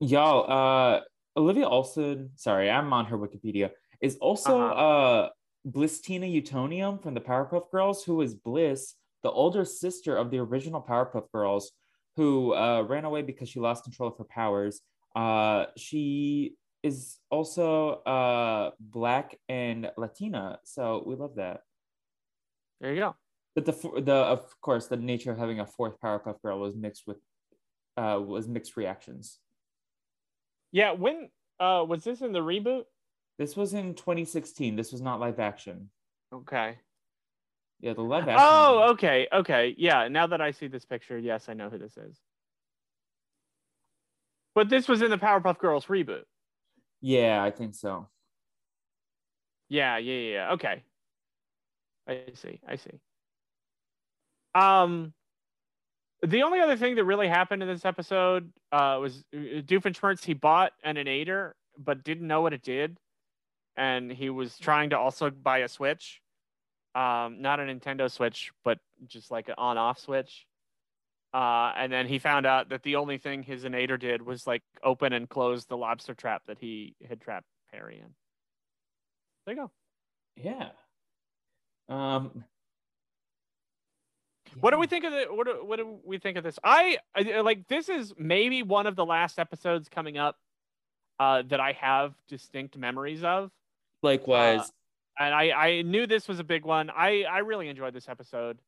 Y'all, 0.00 0.50
uh, 0.50 1.00
Olivia 1.36 1.66
Olson, 1.68 2.30
sorry, 2.36 2.70
I'm 2.70 2.92
on 2.92 3.04
her 3.06 3.18
Wikipedia, 3.18 3.70
is 4.00 4.16
also 4.16 4.60
Uh-huh. 4.60 4.74
uh 4.74 5.28
Blisstina 5.66 6.26
Utonium 6.42 7.02
from 7.02 7.14
the 7.14 7.20
Powerpuff 7.20 7.70
Girls, 7.70 8.04
who 8.04 8.22
is 8.22 8.34
Bliss, 8.34 8.94
the 9.22 9.30
older 9.30 9.64
sister 9.64 10.16
of 10.16 10.30
the 10.30 10.38
original 10.38 10.80
Powerpuff 10.80 11.30
Girls, 11.30 11.72
who 12.18 12.52
uh, 12.52 12.82
ran 12.82 13.04
away 13.04 13.22
because 13.22 13.48
she 13.48 13.60
lost 13.60 13.84
control 13.84 14.08
of 14.08 14.18
her 14.18 14.24
powers. 14.24 14.80
Uh, 15.14 15.66
she 15.76 16.56
is 16.82 17.18
also 17.30 18.02
uh, 18.02 18.72
Black 18.80 19.38
and 19.48 19.88
Latina, 19.96 20.58
so 20.64 21.04
we 21.06 21.14
love 21.14 21.36
that. 21.36 21.60
There 22.80 22.92
you 22.92 22.98
go. 22.98 23.16
But 23.54 23.66
the 23.66 24.00
the 24.00 24.14
of 24.14 24.60
course 24.60 24.88
the 24.88 24.96
nature 24.96 25.30
of 25.30 25.38
having 25.38 25.60
a 25.60 25.66
fourth 25.66 26.00
Powerpuff 26.00 26.42
Girl 26.42 26.58
was 26.58 26.74
mixed 26.74 27.04
with 27.06 27.18
uh, 27.96 28.20
was 28.20 28.48
mixed 28.48 28.76
reactions. 28.76 29.38
Yeah, 30.72 30.92
when 30.92 31.30
uh 31.60 31.84
was 31.86 32.02
this 32.02 32.20
in 32.20 32.32
the 32.32 32.40
reboot? 32.40 32.82
This 33.38 33.56
was 33.56 33.74
in 33.74 33.94
2016. 33.94 34.74
This 34.74 34.90
was 34.90 35.00
not 35.00 35.20
live 35.20 35.38
action. 35.38 35.90
Okay. 36.34 36.78
Yeah, 37.80 37.94
the 37.94 38.02
live 38.02 38.28
action. 38.28 38.36
Oh, 38.40 38.90
okay, 38.90 39.28
okay. 39.32 39.74
Yeah, 39.78 40.08
now 40.08 40.26
that 40.26 40.40
I 40.40 40.50
see 40.50 40.66
this 40.66 40.84
picture, 40.84 41.18
yes, 41.18 41.48
I 41.48 41.54
know 41.54 41.70
who 41.70 41.78
this 41.78 41.96
is. 41.96 42.18
But 44.54 44.68
this 44.68 44.88
was 44.88 45.02
in 45.02 45.10
the 45.10 45.18
Powerpuff 45.18 45.58
Girls 45.58 45.86
reboot. 45.86 46.24
Yeah, 47.00 47.42
I 47.42 47.50
think 47.52 47.74
so. 47.74 48.08
Yeah, 49.68 49.98
yeah, 49.98 50.14
yeah. 50.14 50.52
Okay. 50.52 50.82
I 52.08 52.22
see. 52.34 52.60
I 52.66 52.76
see. 52.76 52.98
Um, 54.54 55.12
the 56.26 56.42
only 56.42 56.60
other 56.60 56.76
thing 56.76 56.96
that 56.96 57.04
really 57.04 57.28
happened 57.28 57.62
in 57.62 57.68
this 57.68 57.84
episode 57.84 58.50
uh, 58.72 58.98
was 59.00 59.24
uh, 59.32 59.60
Doofenshmirtz. 59.60 60.24
He 60.24 60.34
bought 60.34 60.72
an 60.82 60.96
Inator, 60.96 61.52
but 61.78 62.02
didn't 62.02 62.26
know 62.26 62.40
what 62.40 62.52
it 62.52 62.62
did, 62.62 62.98
and 63.76 64.10
he 64.10 64.30
was 64.30 64.58
trying 64.58 64.90
to 64.90 64.98
also 64.98 65.30
buy 65.30 65.58
a 65.58 65.68
Switch, 65.68 66.20
um, 66.94 67.40
not 67.40 67.60
a 67.60 67.62
Nintendo 67.62 68.10
Switch, 68.10 68.52
but 68.64 68.78
just 69.06 69.30
like 69.30 69.48
an 69.48 69.54
on-off 69.58 69.98
Switch. 69.98 70.46
Uh, 71.32 71.72
and 71.76 71.92
then 71.92 72.06
he 72.06 72.18
found 72.18 72.46
out 72.46 72.70
that 72.70 72.82
the 72.82 72.96
only 72.96 73.18
thing 73.18 73.42
his 73.42 73.64
Inator 73.64 74.00
did 74.00 74.22
was 74.22 74.46
like 74.46 74.62
open 74.82 75.12
and 75.12 75.28
close 75.28 75.66
the 75.66 75.76
lobster 75.76 76.14
trap 76.14 76.42
that 76.46 76.58
he 76.58 76.94
had 77.06 77.20
trapped 77.20 77.46
Perry 77.70 77.98
in. 77.98 78.14
There 79.46 79.54
you 79.54 79.60
go. 79.62 79.70
Yeah. 80.36 80.68
Um, 81.88 82.44
What 84.60 84.70
do 84.70 84.78
we 84.78 84.86
think 84.86 85.04
of 85.04 85.12
the 85.12 85.26
what 85.30 85.46
do, 85.46 85.64
what 85.64 85.76
do 85.76 85.98
we 86.04 86.18
think 86.18 86.36
of 86.36 86.44
this? 86.44 86.58
I, 86.64 86.98
I 87.14 87.40
like 87.40 87.68
this 87.68 87.88
is 87.88 88.14
maybe 88.16 88.62
one 88.62 88.86
of 88.86 88.96
the 88.96 89.04
last 89.04 89.38
episodes 89.38 89.88
coming 89.88 90.16
up 90.16 90.36
uh, 91.20 91.42
that 91.48 91.60
I 91.60 91.72
have 91.72 92.14
distinct 92.28 92.76
memories 92.76 93.22
of. 93.22 93.50
Likewise, 94.02 94.72
and 95.18 95.34
I, 95.34 95.50
I 95.50 95.82
knew 95.82 96.06
this 96.06 96.28
was 96.28 96.38
a 96.38 96.44
big 96.44 96.64
one. 96.64 96.90
I, 96.90 97.24
I 97.24 97.38
really 97.38 97.68
enjoyed 97.68 97.94
this 97.94 98.08
episode. 98.08 98.58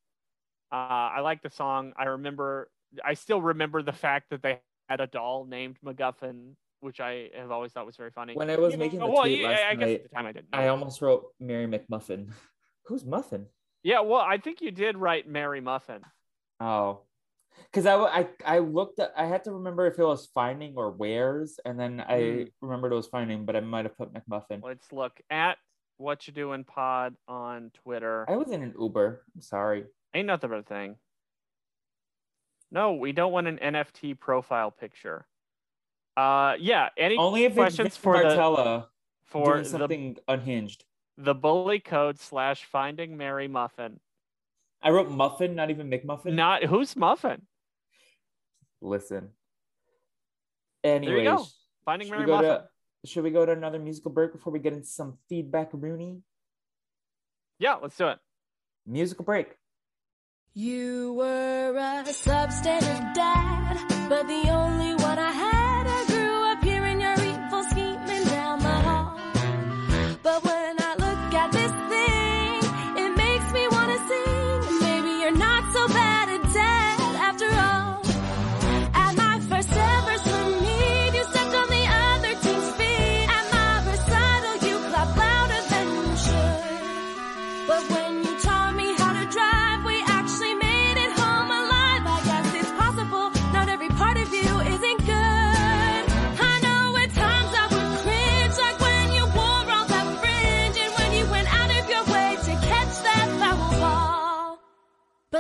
Uh, 0.73 0.77
I 0.77 1.21
like 1.21 1.43
the 1.43 1.51
song. 1.51 1.93
I 1.97 2.05
remember, 2.05 2.71
I 3.05 3.15
still 3.15 3.41
remember 3.41 3.83
the 3.83 3.93
fact 3.93 4.31
that 4.31 4.43
they 4.43 4.61
had 4.89 5.01
a 5.01 5.07
doll 5.07 5.45
named 5.45 5.79
MacGuffin, 5.85 6.55
which 6.81 7.01
I 7.01 7.31
have 7.37 7.51
always 7.51 7.73
thought 7.73 7.87
was 7.87 7.97
very 7.97 8.11
funny. 8.11 8.35
when 8.35 8.51
I 8.51 8.57
was 8.57 8.77
making 8.77 9.01
the 9.01 9.07
well, 9.07 9.23
tweet 9.23 9.41
yeah, 9.41 9.49
last 9.49 9.63
I 9.63 9.75
guess 9.75 9.81
night, 9.89 9.95
at 9.97 10.03
the 10.05 10.09
time 10.09 10.27
I 10.27 10.33
didn't. 10.33 10.49
I 10.53 10.69
almost 10.69 11.01
wrote 11.03 11.27
Mary 11.39 11.67
McMuffin. 11.67 12.33
Who's 12.87 13.05
Muffin? 13.05 13.47
Yeah, 13.83 14.01
well, 14.01 14.21
I 14.21 14.39
think 14.39 14.61
you 14.61 14.71
did 14.71 14.97
write 14.97 15.29
Mary 15.29 15.61
Muffin. 15.61 16.03
Oh, 16.61 17.03
because 17.65 17.87
I, 17.87 17.95
I 17.95 18.29
I 18.45 18.59
looked 18.59 18.99
at 18.99 19.13
I 19.17 19.27
had 19.27 19.45
to 19.45 19.53
remember 19.53 19.87
if 19.87 19.99
it 19.99 20.05
was 20.05 20.27
finding 20.35 20.75
or 20.77 20.91
where's, 20.91 21.59
and 21.65 21.79
then 21.79 22.01
I 22.01 22.21
Hmm. 22.21 22.43
remembered 22.61 22.93
it 22.93 22.97
was 22.97 23.07
finding, 23.07 23.45
but 23.45 23.57
I 23.57 23.61
might 23.61 23.85
have 23.85 23.97
put 23.97 24.13
McMuffin. 24.13 24.63
Let's 24.63 24.93
look 24.93 25.21
at 25.31 25.59
what 26.01 26.27
you 26.27 26.33
doing 26.33 26.65
pod 26.65 27.15
on 27.29 27.71
Twitter. 27.85 28.25
I 28.29 28.37
was 28.37 28.49
in 28.51 28.63
an 28.63 28.75
Uber. 28.81 29.23
I'm 29.35 29.41
sorry. 29.43 29.85
Ain't 30.15 30.27
nothing 30.27 30.51
but 30.51 30.59
a 30.61 30.63
thing. 30.63 30.97
No, 32.73 32.95
we 32.95 33.13
don't 33.13 33.33
want 33.33 33.47
an 33.47 33.59
NFT 33.59 34.19
profile 34.19 34.71
picture. 34.71 35.27
Uh, 36.17 36.55
yeah. 36.59 36.89
Any 36.97 37.17
Only 37.17 37.45
if 37.45 37.55
questions 37.55 37.97
Vic 37.97 38.03
for 38.03 38.17
the 38.19 38.25
Martella 38.25 38.89
for 39.27 39.53
doing 39.53 39.63
the 39.65 39.69
something 39.69 40.17
unhinged. 40.27 40.85
the 41.19 41.35
bully 41.35 41.81
code 41.81 42.19
slash 42.19 42.65
finding 42.65 43.17
Mary 43.17 43.47
Muffin. 43.49 44.01
I 44.83 44.91
wrote 44.91 45.11
muffin, 45.11 45.55
not 45.55 45.69
even 45.69 45.91
McMuffin. 45.91 46.33
Not 46.33 46.65
who's 46.65 46.97
Muffin? 46.97 47.43
Listen. 48.81 49.29
Anyways, 50.83 51.25
go. 51.25 51.45
Finding 51.85 52.09
Mary 52.09 52.27
Muffin. 52.27 52.49
to 52.49 52.65
should 53.05 53.25
we 53.25 53.31
go 53.31 53.47
to 53.47 53.53
another 53.53 53.79
musical 53.79 54.11
break 54.11 54.33
before 54.33 54.53
we 54.53 54.59
get 54.59 54.73
into 54.73 54.87
some 54.87 55.19
feedback, 55.29 55.71
Rooney? 55.73 56.19
Yeah, 57.59 57.75
let's 57.75 57.97
do 57.97 58.09
it. 58.09 58.19
Musical 58.87 59.25
break. 59.25 59.57
You 60.55 61.15
were 61.15 61.77
a 61.77 62.05
substandard 62.09 63.15
dad, 63.15 64.09
but 64.09 64.27
the 64.27 64.51
only 64.51 65.00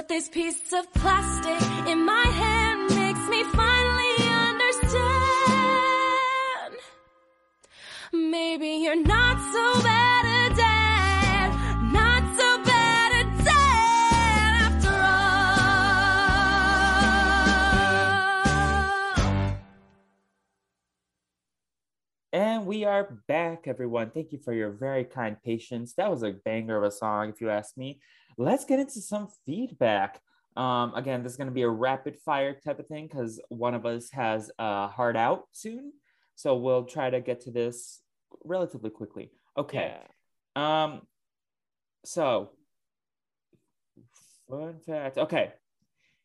But 0.01 0.09
this 0.09 0.31
piece 0.31 0.73
of 0.73 0.91
plastic 0.95 1.61
in 1.87 2.07
my 2.07 2.25
hand 2.25 2.89
makes 2.95 3.21
me 3.29 3.45
finally 3.45 4.29
understand. 4.49 5.05
Maybe 8.11 8.69
you're 8.83 8.97
not 8.97 9.37
so 9.53 9.83
bad 9.83 10.25
a 10.25 10.55
dad, 10.57 11.53
not 11.93 12.23
so 12.35 12.65
bad 12.65 13.13
a 13.13 13.25
dad 13.45 14.73
after 14.73 14.89
all. 19.45 19.57
And 22.33 22.65
we 22.65 22.87
are 22.87 23.19
back, 23.29 23.67
everyone. 23.67 24.13
Thank 24.13 24.33
you 24.33 24.39
for 24.39 24.55
your 24.55 24.71
very 24.71 25.05
kind 25.05 25.37
patience. 25.45 25.93
That 25.93 26.11
was 26.11 26.23
a 26.23 26.33
banger 26.33 26.79
of 26.79 26.85
a 26.85 26.91
song, 26.91 27.29
if 27.29 27.43
you 27.43 27.51
ask 27.51 27.77
me. 27.77 28.01
Let's 28.37 28.65
get 28.65 28.81
into 28.81 29.01
some 29.01 29.29
feedback. 29.47 30.21
Um, 30.57 30.95
again, 30.95 31.23
this 31.23 31.33
is 31.33 31.39
going 31.39 31.49
to 31.49 31.55
be 31.55 31.63
a 31.63 31.69
rapid 31.69 32.17
fire 32.25 32.55
type 32.55 32.79
of 32.79 32.87
thing 32.87 33.07
because 33.07 33.41
one 33.49 33.75
of 33.75 33.87
us 33.87 34.11
has 34.11 34.51
a 34.59 34.89
hard 34.89 35.17
out 35.17 35.45
soon. 35.53 35.93
So 36.35 36.57
we'll 36.57 36.85
try 36.85 37.11
to 37.11 37.21
get 37.21 37.43
to 37.43 37.51
this 37.51 38.01
relatively 38.45 38.91
quickly. 38.91 39.31
Okay. 39.57 39.95
Yeah. 40.57 40.85
Um, 40.85 41.03
so 42.05 42.51
fun 44.49 44.79
fact. 44.85 45.19
Okay, 45.19 45.53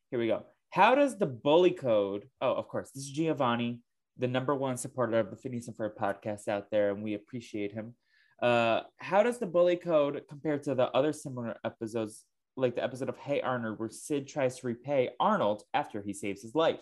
here 0.10 0.20
we 0.20 0.28
go. 0.28 0.44
How 0.70 0.96
does 0.96 1.18
the 1.18 1.26
bully 1.26 1.72
code? 1.72 2.28
Oh, 2.42 2.54
of 2.54 2.68
course, 2.68 2.92
this 2.92 3.04
is 3.04 3.12
Giovanni, 3.12 3.82
the 4.18 4.28
number 4.28 4.56
one 4.56 4.78
supporter 4.78 5.20
of 5.20 5.30
the 5.30 5.38
Phineas 5.38 5.68
and 5.68 5.78
Ferb 5.78 5.96
podcast 5.96 6.48
out 6.48 6.70
there, 6.72 6.92
and 6.92 7.04
we 7.04 7.14
appreciate 7.14 7.72
him. 7.72 7.94
Uh, 8.42 8.82
how 8.98 9.24
does 9.24 9.38
the 9.40 9.46
bully 9.46 9.76
code 9.78 10.24
compare 10.28 10.58
to 10.60 10.76
the 10.76 10.90
other 10.92 11.14
similar 11.14 11.56
episodes, 11.64 12.26
like 12.58 12.76
the 12.76 12.84
episode 12.84 13.10
of 13.10 13.18
Hey 13.18 13.42
Arnold, 13.42 13.80
where 13.80 13.90
Sid 13.90 14.28
tries 14.28 14.60
to 14.60 14.68
repay 14.68 15.10
Arnold 15.20 15.64
after 15.74 16.02
he 16.02 16.14
saves 16.14 16.42
his 16.42 16.54
life? 16.56 16.80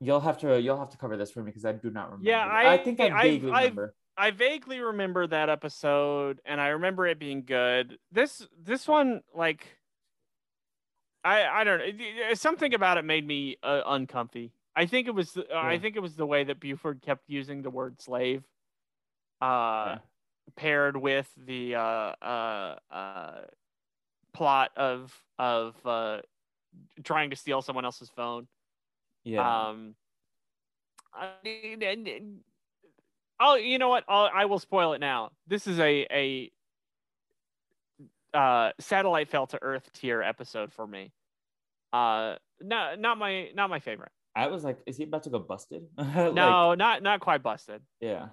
You'll 0.00 0.20
have 0.20 0.38
to 0.38 0.60
you'll 0.60 0.78
have 0.78 0.90
to 0.90 0.96
cover 0.98 1.16
this 1.16 1.30
for 1.30 1.40
me 1.42 1.50
because 1.50 1.64
I 1.64 1.72
do 1.72 1.90
not 1.90 2.06
remember. 2.10 2.28
Yeah, 2.30 2.46
I, 2.46 2.74
I- 2.74 2.78
think 2.78 3.00
I 3.00 3.08
I've- 3.10 3.30
vaguely 3.30 3.52
I've- 3.52 3.64
remember. 3.68 3.94
I 4.16 4.32
vaguely 4.32 4.80
remember 4.80 5.26
that 5.28 5.48
episode, 5.48 6.42
and 6.44 6.60
I 6.60 6.68
remember 6.68 7.06
it 7.06 7.18
being 7.18 7.42
good. 7.44 7.96
This 8.12 8.46
this 8.58 8.86
one, 8.86 9.22
like, 9.34 9.66
I 11.24 11.44
I 11.46 11.64
don't 11.64 11.78
know. 11.78 12.34
Something 12.34 12.74
about 12.74 12.98
it 12.98 13.04
made 13.06 13.26
me 13.26 13.56
uh, 13.62 13.80
uncomfy. 13.86 14.52
I 14.76 14.84
think 14.84 15.06
it 15.06 15.14
was. 15.14 15.38
Uh, 15.38 15.42
I 15.54 15.78
think 15.78 15.96
it 15.96 16.00
was 16.00 16.16
the 16.16 16.26
way 16.26 16.44
that 16.44 16.60
Buford 16.60 17.00
kept 17.00 17.30
using 17.30 17.62
the 17.62 17.70
word 17.70 18.02
slave, 18.02 18.42
uh, 19.40 19.98
paired 20.56 20.96
with 20.96 21.30
the 21.36 21.74
uh, 21.76 21.80
uh, 22.22 22.76
uh, 22.90 23.40
plot 24.32 24.70
of 24.76 25.14
of 25.38 25.74
uh, 25.86 26.18
trying 27.04 27.30
to 27.30 27.36
steal 27.36 27.62
someone 27.62 27.84
else's 27.84 28.10
phone. 28.10 28.46
Yeah. 29.24 29.68
Um, 29.68 29.94
I 31.14 31.28
mean, 31.44 31.82
and- 31.82 32.06
and- 32.08 32.40
oh, 33.40 33.56
you 33.56 33.78
know 33.78 33.88
what? 33.88 34.04
I'll, 34.08 34.30
I 34.32 34.44
will 34.44 34.58
spoil 34.58 34.92
it 34.92 34.98
now. 35.00 35.32
This 35.46 35.66
is 35.66 35.78
a 35.78 36.06
a 36.10 36.50
uh, 38.32 38.72
satellite 38.78 39.28
fell 39.28 39.46
to 39.48 39.58
Earth 39.62 39.90
tier 39.92 40.22
episode 40.22 40.72
for 40.72 40.86
me. 40.86 41.12
Uh, 41.92 42.36
no, 42.60 42.94
not 42.96 43.18
my 43.18 43.50
not 43.54 43.68
my 43.70 43.80
favorite. 43.80 44.12
I 44.36 44.46
was 44.46 44.62
like, 44.62 44.78
is 44.86 44.96
he 44.96 45.02
about 45.04 45.24
to 45.24 45.30
go 45.30 45.40
busted? 45.40 45.86
Like, 45.98 46.34
no, 46.34 46.74
not 46.74 47.02
not 47.02 47.20
quite 47.20 47.42
busted. 47.42 47.82
yeah. 48.00 48.28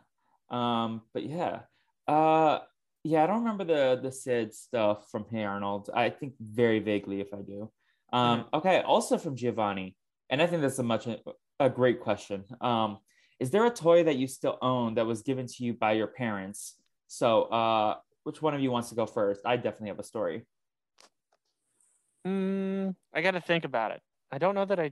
Um, 0.49 1.01
but 1.13 1.23
yeah. 1.23 1.61
Uh 2.07 2.59
yeah, 3.03 3.23
I 3.23 3.27
don't 3.27 3.39
remember 3.39 3.63
the 3.63 3.99
the 4.01 4.11
Sid 4.11 4.53
stuff 4.53 5.09
from 5.11 5.25
Hey 5.29 5.43
Arnold. 5.43 5.89
I 5.93 6.09
think 6.09 6.33
very 6.39 6.79
vaguely 6.79 7.21
if 7.21 7.33
I 7.33 7.41
do. 7.41 7.71
Um, 8.13 8.45
okay, 8.53 8.81
also 8.81 9.17
from 9.17 9.35
Giovanni, 9.35 9.95
and 10.29 10.41
I 10.41 10.47
think 10.47 10.61
that's 10.61 10.79
a 10.79 10.83
much 10.83 11.07
a 11.59 11.69
great 11.69 11.99
question. 11.99 12.45
Um, 12.61 12.99
is 13.39 13.51
there 13.51 13.65
a 13.65 13.69
toy 13.69 14.03
that 14.03 14.15
you 14.15 14.27
still 14.27 14.57
own 14.61 14.95
that 14.95 15.05
was 15.05 15.21
given 15.21 15.47
to 15.47 15.63
you 15.63 15.73
by 15.73 15.93
your 15.93 16.07
parents? 16.07 16.75
So 17.07 17.43
uh 17.43 17.95
which 18.23 18.41
one 18.41 18.53
of 18.53 18.59
you 18.59 18.71
wants 18.71 18.89
to 18.89 18.95
go 18.95 19.05
first? 19.05 19.41
I 19.45 19.55
definitely 19.55 19.87
have 19.87 19.99
a 19.99 20.03
story. 20.03 20.45
Mm, 22.27 22.93
I 23.13 23.21
got 23.21 23.31
to 23.31 23.41
think 23.41 23.63
about 23.63 23.91
it. 23.91 24.01
I 24.29 24.37
don't 24.37 24.53
know 24.53 24.65
that 24.65 24.79
I 24.79 24.91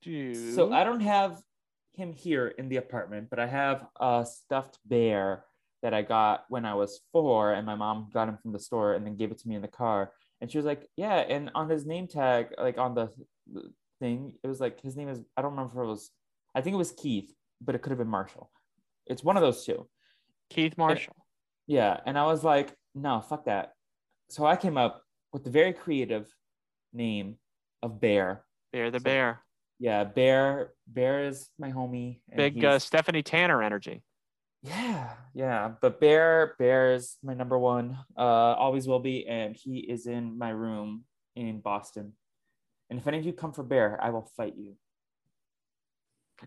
do. 0.00 0.54
So 0.54 0.72
I 0.72 0.82
don't 0.82 1.00
have 1.00 1.42
him 1.94 2.12
here 2.12 2.48
in 2.48 2.68
the 2.68 2.76
apartment, 2.76 3.28
but 3.30 3.38
I 3.38 3.46
have 3.46 3.86
a 4.00 4.26
stuffed 4.26 4.78
bear 4.86 5.44
that 5.82 5.92
I 5.94 6.02
got 6.02 6.44
when 6.48 6.64
I 6.64 6.74
was 6.74 7.00
four, 7.12 7.52
and 7.52 7.66
my 7.66 7.74
mom 7.74 8.08
got 8.12 8.28
him 8.28 8.38
from 8.40 8.52
the 8.52 8.58
store 8.58 8.94
and 8.94 9.04
then 9.04 9.16
gave 9.16 9.30
it 9.32 9.38
to 9.38 9.48
me 9.48 9.56
in 9.56 9.62
the 9.62 9.68
car. 9.68 10.12
And 10.40 10.50
she 10.50 10.58
was 10.58 10.64
like, 10.66 10.88
"Yeah," 10.96 11.16
and 11.16 11.50
on 11.54 11.68
his 11.68 11.84
name 11.86 12.06
tag, 12.06 12.48
like 12.58 12.78
on 12.78 12.94
the 12.94 13.08
thing, 14.00 14.34
it 14.42 14.46
was 14.46 14.60
like 14.60 14.80
his 14.80 14.96
name 14.96 15.08
is 15.08 15.22
I 15.36 15.42
don't 15.42 15.52
remember 15.52 15.72
if 15.82 15.84
it 15.84 15.88
was 15.88 16.10
I 16.54 16.60
think 16.60 16.74
it 16.74 16.78
was 16.78 16.92
Keith, 16.92 17.32
but 17.60 17.74
it 17.74 17.82
could 17.82 17.90
have 17.90 17.98
been 17.98 18.08
Marshall. 18.08 18.50
It's 19.06 19.24
one 19.24 19.36
of 19.36 19.42
those 19.42 19.64
two. 19.64 19.88
Keith 20.50 20.76
Marshall. 20.76 21.16
Yeah, 21.66 21.98
and 22.06 22.18
I 22.18 22.26
was 22.26 22.42
like, 22.44 22.74
"No, 22.94 23.20
fuck 23.20 23.44
that." 23.46 23.72
So 24.30 24.44
I 24.46 24.56
came 24.56 24.76
up 24.76 25.02
with 25.32 25.44
the 25.44 25.50
very 25.50 25.72
creative 25.72 26.32
name 26.92 27.38
of 27.82 28.00
Bear. 28.00 28.44
Bear 28.72 28.90
the 28.90 28.98
So- 29.00 29.04
bear. 29.04 29.40
Yeah, 29.82 30.04
Bear. 30.04 30.70
Bear 30.86 31.24
is 31.24 31.50
my 31.58 31.72
homie. 31.72 32.20
Big 32.36 32.64
uh, 32.64 32.78
Stephanie 32.78 33.24
Tanner 33.24 33.64
energy. 33.64 34.04
Yeah, 34.62 35.10
yeah. 35.34 35.72
But 35.80 35.98
Bear, 35.98 36.54
Bear 36.56 36.94
is 36.94 37.16
my 37.20 37.34
number 37.34 37.58
one. 37.58 37.98
Uh, 38.16 38.20
always 38.20 38.86
will 38.86 39.00
be, 39.00 39.26
and 39.26 39.56
he 39.56 39.78
is 39.80 40.06
in 40.06 40.38
my 40.38 40.50
room 40.50 41.02
in 41.34 41.58
Boston. 41.58 42.12
And 42.90 43.00
if 43.00 43.08
any 43.08 43.18
of 43.18 43.26
you 43.26 43.32
come 43.32 43.52
for 43.52 43.64
Bear, 43.64 43.98
I 44.00 44.10
will 44.10 44.30
fight 44.36 44.54
you. 44.56 44.76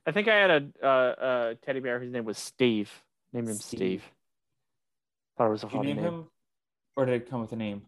I 0.08 0.14
think 0.14 0.30
I 0.30 0.36
had 0.36 0.52
a, 0.52 0.86
uh, 0.86 1.16
a 1.20 1.56
teddy 1.56 1.82
bear. 1.82 2.00
His 2.00 2.14
name 2.14 2.24
was 2.24 2.38
Steve. 2.38 2.90
Named 3.34 3.50
him 3.50 3.56
Steve. 3.56 3.80
Steve. 3.80 4.04
Thought 5.38 5.48
it 5.48 5.50
was 5.50 5.64
a 5.64 5.66
Did 5.66 5.74
you 5.74 5.80
funny 5.80 5.94
name 5.94 6.04
him, 6.06 6.28
or 6.96 7.06
did 7.06 7.16
it 7.16 7.30
come 7.30 7.42
with 7.42 7.52
a 7.52 7.58
name? 7.58 7.82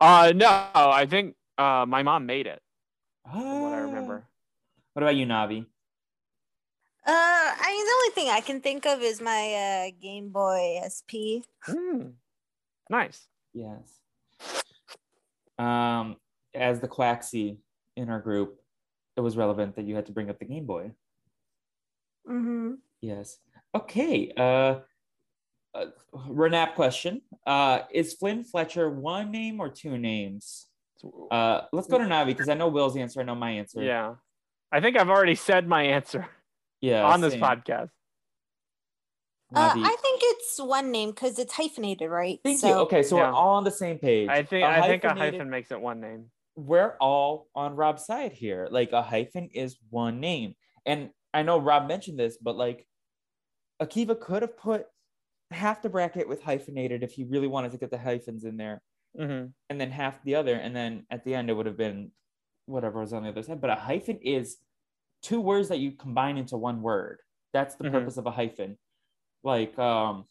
Uh, 0.00 0.32
no, 0.32 0.46
I 0.48 1.06
think 1.06 1.34
uh, 1.58 1.86
my 1.88 2.04
mom 2.04 2.24
made 2.24 2.46
it. 2.46 2.62
From 3.28 3.62
what 3.62 3.72
I 3.72 3.78
remember. 3.80 4.28
What 4.92 5.02
about 5.02 5.16
you, 5.16 5.26
Navi? 5.26 5.66
Uh, 7.04 7.10
I 7.10 7.66
mean, 7.70 7.84
the 7.84 7.92
only 7.92 8.14
thing 8.14 8.28
I 8.28 8.40
can 8.40 8.60
think 8.60 8.86
of 8.86 9.00
is 9.00 9.20
my 9.20 9.88
uh, 9.88 9.90
Game 10.00 10.28
Boy 10.28 10.80
SP. 10.84 11.42
Hmm. 11.64 12.10
Nice. 12.88 13.26
Yes. 13.54 14.00
Um, 15.58 16.16
as 16.54 16.80
the 16.80 16.88
Quaxie 16.88 17.56
in 17.96 18.10
our 18.10 18.20
group, 18.20 18.60
it 19.16 19.20
was 19.20 19.36
relevant 19.36 19.76
that 19.76 19.84
you 19.84 19.96
had 19.96 20.06
to 20.06 20.12
bring 20.12 20.30
up 20.30 20.38
the 20.38 20.44
Game 20.44 20.66
Boy. 20.66 20.92
Mm-hmm. 22.28 22.74
Yes. 23.00 23.38
Okay. 23.74 24.32
Uh, 24.36 24.80
uh 25.74 25.86
Renap 26.14 26.74
question. 26.74 27.22
Uh, 27.46 27.80
is 27.90 28.14
Flynn 28.14 28.44
Fletcher 28.44 28.90
one 28.90 29.30
name 29.30 29.58
or 29.58 29.68
two 29.68 29.98
names? 29.98 30.66
Uh, 31.30 31.62
let's 31.72 31.88
go 31.88 31.98
to 31.98 32.04
Navi 32.04 32.26
because 32.26 32.48
I 32.48 32.54
know 32.54 32.68
Will's 32.68 32.96
answer. 32.96 33.20
I 33.20 33.24
know 33.24 33.34
my 33.34 33.50
answer. 33.50 33.82
yeah. 33.82 34.14
I 34.72 34.80
think 34.80 34.98
I've 34.98 35.10
already 35.10 35.34
said 35.34 35.68
my 35.68 35.82
answer 35.84 36.26
Yeah. 36.80 37.04
on 37.04 37.20
this 37.20 37.34
same. 37.34 37.42
podcast. 37.42 37.90
Uh, 39.54 39.74
I 39.76 39.96
think 40.00 40.20
it's 40.24 40.58
one 40.58 40.90
name 40.90 41.10
because 41.10 41.38
it's 41.38 41.52
hyphenated, 41.52 42.08
right? 42.08 42.40
Thank 42.42 42.60
so, 42.60 42.68
you. 42.68 42.74
Okay, 42.86 43.02
so 43.02 43.16
Yeah. 43.18 43.28
we're 43.30 43.36
all 43.36 43.54
on 43.56 43.64
the 43.64 43.70
same 43.70 43.98
page. 43.98 44.30
I 44.30 44.42
think 44.42 44.64
I 44.64 44.86
think 44.88 45.04
a 45.04 45.14
hyphen 45.14 45.50
makes 45.50 45.70
it 45.70 45.80
one 45.80 46.00
name. 46.00 46.30
we're 46.54 46.96
all 47.00 47.48
on 47.54 47.76
Rob's 47.76 48.04
side 48.04 48.32
here. 48.32 48.68
Like 48.70 48.92
a 48.92 49.02
hyphen 49.02 49.48
is 49.54 49.78
one 49.90 50.20
name. 50.20 50.54
And 50.84 51.10
I 51.32 51.42
know 51.42 51.58
Rob 51.58 51.86
mentioned 51.88 52.18
this, 52.18 52.36
but 52.38 52.56
like 52.56 52.86
Akiva 53.80 54.18
could 54.20 54.42
have 54.42 54.56
put 54.56 54.86
half 55.50 55.80
the 55.82 55.88
bracket 55.88 56.28
with 56.28 56.42
hyphenated 56.42 57.02
if 57.02 57.12
he 57.12 57.24
really 57.24 57.46
wanted 57.48 57.72
to 57.72 57.78
get 57.78 57.90
the 57.90 57.98
hyphens 57.98 58.44
in 58.44 58.56
there, 58.56 58.82
hmm 59.16 59.46
and 59.70 59.80
then 59.80 59.90
half 59.90 60.22
the 60.24 60.34
other. 60.34 60.54
And 60.54 60.74
then 60.76 61.06
at 61.10 61.24
the 61.24 61.34
end, 61.34 61.50
it 61.50 61.54
would 61.54 61.66
have 61.66 61.76
been 61.78 62.12
whatever 62.66 63.00
was 63.00 63.12
on 63.12 63.22
the 63.22 63.28
other 63.30 63.42
side. 63.42 63.60
But 63.60 63.70
a 63.70 63.74
hyphen 63.74 64.18
is 64.18 64.58
two 65.22 65.40
words 65.40 65.68
that 65.68 65.78
you 65.78 65.92
combine 65.92 66.36
into 66.36 66.56
one 66.56 66.82
word. 66.82 67.20
That's 67.52 67.74
the 67.76 67.84
Mhm. 67.84 67.92
purpose 67.92 68.16
of 68.16 68.26
a 68.26 68.30
hyphen. 68.30 68.78
Like 69.42 69.78
um 69.78 70.26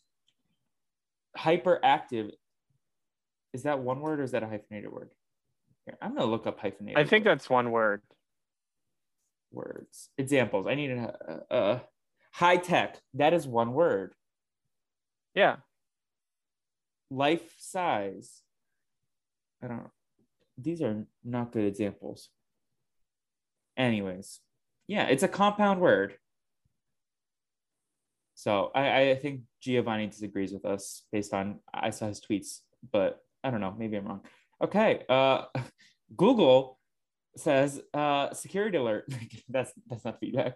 hyperactive. 1.37 2.31
Is 3.53 3.63
that 3.63 3.79
one 3.79 3.99
word 4.01 4.19
or 4.19 4.23
is 4.23 4.31
that 4.31 4.43
a 4.43 4.47
hyphenated 4.47 4.91
word? 4.91 5.11
Here, 5.85 5.97
I'm 6.01 6.13
gonna 6.15 6.25
look 6.29 6.47
up 6.47 6.59
hyphenated. 6.59 6.97
I 6.99 7.05
think 7.05 7.25
word- 7.25 7.31
that's 7.31 7.49
one 7.49 7.71
word. 7.71 8.01
words. 9.53 10.09
Examples. 10.17 10.65
I 10.65 10.75
need 10.75 10.91
a, 10.91 11.43
a, 11.49 11.55
a 11.57 11.83
high 12.31 12.55
tech. 12.55 13.01
That 13.15 13.33
is 13.33 13.45
one 13.45 13.73
word. 13.73 14.15
Yeah. 15.35 15.57
Life 17.09 17.53
size. 17.57 18.43
I 19.61 19.67
don't 19.67 19.77
know. 19.77 19.91
These 20.61 20.81
are 20.81 21.05
not 21.23 21.51
good 21.51 21.65
examples. 21.65 22.29
Anyways, 23.77 24.39
yeah, 24.87 25.05
it's 25.05 25.23
a 25.23 25.27
compound 25.27 25.79
word. 25.79 26.15
So 28.35 28.71
I, 28.73 29.11
I 29.11 29.15
think 29.15 29.41
Giovanni 29.61 30.07
disagrees 30.07 30.51
with 30.51 30.65
us 30.65 31.03
based 31.11 31.33
on 31.33 31.59
I 31.73 31.91
saw 31.91 32.07
his 32.07 32.21
tweets, 32.21 32.59
but 32.91 33.19
I 33.43 33.51
don't 33.51 33.61
know. 33.61 33.75
Maybe 33.77 33.97
I'm 33.97 34.05
wrong. 34.05 34.21
Okay. 34.63 35.03
Uh, 35.07 35.45
Google 36.15 36.79
says 37.37 37.81
uh, 37.93 38.33
security 38.33 38.77
alert. 38.77 39.05
that's 39.49 39.71
that's 39.87 40.03
not 40.03 40.19
feedback. 40.19 40.55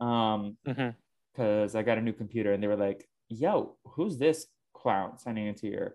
Um, 0.00 0.56
because 0.64 1.74
I 1.74 1.82
got 1.82 1.98
a 1.98 2.02
new 2.02 2.12
computer 2.12 2.52
and 2.52 2.62
they 2.62 2.66
were 2.66 2.76
like, 2.76 3.06
yo, 3.28 3.76
who's 3.84 4.18
this 4.18 4.46
clown 4.74 5.18
signing 5.18 5.46
into 5.46 5.68
your 5.68 5.94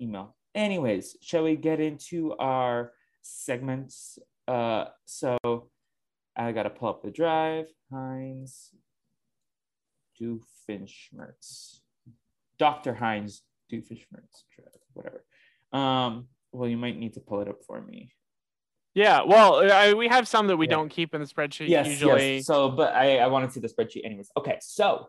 email? 0.00 0.34
Anyways, 0.54 1.16
shall 1.20 1.44
we 1.44 1.56
get 1.56 1.80
into 1.80 2.34
our 2.38 2.92
segments? 3.22 4.18
Uh, 4.46 4.86
so 5.04 5.38
I 6.36 6.52
got 6.52 6.64
to 6.64 6.70
pull 6.70 6.88
up 6.88 7.02
the 7.02 7.10
drive. 7.10 7.66
Heinz 7.92 8.70
Doofenshmirtz. 10.20 11.80
Dr. 12.58 12.94
Heinz 12.94 13.42
Doofenshmirtz, 13.72 14.44
whatever. 14.92 15.24
Um, 15.72 16.28
well, 16.52 16.68
you 16.68 16.76
might 16.76 16.98
need 16.98 17.14
to 17.14 17.20
pull 17.20 17.40
it 17.40 17.48
up 17.48 17.62
for 17.66 17.80
me. 17.82 18.12
Yeah. 18.94 19.22
Well, 19.22 19.68
I, 19.72 19.94
we 19.94 20.06
have 20.06 20.28
some 20.28 20.46
that 20.46 20.56
we 20.56 20.66
Yeah. 20.66 20.76
don't 20.76 20.88
keep 20.88 21.14
in 21.14 21.20
the 21.20 21.26
spreadsheet 21.26 21.68
yes, 21.68 21.88
usually. 21.88 22.36
yes. 22.36 22.46
So, 22.46 22.70
but 22.70 22.94
I, 22.94 23.18
I 23.18 23.26
want 23.26 23.44
to 23.48 23.50
see 23.52 23.58
the 23.58 23.68
spreadsheet 23.68 24.04
anyways. 24.04 24.30
Okay, 24.36 24.58
so 24.60 25.08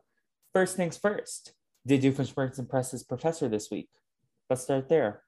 first 0.54 0.76
things 0.76 0.98
first. 0.98 1.54
Did 1.86 2.02
Doofenshmirtz 2.02 2.58
impress 2.58 2.90
his 2.92 3.04
professor 3.04 3.48
this 3.48 3.70
week? 3.70 3.90
Let's 4.50 4.64
start 4.64 4.90
there. 4.90 5.22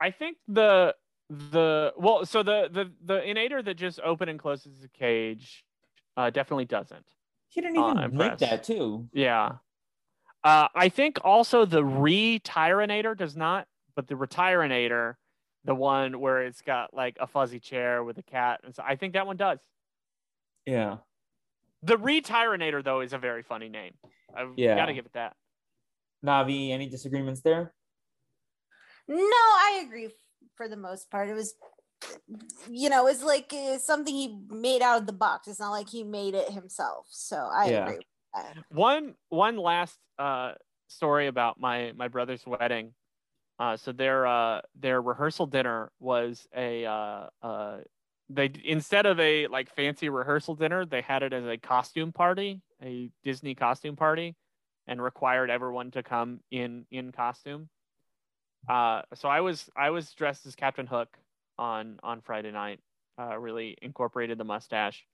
I 0.00 0.10
think 0.10 0.38
the 0.48 0.94
the 1.30 1.92
well, 1.96 2.26
so 2.26 2.42
the 2.42 2.68
the 2.70 2.92
the 3.04 3.20
inator 3.20 3.64
that 3.64 3.74
just 3.74 4.00
open 4.00 4.28
and 4.28 4.38
closes 4.38 4.80
the 4.80 4.88
cage 4.88 5.64
uh, 6.16 6.30
definitely 6.30 6.66
doesn't. 6.66 7.06
He 7.48 7.60
didn't 7.60 7.78
Uh, 7.78 7.90
even 7.90 8.02
make 8.02 8.10
impressed. 8.32 8.40
that 8.40 8.64
too. 8.64 9.08
Yeah. 9.12 9.56
Uh, 10.42 10.68
I 10.74 10.88
think 10.90 11.18
also 11.24 11.64
the 11.64 11.82
retirinator 11.82 13.16
does 13.16 13.34
not, 13.36 13.66
but 13.96 14.08
the 14.08 14.14
retirinator, 14.14 15.14
the 15.64 15.74
one 15.74 16.20
where 16.20 16.42
it's 16.42 16.60
got 16.60 16.92
like 16.92 17.16
a 17.18 17.26
fuzzy 17.26 17.58
chair 17.60 18.04
with 18.04 18.18
a 18.18 18.22
cat, 18.22 18.60
and 18.64 18.74
so 18.74 18.82
I 18.86 18.96
think 18.96 19.14
that 19.14 19.26
one 19.26 19.36
does. 19.38 19.60
Yeah. 20.66 20.98
The 21.82 21.96
retirinator 21.96 22.82
though 22.84 23.00
is 23.00 23.12
a 23.12 23.18
very 23.18 23.42
funny 23.42 23.68
name. 23.68 23.94
I've 24.36 24.52
Yeah. 24.58 24.76
got 24.76 24.86
to 24.86 24.94
give 24.94 25.06
it 25.06 25.12
that. 25.14 25.36
Navi, 26.24 26.70
any 26.70 26.88
disagreements 26.88 27.40
there? 27.42 27.74
No, 29.08 29.16
I 29.18 29.82
agree 29.86 30.08
for 30.56 30.68
the 30.68 30.76
most 30.76 31.10
part. 31.10 31.28
It 31.28 31.34
was, 31.34 31.54
you 32.70 32.88
know, 32.88 33.06
it's 33.06 33.22
like 33.22 33.52
uh, 33.52 33.78
something 33.78 34.14
he 34.14 34.38
made 34.48 34.82
out 34.82 35.00
of 35.00 35.06
the 35.06 35.12
box. 35.12 35.48
It's 35.48 35.60
not 35.60 35.70
like 35.70 35.88
he 35.88 36.02
made 36.04 36.34
it 36.34 36.50
himself. 36.50 37.06
So 37.10 37.36
I 37.36 37.66
Yeah. 37.68 37.88
agree. 37.88 38.06
One 38.70 39.14
one 39.28 39.56
last 39.56 39.98
uh, 40.18 40.52
story 40.88 41.26
about 41.26 41.60
my 41.60 41.92
my 41.96 42.08
brother's 42.08 42.44
wedding. 42.46 42.94
Uh, 43.58 43.76
so 43.76 43.92
their 43.92 44.26
uh, 44.26 44.60
their 44.74 45.00
rehearsal 45.00 45.46
dinner 45.46 45.92
was 46.00 46.46
a 46.56 46.84
uh, 46.84 47.28
uh, 47.42 47.78
they 48.28 48.50
instead 48.64 49.06
of 49.06 49.20
a 49.20 49.46
like 49.46 49.72
fancy 49.74 50.08
rehearsal 50.08 50.56
dinner, 50.56 50.84
they 50.84 51.02
had 51.02 51.22
it 51.22 51.32
as 51.32 51.44
a 51.44 51.56
costume 51.56 52.12
party, 52.12 52.60
a 52.82 53.10
Disney 53.22 53.54
costume 53.54 53.96
party, 53.96 54.34
and 54.86 55.00
required 55.00 55.50
everyone 55.50 55.90
to 55.92 56.02
come 56.02 56.40
in 56.50 56.86
in 56.90 57.12
costume. 57.12 57.68
Uh, 58.68 59.02
so 59.14 59.28
I 59.28 59.40
was 59.40 59.68
I 59.76 59.90
was 59.90 60.12
dressed 60.12 60.46
as 60.46 60.54
Captain 60.54 60.86
Hook 60.86 61.16
on 61.58 61.98
on 62.02 62.20
Friday 62.20 62.50
night. 62.50 62.80
Uh, 63.18 63.38
really 63.38 63.76
incorporated 63.80 64.38
the 64.38 64.44
mustache. 64.44 65.06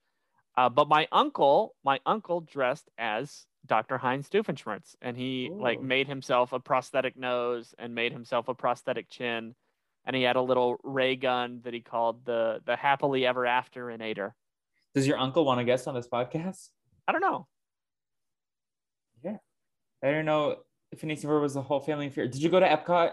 Uh, 0.57 0.69
but 0.69 0.89
my 0.89 1.07
uncle, 1.13 1.75
my 1.85 2.01
uncle 2.07 2.41
dressed 2.41 2.89
as 2.99 3.47
Dr. 3.67 3.99
Heinz 3.99 4.29
Doofenshmirtz, 4.29 4.97
and 5.03 5.17
he 5.17 5.51
like 5.53 5.81
made 5.81 6.09
himself 6.09 6.53
a 6.53 6.61
prosthetic 6.61 7.17
nose 7.17 7.75
and 7.79 7.95
made 7.95 8.13
himself 8.13 8.49
a 8.49 8.55
prosthetic 8.55 9.11
chin, 9.11 9.55
and 10.05 10.17
he 10.17 10.23
had 10.23 10.37
a 10.37 10.43
little 10.43 10.79
ray 10.83 11.15
gun 11.17 11.61
that 11.65 11.75
he 11.75 11.81
called 11.81 12.25
the 12.25 12.61
the 12.65 12.77
happily 12.77 13.27
ever 13.27 13.47
after 13.47 13.87
inator. 13.87 14.33
Does 14.95 15.07
your 15.07 15.19
uncle 15.19 15.45
want 15.45 15.61
to 15.61 15.65
guest 15.65 15.87
on 15.87 15.95
this 15.95 16.09
podcast? 16.09 16.71
I 17.07 17.13
don't 17.13 17.21
know. 17.21 17.47
Yeah, 19.23 19.37
I 20.03 20.11
don't 20.11 20.25
know 20.25 20.57
if 20.91 21.03
and 21.03 21.11
was 21.11 21.55
the 21.55 21.63
whole 21.63 21.81
family 21.81 22.07
affair. 22.07 22.27
Did 22.27 22.43
you 22.43 22.49
go 22.49 22.61
to 22.61 22.67
Epcot? 22.67 23.13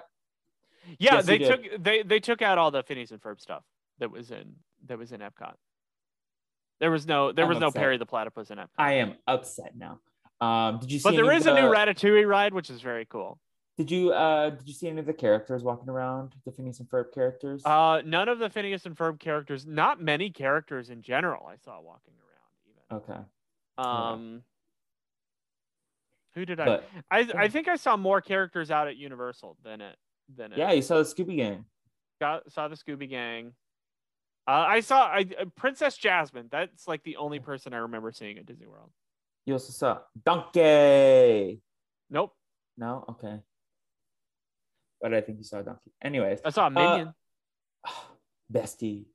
Yeah, 0.99 1.15
Yes, 1.15 1.25
they 1.25 1.37
took 1.39 1.61
they 1.79 2.03
they 2.03 2.19
took 2.19 2.41
out 2.41 2.57
all 2.57 2.71
the 2.71 2.83
Phineas 2.83 3.11
and 3.11 3.21
Ferb 3.21 3.39
stuff 3.39 3.63
that 3.99 4.11
was 4.11 4.31
in 4.31 4.55
that 4.85 4.97
was 4.97 5.11
in 5.11 5.21
Epcot. 5.21 5.53
There 6.79 6.91
was 6.91 7.07
no 7.07 7.31
there 7.31 7.45
I'm 7.45 7.49
was 7.49 7.59
no. 7.59 7.71
Perry 7.71 7.97
the 7.97 8.05
Platypus 8.05 8.51
in 8.51 8.57
Epcot. 8.57 8.69
I 8.77 8.93
am 8.93 9.15
upset 9.27 9.73
now. 9.75 9.99
Um, 10.39 10.79
did 10.79 10.91
you 10.91 10.99
see? 10.99 11.03
but 11.03 11.15
there 11.15 11.31
is 11.31 11.41
is 11.41 11.47
a 11.47 11.53
new 11.53 11.61
the- 11.61 11.67
Ratatouille 11.75 12.27
ride, 12.27 12.53
which 12.53 12.69
is 12.69 12.81
very 12.81 13.05
cool. 13.05 13.39
Did 13.77 13.91
you 13.91 14.11
uh 14.11 14.51
did 14.51 14.67
you 14.67 14.73
see 14.73 14.87
any 14.87 14.99
of 14.99 15.05
the 15.05 15.13
characters 15.13 15.63
walking 15.63 15.89
around? 15.89 16.33
The 16.45 16.51
Phineas 16.51 16.79
and 16.79 16.89
Ferb 16.89 17.13
characters? 17.13 17.63
Uh, 17.63 18.01
none 18.03 18.27
of 18.27 18.39
the 18.39 18.49
Phineas 18.49 18.85
and 18.87 18.95
Ferb 18.95 19.19
characters, 19.19 19.67
not 19.67 20.01
many 20.01 20.31
characters 20.31 20.89
in 20.89 21.03
general, 21.03 21.45
I 21.45 21.57
saw 21.57 21.79
walking 21.79 22.13
around. 22.89 23.01
okay. 23.03 23.19
Even 23.79 23.91
um, 23.91 24.43
who 26.33 26.45
did 26.45 26.59
I? 26.59 26.65
But 26.65 26.89
I 27.11 27.29
I 27.35 27.47
think 27.49 27.67
I 27.67 27.75
saw 27.75 27.97
more 27.97 28.19
characters 28.19 28.71
out 28.71 28.87
at 28.87 28.97
Universal 28.97 29.57
than 29.63 29.81
it 29.81 29.95
than 30.35 30.53
it. 30.53 30.57
yeah, 30.57 30.71
you 30.71 30.81
saw 30.81 30.97
the 30.97 31.03
Scooby 31.03 31.37
Gang. 31.37 31.65
got 32.19 32.51
saw 32.51 32.67
the 32.67 32.75
Scooby 32.75 33.09
Gang. 33.09 33.53
Uh, 34.47 34.65
I 34.67 34.79
saw 34.79 35.07
I, 35.07 35.25
uh, 35.39 35.45
Princess 35.55 35.97
Jasmine. 35.97 36.47
That's 36.51 36.87
like 36.87 37.03
the 37.03 37.17
only 37.17 37.39
person 37.39 37.73
I 37.73 37.77
remember 37.77 38.11
seeing 38.11 38.37
at 38.37 38.45
Disney 38.45 38.67
World. 38.67 38.91
You 39.45 39.53
also 39.53 39.71
saw 39.71 39.99
Donkey. 40.25 41.61
Nope. 42.09 42.33
No, 42.77 43.05
okay. 43.09 43.39
But 45.01 45.13
I 45.13 45.21
think 45.21 45.39
you 45.39 45.43
saw 45.43 45.61
Donkey. 45.61 45.91
Anyways, 46.01 46.39
I 46.43 46.49
saw 46.49 46.67
a 46.67 46.69
minion. 46.69 47.13
bestie. 48.51 49.05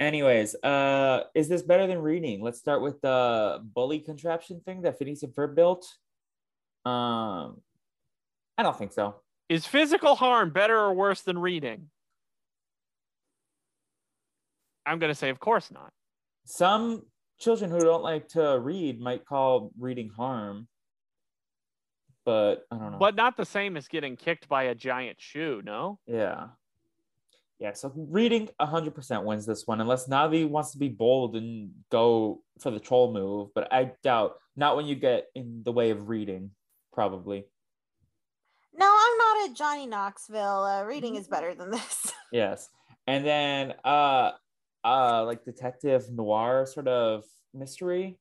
Anyways, 0.00 0.56
uh, 0.56 1.22
is 1.34 1.48
this 1.48 1.62
better 1.62 1.86
than 1.86 1.98
reading? 1.98 2.42
Let's 2.42 2.58
start 2.58 2.82
with 2.82 3.00
the 3.00 3.62
bully 3.62 4.00
contraption 4.00 4.60
thing 4.60 4.82
that 4.82 4.98
Phineas 4.98 5.22
and 5.22 5.32
Ferb 5.32 5.54
built. 5.54 5.86
Um, 6.84 7.60
I 8.58 8.62
don't 8.62 8.76
think 8.76 8.92
so. 8.92 9.16
Is 9.48 9.66
physical 9.66 10.14
harm 10.14 10.50
better 10.50 10.78
or 10.78 10.94
worse 10.94 11.20
than 11.20 11.38
reading? 11.38 11.90
I'm 14.86 14.98
gonna 14.98 15.14
say, 15.14 15.30
of 15.30 15.40
course 15.40 15.70
not. 15.70 15.92
Some 16.44 17.02
children 17.38 17.70
who 17.70 17.80
don't 17.80 18.02
like 18.02 18.28
to 18.28 18.58
read 18.58 19.00
might 19.00 19.24
call 19.24 19.70
reading 19.78 20.10
harm, 20.14 20.68
but 22.24 22.64
I 22.70 22.78
don't 22.78 22.92
know. 22.92 22.98
But 22.98 23.14
not 23.14 23.36
the 23.36 23.46
same 23.46 23.76
as 23.76 23.88
getting 23.88 24.16
kicked 24.16 24.48
by 24.48 24.64
a 24.64 24.74
giant 24.74 25.20
shoe, 25.20 25.62
no? 25.64 25.98
Yeah. 26.06 26.48
Yeah, 27.60 27.72
so 27.72 27.92
reading 27.94 28.48
100% 28.60 29.24
wins 29.24 29.46
this 29.46 29.62
one, 29.66 29.80
unless 29.80 30.08
Navi 30.08 30.46
wants 30.46 30.72
to 30.72 30.78
be 30.78 30.88
bold 30.88 31.36
and 31.36 31.70
go 31.90 32.42
for 32.60 32.70
the 32.70 32.80
troll 32.80 33.12
move. 33.12 33.50
But 33.54 33.72
I 33.72 33.92
doubt, 34.02 34.34
not 34.56 34.76
when 34.76 34.86
you 34.86 34.96
get 34.96 35.26
in 35.34 35.62
the 35.64 35.72
way 35.72 35.90
of 35.90 36.08
reading, 36.08 36.50
probably. 36.92 37.46
No, 39.34 39.40
not 39.40 39.50
at 39.50 39.56
Johnny 39.56 39.86
Knoxville. 39.86 40.64
Uh, 40.64 40.84
reading 40.84 41.16
is 41.16 41.28
better 41.28 41.54
than 41.54 41.70
this. 41.70 42.12
Yes. 42.32 42.68
And 43.06 43.24
then, 43.24 43.74
uh, 43.84 44.32
uh, 44.82 45.24
like 45.24 45.44
detective 45.44 46.10
noir 46.10 46.66
sort 46.66 46.88
of 46.88 47.22
mystery. 47.52 48.18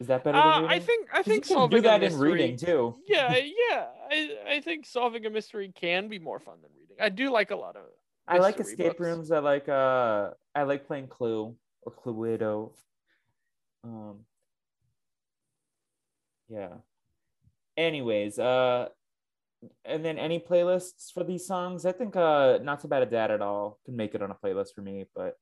Is 0.00 0.08
that 0.08 0.24
better 0.24 0.36
than 0.36 0.46
Uh, 0.46 0.60
reading? 0.62 0.70
I 0.70 0.78
think 0.80 1.08
I 1.12 1.22
think 1.22 1.34
you 1.36 1.40
can 1.42 1.56
solving 1.56 1.76
do 1.76 1.82
that 1.82 2.02
a 2.02 2.06
in 2.06 2.18
reading 2.18 2.56
too. 2.56 2.96
Yeah, 3.06 3.36
yeah. 3.70 3.86
I, 4.10 4.36
I 4.56 4.60
think 4.62 4.84
solving 4.84 5.26
a 5.26 5.30
mystery 5.30 5.72
can 5.72 6.08
be 6.08 6.18
more 6.18 6.40
fun 6.40 6.56
than 6.60 6.72
reading. 6.76 6.96
I 7.00 7.08
do 7.08 7.30
like 7.30 7.52
a 7.52 7.56
lot 7.56 7.76
of. 7.76 7.82
I 8.26 8.38
like 8.38 8.58
escape 8.58 8.98
books. 8.98 9.00
rooms. 9.00 9.30
I 9.30 9.38
like 9.38 9.68
uh 9.68 10.30
I 10.54 10.64
like 10.64 10.88
playing 10.88 11.06
Clue 11.06 11.54
or 11.82 11.92
Cluedo. 11.92 12.72
Um 13.84 14.20
yeah. 16.48 16.70
Anyways, 17.76 18.40
uh 18.40 18.88
and 19.84 20.04
then 20.04 20.18
any 20.18 20.38
playlists 20.40 21.12
for 21.12 21.24
these 21.24 21.46
songs? 21.46 21.84
I 21.84 21.92
think 21.92 22.16
uh 22.16 22.58
not 22.62 22.80
so 22.82 22.88
bad 22.88 23.02
at 23.02 23.10
dad 23.10 23.30
at 23.30 23.40
all 23.42 23.78
can 23.84 23.96
make 23.96 24.14
it 24.14 24.22
on 24.22 24.30
a 24.30 24.34
playlist 24.34 24.74
for 24.74 24.82
me, 24.82 25.04
but 25.14 25.36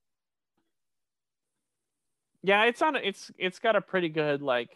Yeah, 2.43 2.63
it's 2.65 2.81
on. 2.81 2.95
It's 2.95 3.31
it's 3.37 3.59
got 3.59 3.75
a 3.75 3.81
pretty 3.81 4.09
good 4.09 4.41
like 4.41 4.71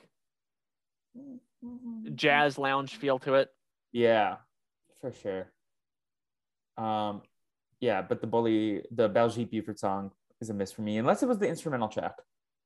jazz 2.16 2.58
lounge 2.58 2.96
feel 2.98 3.20
to 3.20 3.36
it. 3.36 3.50
yeah, 3.92 4.38
for 5.02 5.12
sure. 5.14 5.52
Um 6.78 7.22
yeah, 7.80 8.02
but 8.02 8.22
the 8.22 8.28
bully 8.28 8.84
the 8.92 9.10
Baljeet 9.10 9.52
Buford 9.52 9.78
song 9.80 10.12
is 10.42 10.50
a 10.50 10.54
miss 10.54 10.72
for 10.72 10.82
me, 10.82 10.98
unless 10.98 11.22
it 11.24 11.28
was 11.28 11.38
the 11.40 11.48
instrumental 11.48 11.88
track. 11.90 12.16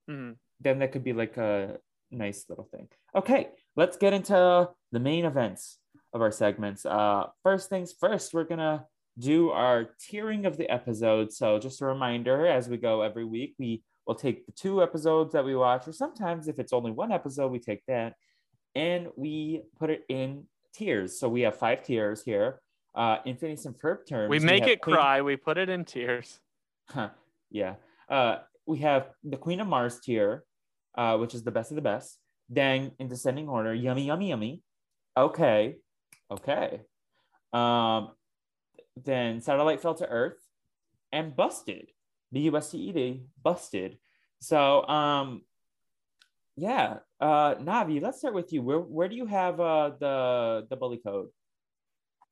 Mhm. 0.09 0.37
then 0.61 0.79
that 0.79 0.91
could 0.93 1.03
be 1.03 1.13
like 1.13 1.35
a 1.37 1.79
nice 2.09 2.45
little 2.49 2.63
thing. 2.63 2.87
Okay, 3.13 3.49
let's 3.75 3.97
get 3.97 4.13
into 4.13 4.69
the 4.91 4.99
main 4.99 5.25
events 5.25 5.79
of 6.17 6.21
our 6.21 6.31
segments. 6.31 6.85
Uh, 6.85 7.27
first 7.43 7.69
things 7.69 7.93
first, 7.97 8.33
we're 8.33 8.43
gonna 8.43 8.85
do 9.17 9.49
our 9.51 9.89
tiering 10.01 10.45
of 10.45 10.57
the 10.57 10.69
episode. 10.69 11.31
So 11.31 11.57
just 11.59 11.81
a 11.81 11.85
reminder, 11.85 12.45
as 12.45 12.67
we 12.67 12.77
go 12.77 13.01
every 13.01 13.23
week, 13.23 13.55
we 13.57 13.83
will 14.05 14.15
take 14.15 14.45
the 14.45 14.51
two 14.51 14.81
episodes 14.83 15.31
that 15.33 15.45
we 15.45 15.55
watch, 15.55 15.87
or 15.87 15.93
sometimes 15.93 16.47
if 16.47 16.59
it's 16.59 16.73
only 16.73 16.91
one 16.91 17.11
episode, 17.11 17.51
we 17.51 17.59
take 17.59 17.83
that 17.87 18.13
and 18.75 19.07
we 19.15 19.61
put 19.79 19.89
it 19.89 20.03
in 20.09 20.45
tiers. 20.73 21.19
So 21.19 21.29
we 21.29 21.41
have 21.41 21.55
five 21.55 21.83
tiers 21.83 22.23
here. 22.23 22.59
Uh, 22.95 23.17
in 23.25 23.35
Phineas 23.37 23.65
and 23.65 23.75
Ferb 23.77 24.07
terms, 24.09 24.27
We 24.29 24.39
make 24.39 24.63
have 24.63 24.71
it 24.71 24.81
Queen- 24.81 24.95
cry. 24.95 25.21
We 25.21 25.35
put 25.35 25.59
it 25.59 25.69
in 25.69 25.85
tears. 25.85 26.39
Huh, 26.89 27.09
yeah. 27.51 27.75
Uh, 28.09 28.37
we 28.65 28.79
have 28.79 29.11
the 29.23 29.37
Queen 29.37 29.59
of 29.59 29.67
Mars 29.67 29.99
tier, 29.99 30.43
uh, 30.97 31.15
which 31.17 31.35
is 31.35 31.43
the 31.43 31.51
best 31.51 31.69
of 31.71 31.75
the 31.75 31.81
best. 31.83 32.17
Then 32.49 32.91
in 32.97 33.07
descending 33.07 33.47
order, 33.49 33.71
yummy, 33.71 34.05
yummy, 34.05 34.29
yummy. 34.29 34.63
Okay, 35.15 35.75
okay. 36.31 36.81
Um, 37.53 38.11
then 39.03 39.41
satellite 39.41 39.81
fell 39.81 39.95
to 39.95 40.07
Earth, 40.07 40.39
and 41.11 41.35
busted. 41.35 41.91
The 42.31 42.49
USCED 42.49 43.21
busted. 43.41 43.97
So, 44.39 44.85
um, 44.87 45.43
yeah. 46.55 46.97
Uh, 47.19 47.55
Navi, 47.55 48.01
let's 48.01 48.19
start 48.19 48.33
with 48.33 48.51
you. 48.51 48.61
Where 48.61 48.79
where 48.79 49.07
do 49.07 49.15
you 49.15 49.25
have 49.25 49.59
uh 49.59 49.91
the 49.99 50.67
the 50.69 50.75
bully 50.75 50.97
code? 50.97 51.29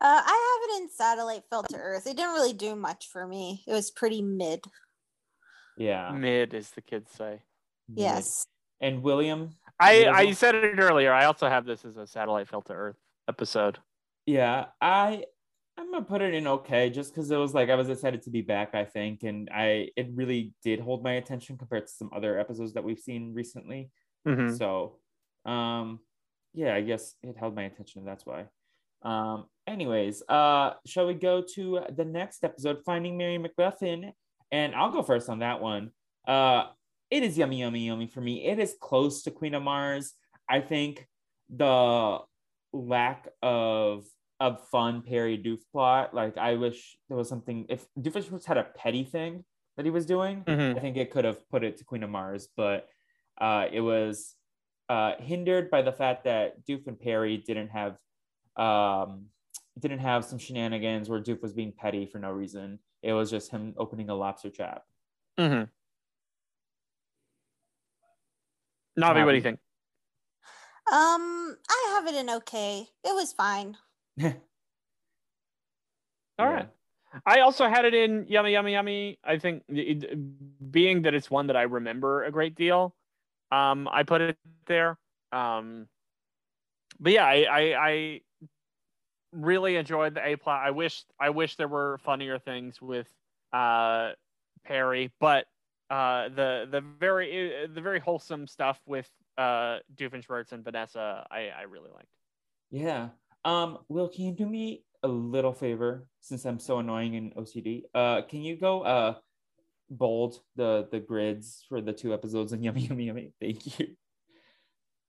Uh, 0.02 0.22
I 0.24 0.60
have 0.70 0.70
it 0.70 0.84
in 0.84 0.90
Satellite 0.90 1.44
Fell 1.50 1.64
to 1.64 1.78
Earth. 1.78 2.06
It 2.06 2.18
didn't 2.18 2.34
really 2.34 2.54
do 2.54 2.76
much 2.76 3.08
for 3.08 3.26
me. 3.26 3.64
It 3.66 3.72
was 3.72 3.92
pretty 3.92 4.22
mid. 4.22 4.66
Yeah. 5.78 6.12
Mid, 6.12 6.54
as 6.54 6.70
the 6.72 6.82
kids 6.82 7.12
say. 7.12 7.42
mid. 7.88 8.00
Yes. 8.00 8.46
And 8.82 9.02
William, 9.02 9.52
I 9.80 10.06
I 10.08 10.32
said 10.34 10.56
it 10.56 10.80
earlier. 10.80 11.14
I 11.14 11.26
also 11.26 11.48
have 11.48 11.66
this 11.66 11.86
as 11.86 11.96
a 11.96 12.06
satellite 12.06 12.50
fell 12.50 12.62
to 12.64 12.74
Earth 12.74 12.98
episode. 13.30 13.80
Yeah, 14.26 14.68
I 14.82 15.26
I'm 15.78 15.92
gonna 15.92 16.06
put 16.06 16.22
it 16.22 16.34
in 16.34 16.48
okay 16.48 16.90
just 16.90 17.14
because 17.14 17.30
it 17.32 17.38
was 17.38 17.54
like 17.54 17.70
I 17.70 17.76
was 17.76 17.90
excited 17.90 18.22
to 18.24 18.30
be 18.30 18.42
back, 18.42 18.74
I 18.74 18.86
think, 18.86 19.24
and 19.24 19.50
I 19.54 19.90
it 19.96 20.10
really 20.14 20.54
did 20.64 20.80
hold 20.80 21.04
my 21.04 21.14
attention 21.14 21.58
compared 21.58 21.88
to 21.88 21.94
some 21.94 22.10
other 22.16 22.40
episodes 22.40 22.74
that 22.74 22.84
we've 22.84 23.00
seen 23.00 23.34
recently. 23.34 23.92
Mhm. 24.28 24.58
So 24.58 25.00
um 25.46 26.00
yeah, 26.54 26.74
I 26.74 26.82
guess 26.82 27.16
it 27.22 27.38
held 27.38 27.56
my 27.56 27.64
attention, 27.64 28.00
and 28.00 28.08
that's 28.08 28.26
why. 28.26 28.46
Um 29.04 29.46
anyways, 29.68 30.24
uh 30.28 30.74
shall 30.86 31.08
we 31.08 31.14
go 31.14 31.44
to 31.56 31.82
the 31.96 32.06
next 32.06 32.44
episode, 32.44 32.84
Finding 32.86 33.18
Mary 33.18 33.38
McGuffin? 33.38 34.12
And 34.52 34.74
I'll 34.76 34.92
go 34.92 35.04
first 35.04 35.30
on 35.30 35.40
that 35.40 35.62
one. 35.62 35.92
Uh 36.28 36.70
it 37.12 37.22
is 37.22 37.38
yummy, 37.38 37.60
yummy, 37.60 37.86
yummy 37.86 38.08
for 38.08 38.22
me. 38.22 38.46
It 38.46 38.58
is 38.60 38.76
close 38.82 39.22
to 39.24 39.32
Queen 39.32 39.54
of 39.54 39.62
Mars. 39.62 40.14
I 40.50 40.62
think 40.62 41.08
the 41.50 42.20
lack 42.76 43.28
of 43.42 44.06
of 44.42 44.68
fun 44.68 45.02
Perry 45.02 45.38
Doof 45.38 45.60
plot. 45.72 46.14
Like 46.14 46.38
I 46.38 46.56
wish 46.56 46.98
there 47.08 47.18
was 47.18 47.30
something 47.30 47.66
if 47.70 47.86
Doofus 47.98 48.44
had 48.46 48.58
a 48.58 48.66
petty 48.76 49.04
thing 49.06 49.46
that 49.78 49.86
he 49.86 49.92
was 49.92 50.06
doing, 50.06 50.44
Mhm. 50.44 50.76
I 50.78 50.80
think 50.80 50.98
it 50.98 51.12
could 51.12 51.26
have 51.26 51.48
put 51.50 51.64
it 51.64 51.78
to 51.78 51.86
Queen 51.86 52.04
of 52.04 52.10
Mars, 52.10 52.50
but 52.58 52.88
uh 53.40 53.68
it 53.72 53.82
was 53.82 54.36
uh 54.90 55.14
hindered 55.20 55.72
by 55.72 55.82
the 55.82 55.92
fact 55.94 56.26
that 56.26 56.66
Doof 56.66 56.86
and 56.88 57.00
Perry 57.00 57.38
didn't 57.38 57.70
have 57.70 57.98
um 58.58 59.28
didn't 59.80 60.00
have 60.00 60.24
some 60.26 60.38
shenanigans 60.40 61.10
where 61.10 61.22
Doof 61.22 61.42
was 61.42 61.54
being 61.54 61.72
petty 61.72 62.06
for 62.06 62.20
no 62.20 62.32
reason. 62.32 62.80
It 63.02 63.14
was 63.14 63.30
just 63.32 63.52
him 63.52 63.74
opening 63.78 64.10
a 64.10 64.16
lobster 64.16 64.50
trap. 64.50 64.84
Mm-hmm. 65.40 65.64
Navi, 69.02 69.26
what 69.26 69.32
do 69.32 69.38
you 69.38 69.42
think? 69.42 69.60
Um, 70.92 71.58
I 71.70 71.92
have 71.96 72.08
it 72.08 72.16
in 72.16 72.30
okay. 72.30 72.90
It 73.04 73.16
was 73.16 73.34
fine. 73.34 73.78
All 76.40 76.48
Yeah. 76.48 76.50
right. 76.50 76.70
I 77.26 77.40
also 77.42 77.68
had 77.68 77.86
it 77.86 77.94
in 77.94 78.26
yummy, 78.28 78.52
yummy, 78.52 78.74
yummy. 78.74 79.20
I 79.24 79.38
think 79.38 79.64
it, 79.70 80.72
being 80.72 81.04
that 81.04 81.14
it's 81.14 81.32
one 81.32 81.48
that 81.48 81.56
I 81.56 81.64
remember 81.64 82.24
a 82.24 82.32
great 82.32 82.56
deal, 82.56 82.96
um, 83.52 83.88
I 83.92 84.04
put 84.04 84.22
it 84.22 84.38
there. 84.68 84.98
Um, 85.32 85.88
but 87.00 87.14
yeah, 87.14 87.26
I, 87.26 87.46
I, 87.50 87.90
I 87.90 88.22
really 89.32 89.76
enjoyed 89.76 90.16
the 90.16 90.26
A 90.26 90.36
plot. 90.36 90.62
I 90.66 90.72
wish 90.72 91.04
I 91.20 91.30
wish 91.30 91.56
there 91.56 91.68
were 91.68 91.98
funnier 92.00 92.38
things 92.40 92.82
with 92.82 93.08
uh, 93.54 94.12
Perry, 94.66 95.12
but 95.20 95.46
uh, 95.90 96.30
the 96.30 96.68
the 96.70 96.82
very 96.82 97.64
uh, 97.64 97.68
the 97.74 97.82
very 97.82 98.00
wholesome 98.00 98.48
stuff 98.48 98.80
with 98.86 99.10
uh, 99.38 99.78
Doofenshmirtz 99.96 100.52
and 100.52 100.64
Vanessa, 100.64 101.26
I, 101.30 101.50
I 101.58 101.64
really 101.64 101.90
liked. 101.94 102.10
Yeah. 102.72 103.10
Um, 103.44 103.80
Will, 103.90 104.10
can 104.10 104.26
you 104.26 104.32
do 104.32 104.46
me 104.46 104.84
a 105.04 105.08
little 105.08 105.54
favor 105.54 106.08
since 106.22 106.46
I'm 106.46 106.60
so 106.60 106.80
annoying 106.80 107.14
in 107.14 107.32
OCD? 107.32 107.84
Uh, 107.94 108.22
can 108.24 108.42
you 108.42 108.58
go 108.58 108.82
uh 108.82 109.16
bold 109.90 110.40
the 110.56 110.88
the 110.92 111.00
grids 111.00 111.64
for 111.70 111.80
the 111.80 111.94
two 111.94 112.14
episodes 112.14 112.54
and 112.54 112.64
yummy 112.66 112.82
yummy 112.82 113.06
yummy? 113.06 113.34
Thank 113.40 113.80
you. 113.80 113.88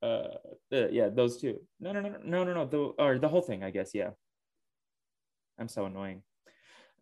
Uh, 0.03 0.29
the, 0.70 0.91
yeah, 0.93 1.09
those 1.09 1.39
two. 1.41 1.59
No, 1.81 1.91
no, 1.91 2.01
no, 2.01 2.11
no, 2.11 2.18
no, 2.22 2.45
no, 2.45 2.53
no. 2.53 2.66
The 2.66 2.79
or 3.03 3.18
the 3.18 3.29
whole 3.29 3.41
thing, 3.41 3.64
I 3.64 3.70
guess. 3.70 3.93
Yeah. 3.95 4.11
I'm 5.59 5.68
so 5.68 5.87
annoying. 5.87 6.22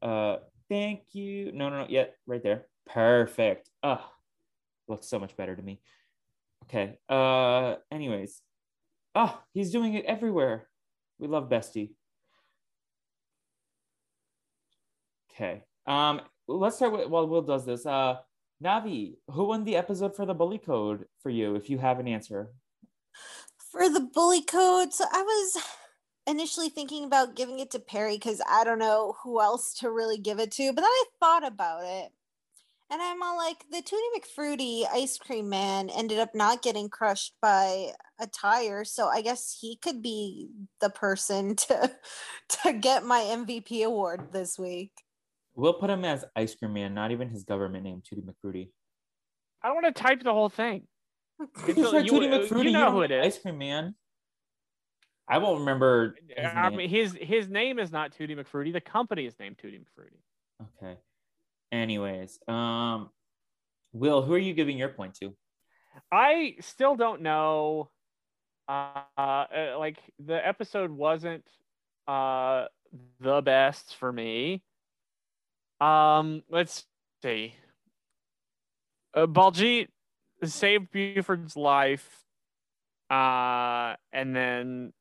Uh, 0.00 0.36
thank 0.70 1.02
you. 1.12 1.50
No, 1.52 1.68
no, 1.68 1.80
no. 1.80 1.86
Yeah, 1.88 2.04
right 2.24 2.42
there. 2.42 2.66
Perfect. 2.86 3.68
Ah, 3.82 4.10
looks 4.88 5.08
so 5.08 5.18
much 5.18 5.36
better 5.36 5.56
to 5.56 5.62
me. 5.62 5.80
Okay. 6.64 6.98
Uh, 7.08 7.76
anyways. 7.90 8.40
Oh, 9.14 9.40
he's 9.52 9.70
doing 9.70 9.94
it 9.94 10.04
everywhere. 10.06 10.68
We 11.18 11.28
love 11.28 11.48
Bestie. 11.48 11.90
Okay. 15.30 15.62
Um, 15.86 16.20
let's 16.48 16.76
start 16.76 16.92
with 16.92 17.08
while 17.08 17.26
Will 17.26 17.42
does 17.42 17.64
this. 17.64 17.86
Uh, 17.86 18.16
Navi, 18.62 19.16
who 19.30 19.44
won 19.44 19.64
the 19.64 19.76
episode 19.76 20.16
for 20.16 20.26
the 20.26 20.34
bully 20.34 20.58
code 20.58 21.06
for 21.22 21.30
you? 21.30 21.54
If 21.54 21.68
you 21.68 21.78
have 21.78 21.98
an 21.98 22.08
answer, 22.08 22.52
For 23.70 23.88
the 23.88 24.00
bully 24.00 24.42
code, 24.42 24.92
so 24.92 25.04
I 25.10 25.22
was 25.22 25.62
initially 26.26 26.68
thinking 26.68 27.04
about 27.04 27.36
giving 27.36 27.58
it 27.58 27.70
to 27.72 27.78
Perry 27.78 28.16
because 28.16 28.40
I 28.48 28.64
don't 28.64 28.78
know 28.78 29.16
who 29.22 29.40
else 29.40 29.74
to 29.74 29.90
really 29.90 30.18
give 30.18 30.38
it 30.38 30.52
to, 30.52 30.72
but 30.72 30.82
then 30.82 30.90
I 30.90 31.04
thought 31.20 31.46
about 31.46 31.84
it. 31.84 32.12
And 32.90 33.00
I'm 33.02 33.22
all 33.22 33.36
like, 33.36 33.64
the 33.70 33.82
Tootie 33.82 34.14
McFruity 34.16 34.84
ice 34.92 35.16
cream 35.18 35.48
man 35.48 35.88
ended 35.90 36.18
up 36.18 36.34
not 36.34 36.62
getting 36.62 36.88
crushed 36.88 37.34
by 37.40 37.88
a 38.20 38.26
tire, 38.26 38.84
so 38.84 39.08
I 39.08 39.22
guess 39.22 39.56
he 39.60 39.76
could 39.76 40.02
be 40.02 40.48
the 40.80 40.90
person 40.90 41.56
to 41.68 41.90
to 42.62 42.72
get 42.74 43.04
my 43.04 43.20
MVP 43.20 43.84
award 43.84 44.32
this 44.32 44.58
week. 44.58 44.92
we'll 45.54 45.72
put 45.74 45.90
him 45.90 46.04
as 46.04 46.24
Ice 46.36 46.54
Cream 46.54 46.74
Man, 46.74 46.94
not 46.94 47.10
even 47.10 47.28
his 47.30 47.44
government 47.44 47.84
name, 47.84 48.02
Tootie 48.02 48.22
McFruity. 48.22 48.68
I 49.62 49.68
don't 49.68 49.82
want 49.82 49.96
to 49.96 50.02
type 50.02 50.22
the 50.22 50.32
whole 50.32 50.50
thing. 50.50 50.86
You 51.66 51.74
can 51.74 51.76
you- 52.04 52.12
Tootie 52.12 52.28
McFruity. 52.30 52.64
you 52.66 52.70
know 52.72 52.80
don't 52.80 52.92
who 52.92 53.02
it 53.02 53.10
is. 53.10 53.26
Ice 53.26 53.38
Cream 53.42 53.58
Man. 53.58 53.94
I 55.26 55.38
won't 55.38 55.60
remember. 55.60 56.16
His 56.28 56.46
I 56.46 56.68
name. 56.68 56.76
mean, 56.76 56.88
his 56.90 57.16
his 57.18 57.48
name 57.48 57.78
is 57.78 57.90
not 57.90 58.12
Tootie 58.12 58.36
McFruity. 58.38 58.72
The 58.74 58.80
company 58.80 59.24
is 59.26 59.34
named 59.40 59.56
Tootie 59.56 59.80
McFruity. 59.80 60.20
Okay. 60.82 60.98
Anyways, 61.74 62.38
um, 62.46 63.10
Will, 63.92 64.22
who 64.22 64.32
are 64.34 64.38
you 64.38 64.54
giving 64.54 64.78
your 64.78 64.90
point 64.90 65.14
to? 65.16 65.34
I 66.12 66.54
still 66.60 66.94
don't 66.94 67.22
know. 67.22 67.90
Uh, 68.68 69.02
uh, 69.18 69.76
like 69.78 69.98
the 70.24 70.46
episode 70.46 70.90
wasn't 70.90 71.44
uh 72.06 72.66
the 73.20 73.42
best 73.42 73.96
for 73.96 74.12
me. 74.12 74.62
Um, 75.80 76.42
let's 76.48 76.84
see. 77.22 77.56
Uh, 79.12 79.26
Baljeet 79.26 79.88
saved 80.44 80.92
Buford's 80.92 81.56
life, 81.56 82.08
uh, 83.10 83.94
and 84.12 84.34
then, 84.34 84.92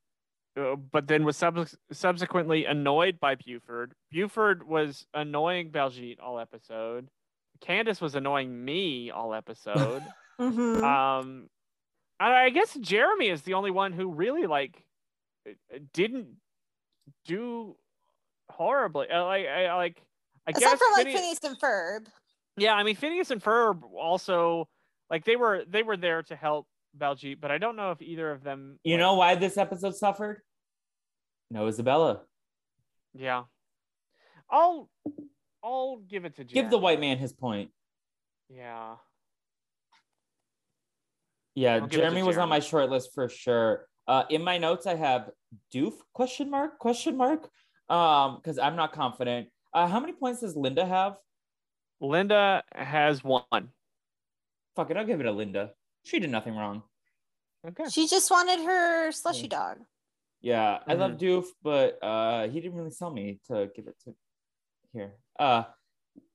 uh, 0.56 0.76
but 0.76 1.06
then 1.08 1.24
was 1.24 1.36
sub- 1.36 1.68
subsequently 1.92 2.64
annoyed 2.66 3.18
by 3.20 3.34
Buford. 3.34 3.94
Buford 4.10 4.66
was 4.66 5.06
annoying 5.14 5.70
Baljeet 5.70 6.18
all 6.20 6.38
episode. 6.38 7.08
Candace 7.60 8.00
was 8.00 8.14
annoying 8.14 8.64
me 8.64 9.10
all 9.10 9.34
episode. 9.34 10.02
Mhm. 10.40 10.82
Um, 10.82 11.48
I 12.18 12.46
I 12.46 12.50
guess 12.50 12.74
Jeremy 12.74 13.28
is 13.28 13.42
the 13.42 13.54
only 13.54 13.70
one 13.70 13.92
who 13.92 14.10
really 14.10 14.46
like 14.48 14.84
uh, 15.48 15.52
didn't 15.92 16.26
do 17.24 17.76
horribly. 18.50 19.08
Uh, 19.10 19.24
Like, 19.24 19.46
I, 19.46 19.74
like, 19.76 20.02
I 20.46 20.50
Aside 20.50 20.60
guess 20.60 20.78
from 20.80 20.92
like 20.92 21.06
Phineas- 21.06 21.20
Phineas 21.20 21.44
and 21.44 21.60
Ferb. 21.60 22.06
yeah, 22.56 22.74
I 22.74 22.82
mean 22.82 22.96
Phineas 22.96 23.30
and 23.30 23.40
Ferb 23.42 23.82
also 23.96 24.68
like 25.08 25.24
they 25.24 25.36
were 25.36 25.64
they 25.68 25.84
were 25.84 25.96
there 25.96 26.22
to 26.24 26.34
help 26.34 26.66
Baljeet, 26.96 27.40
but 27.40 27.50
I 27.50 27.58
don't 27.58 27.76
know 27.76 27.90
if 27.90 28.02
either 28.02 28.30
of 28.30 28.42
them. 28.42 28.78
You 28.84 28.94
like- 28.94 29.00
know 29.00 29.14
why 29.14 29.34
this 29.34 29.56
episode 29.56 29.96
suffered? 29.96 30.42
No, 31.50 31.66
Isabella. 31.66 32.22
Yeah, 33.12 33.44
I'll 34.50 34.90
I'll 35.62 35.98
give 35.98 36.24
it 36.24 36.36
to 36.36 36.44
Jeremy. 36.44 36.62
Give 36.62 36.70
the 36.70 36.78
white 36.78 37.00
man 37.00 37.18
his 37.18 37.32
point. 37.32 37.70
Yeah, 38.48 38.96
Yeah, 41.54 41.74
I'll 41.74 41.80
give 41.80 41.86
it 41.86 41.90
to 41.92 41.98
Jeremy 41.98 42.22
was 42.22 42.38
on 42.38 42.48
my 42.48 42.60
short 42.60 42.90
list 42.90 43.10
for 43.14 43.28
sure. 43.28 43.86
Uh, 44.06 44.24
in 44.28 44.42
my 44.42 44.58
notes, 44.58 44.86
I 44.86 44.96
have 44.96 45.30
Doof 45.72 45.94
question 46.12 46.50
mark 46.50 46.78
question 46.78 47.16
mark. 47.16 47.48
Um, 47.88 48.36
because 48.36 48.58
I'm 48.58 48.76
not 48.76 48.92
confident. 48.92 49.48
Uh, 49.72 49.86
how 49.86 50.00
many 50.00 50.12
points 50.14 50.40
does 50.40 50.56
Linda 50.56 50.86
have? 50.86 51.16
Linda 52.00 52.62
has 52.74 53.22
one. 53.22 53.42
Fuck 54.74 54.90
it, 54.90 54.96
I'll 54.96 55.04
give 55.04 55.20
it 55.20 55.24
to 55.24 55.32
Linda. 55.32 55.72
She 56.04 56.18
did 56.18 56.30
nothing 56.30 56.54
wrong. 56.56 56.82
Okay. 57.66 57.88
She 57.90 58.06
just 58.06 58.30
wanted 58.30 58.60
her 58.64 59.10
slushy 59.12 59.42
Yeah. 59.42 59.48
dog. 59.48 59.78
Yeah, 60.40 60.78
I 60.86 60.92
love 60.94 61.12
Mm-hmm. 61.12 61.24
Doof, 61.24 61.46
but 61.62 61.98
uh, 62.02 62.48
he 62.48 62.60
didn't 62.60 62.76
really 62.76 62.90
sell 62.90 63.10
me 63.10 63.40
to 63.48 63.70
give 63.74 63.86
it 63.86 63.96
to 64.04 64.14
here. 64.92 65.14
Uh, 65.38 65.64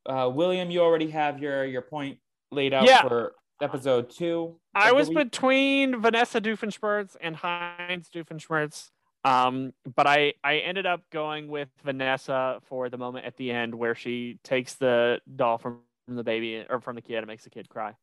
uh, 0.07 0.30
William, 0.34 0.72
you 0.72 0.82
already 0.82 1.11
have 1.11 1.39
your 1.39 1.63
your 1.65 1.84
point 1.84 2.17
laid 2.51 2.74
out 2.74 2.86
Yeah. 2.88 3.03
for 3.07 3.34
episode 3.61 4.09
two. 4.09 4.59
I 4.74 4.91
was 4.93 5.09
week. 5.09 5.17
between 5.17 6.01
Vanessa 6.01 6.41
Doofenshmirtz 6.41 7.15
and 7.22 7.36
Heinz 7.36 8.09
Doofenshmirtz. 8.09 8.89
Um, 9.26 9.74
but 9.95 10.07
I, 10.07 10.34
I 10.43 10.57
ended 10.59 10.86
up 10.86 11.01
going 11.11 11.49
with 11.49 11.67
Vanessa 11.84 12.61
for 12.63 12.89
the 12.89 12.97
moment 12.97 13.26
at 13.26 13.36
the 13.36 13.51
end 13.51 13.76
where 13.76 13.93
she 13.93 14.39
takes 14.43 14.76
the 14.76 15.20
doll 15.36 15.57
from 15.57 15.82
the 16.07 16.24
baby 16.24 16.65
or 16.70 16.80
from 16.80 16.95
the 16.95 17.01
kid 17.01 17.17
and 17.17 17.28
makes 17.28 17.43
the 17.43 17.49
kid 17.49 17.67
cry, 17.70 17.93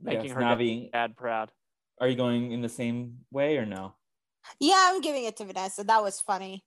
making 0.00 0.26
Yes, 0.26 0.34
her 0.34 0.40
Navi, 0.40 0.90
dad 0.92 1.16
proud. 1.16 1.50
are 2.00 2.08
you 2.08 2.16
going 2.16 2.52
in 2.52 2.60
the 2.62 2.68
same 2.68 3.18
way 3.30 3.56
or 3.58 3.66
no? 3.66 3.94
Yeah, 4.60 4.90
I'm 4.92 5.00
giving 5.00 5.24
it 5.24 5.36
to 5.38 5.44
Vanessa. 5.44 5.84
That 5.84 6.02
was 6.02 6.20
funny. 6.20 6.64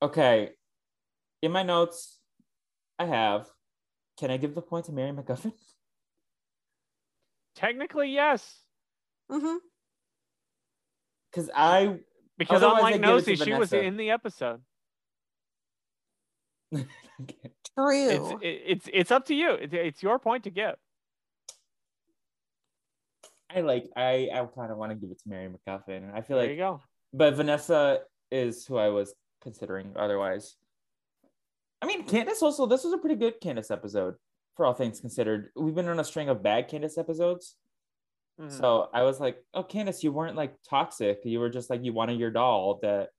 Okay. 0.00 0.50
In 1.42 1.52
my 1.52 1.62
notes, 1.62 2.18
I 2.98 3.06
have. 3.06 3.46
Can 4.18 4.30
I 4.30 4.36
give 4.36 4.54
the 4.54 4.62
point 4.62 4.86
to 4.86 4.92
Mary 4.92 5.10
McGuffin? 5.12 5.52
Technically, 7.54 8.10
yes, 8.10 8.60
Mm-hmm. 9.30 9.56
Because 11.30 11.50
I 11.54 11.96
because 12.38 12.62
unlike 12.62 12.84
I'd 12.84 12.92
give 12.92 13.00
Nosy, 13.00 13.36
she 13.36 13.52
was 13.54 13.72
in 13.72 13.96
the 13.96 14.10
episode. 14.10 14.60
True. 16.72 16.84
It's 17.76 18.42
it, 18.42 18.62
it's 18.66 18.88
it's 18.92 19.10
up 19.10 19.26
to 19.26 19.34
you. 19.34 19.50
It's, 19.52 19.74
it's 19.74 20.02
your 20.02 20.18
point 20.18 20.44
to 20.44 20.50
give. 20.50 20.74
I 23.56 23.60
like 23.60 23.88
I 23.96 24.28
I 24.32 24.46
kind 24.54 24.70
of 24.70 24.76
want 24.78 24.92
to 24.92 24.96
give 24.96 25.10
it 25.10 25.18
to 25.20 25.28
Mary 25.28 25.48
McGuffin. 25.48 26.12
I 26.14 26.20
feel 26.20 26.36
There 26.36 26.46
like 26.46 26.50
you 26.50 26.56
go. 26.56 26.80
but 27.12 27.34
Vanessa 27.34 28.00
is 28.30 28.66
who 28.66 28.76
I 28.76 28.88
was 28.88 29.14
considering 29.42 29.92
otherwise. 29.96 30.56
I 31.80 31.86
mean, 31.86 32.04
Candace 32.04 32.42
also, 32.42 32.66
this 32.66 32.84
was 32.84 32.92
a 32.92 32.98
pretty 32.98 33.16
good 33.16 33.40
Candace 33.40 33.70
episode 33.70 34.14
for 34.56 34.66
all 34.66 34.74
things 34.74 35.00
considered. 35.00 35.50
We've 35.56 35.74
been 35.74 35.88
on 35.88 36.00
a 36.00 36.04
string 36.04 36.28
of 36.28 36.42
bad 36.42 36.68
Candace 36.68 36.98
episodes. 36.98 37.56
Mhm. 38.40 38.50
So 38.52 38.88
I 38.92 39.02
was 39.02 39.20
like, 39.20 39.42
oh, 39.54 39.62
Candace, 39.62 40.02
you 40.04 40.12
weren't 40.12 40.36
like 40.36 40.54
toxic. 40.68 41.20
You 41.24 41.40
were 41.40 41.48
just 41.50 41.70
like, 41.70 41.82
you 41.84 41.92
wanted 41.92 42.18
your 42.18 42.30
doll 42.30 42.78
that 42.82 43.10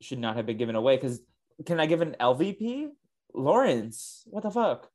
should 0.00 0.18
not 0.18 0.36
have 0.36 0.46
been 0.46 0.56
given 0.56 0.76
away. 0.76 0.96
Because 0.96 1.20
can 1.66 1.78
I 1.80 1.86
give 1.86 2.00
an 2.00 2.16
LVP? 2.20 2.88
Lawrence, 3.34 4.22
what 4.26 4.42
the 4.42 4.50
fuck? 4.50 4.88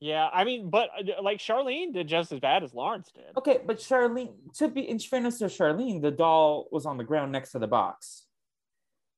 Yeah, 0.00 0.28
I 0.32 0.44
mean, 0.44 0.70
but 0.70 0.88
uh, 0.98 1.22
like 1.22 1.38
Charlene 1.38 1.92
did 1.92 2.08
just 2.08 2.32
as 2.32 2.40
bad 2.40 2.62
as 2.64 2.72
Lawrence 2.72 3.10
did. 3.14 3.36
Okay, 3.36 3.58
but 3.66 3.76
Charlene, 3.78 4.32
to 4.54 4.68
be 4.68 4.88
in 4.88 4.98
fairness 4.98 5.38
to 5.40 5.44
Charlene, 5.44 6.00
the 6.00 6.10
doll 6.10 6.68
was 6.72 6.86
on 6.86 6.96
the 6.96 7.04
ground 7.04 7.32
next 7.32 7.52
to 7.52 7.58
the 7.58 7.66
box. 7.66 8.26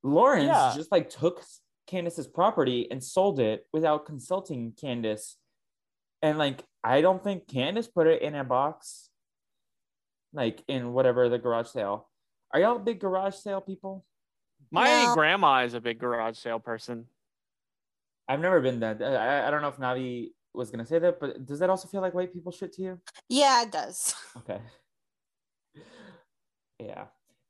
Lawrence 0.03 0.47
Yeah. 0.49 0.73
just 0.75 0.91
like 0.91 1.09
took 1.09 1.45
Candace's 1.87 2.27
property 2.27 2.89
and 2.91 3.03
sold 3.03 3.39
it 3.39 3.67
without 3.73 4.07
consulting 4.07 4.73
Candace. 4.73 5.37
And 6.21 6.37
like, 6.37 6.65
I 6.83 7.01
don't 7.01 7.23
think 7.23 7.47
Candace 7.47 7.87
put 7.87 8.09
it 8.09 8.21
in 8.23 8.35
a 8.35 8.43
box, 8.43 9.11
like 10.33 10.65
in 10.67 10.93
whatever 10.93 11.29
the 11.29 11.39
garage 11.39 11.69
sale. 11.69 12.09
Are 12.53 12.59
y'all 12.59 12.79
big 12.81 12.99
garage 12.99 13.37
sale 13.37 13.61
people? 13.61 14.05
My 14.73 15.05
No. 15.07 15.15
grandma 15.15 15.63
is 15.65 15.75
a 15.75 15.81
big 15.81 16.01
garage 16.01 16.39
sale 16.39 16.59
person. 16.59 17.07
I've 18.29 18.41
never 18.41 18.61
been 18.61 18.81
that. 18.81 19.01
I, 19.01 19.47
I 19.47 19.51
don't 19.51 19.63
know 19.63 19.69
if 19.69 19.77
Navi 19.77 20.31
was 20.55 20.71
gonna 20.71 20.87
say 20.87 20.99
that, 20.99 21.19
but 21.21 21.45
does 21.47 21.59
that 21.61 21.71
also 21.71 21.89
feel 21.89 22.01
like 22.01 22.15
white 22.15 22.33
people 22.33 22.53
shit 22.53 22.73
to 22.75 22.83
you? 22.83 23.01
yeah, 23.29 23.63
it 23.63 23.71
does. 23.73 24.15
Okay. 24.39 24.61
Yeah. 26.79 27.05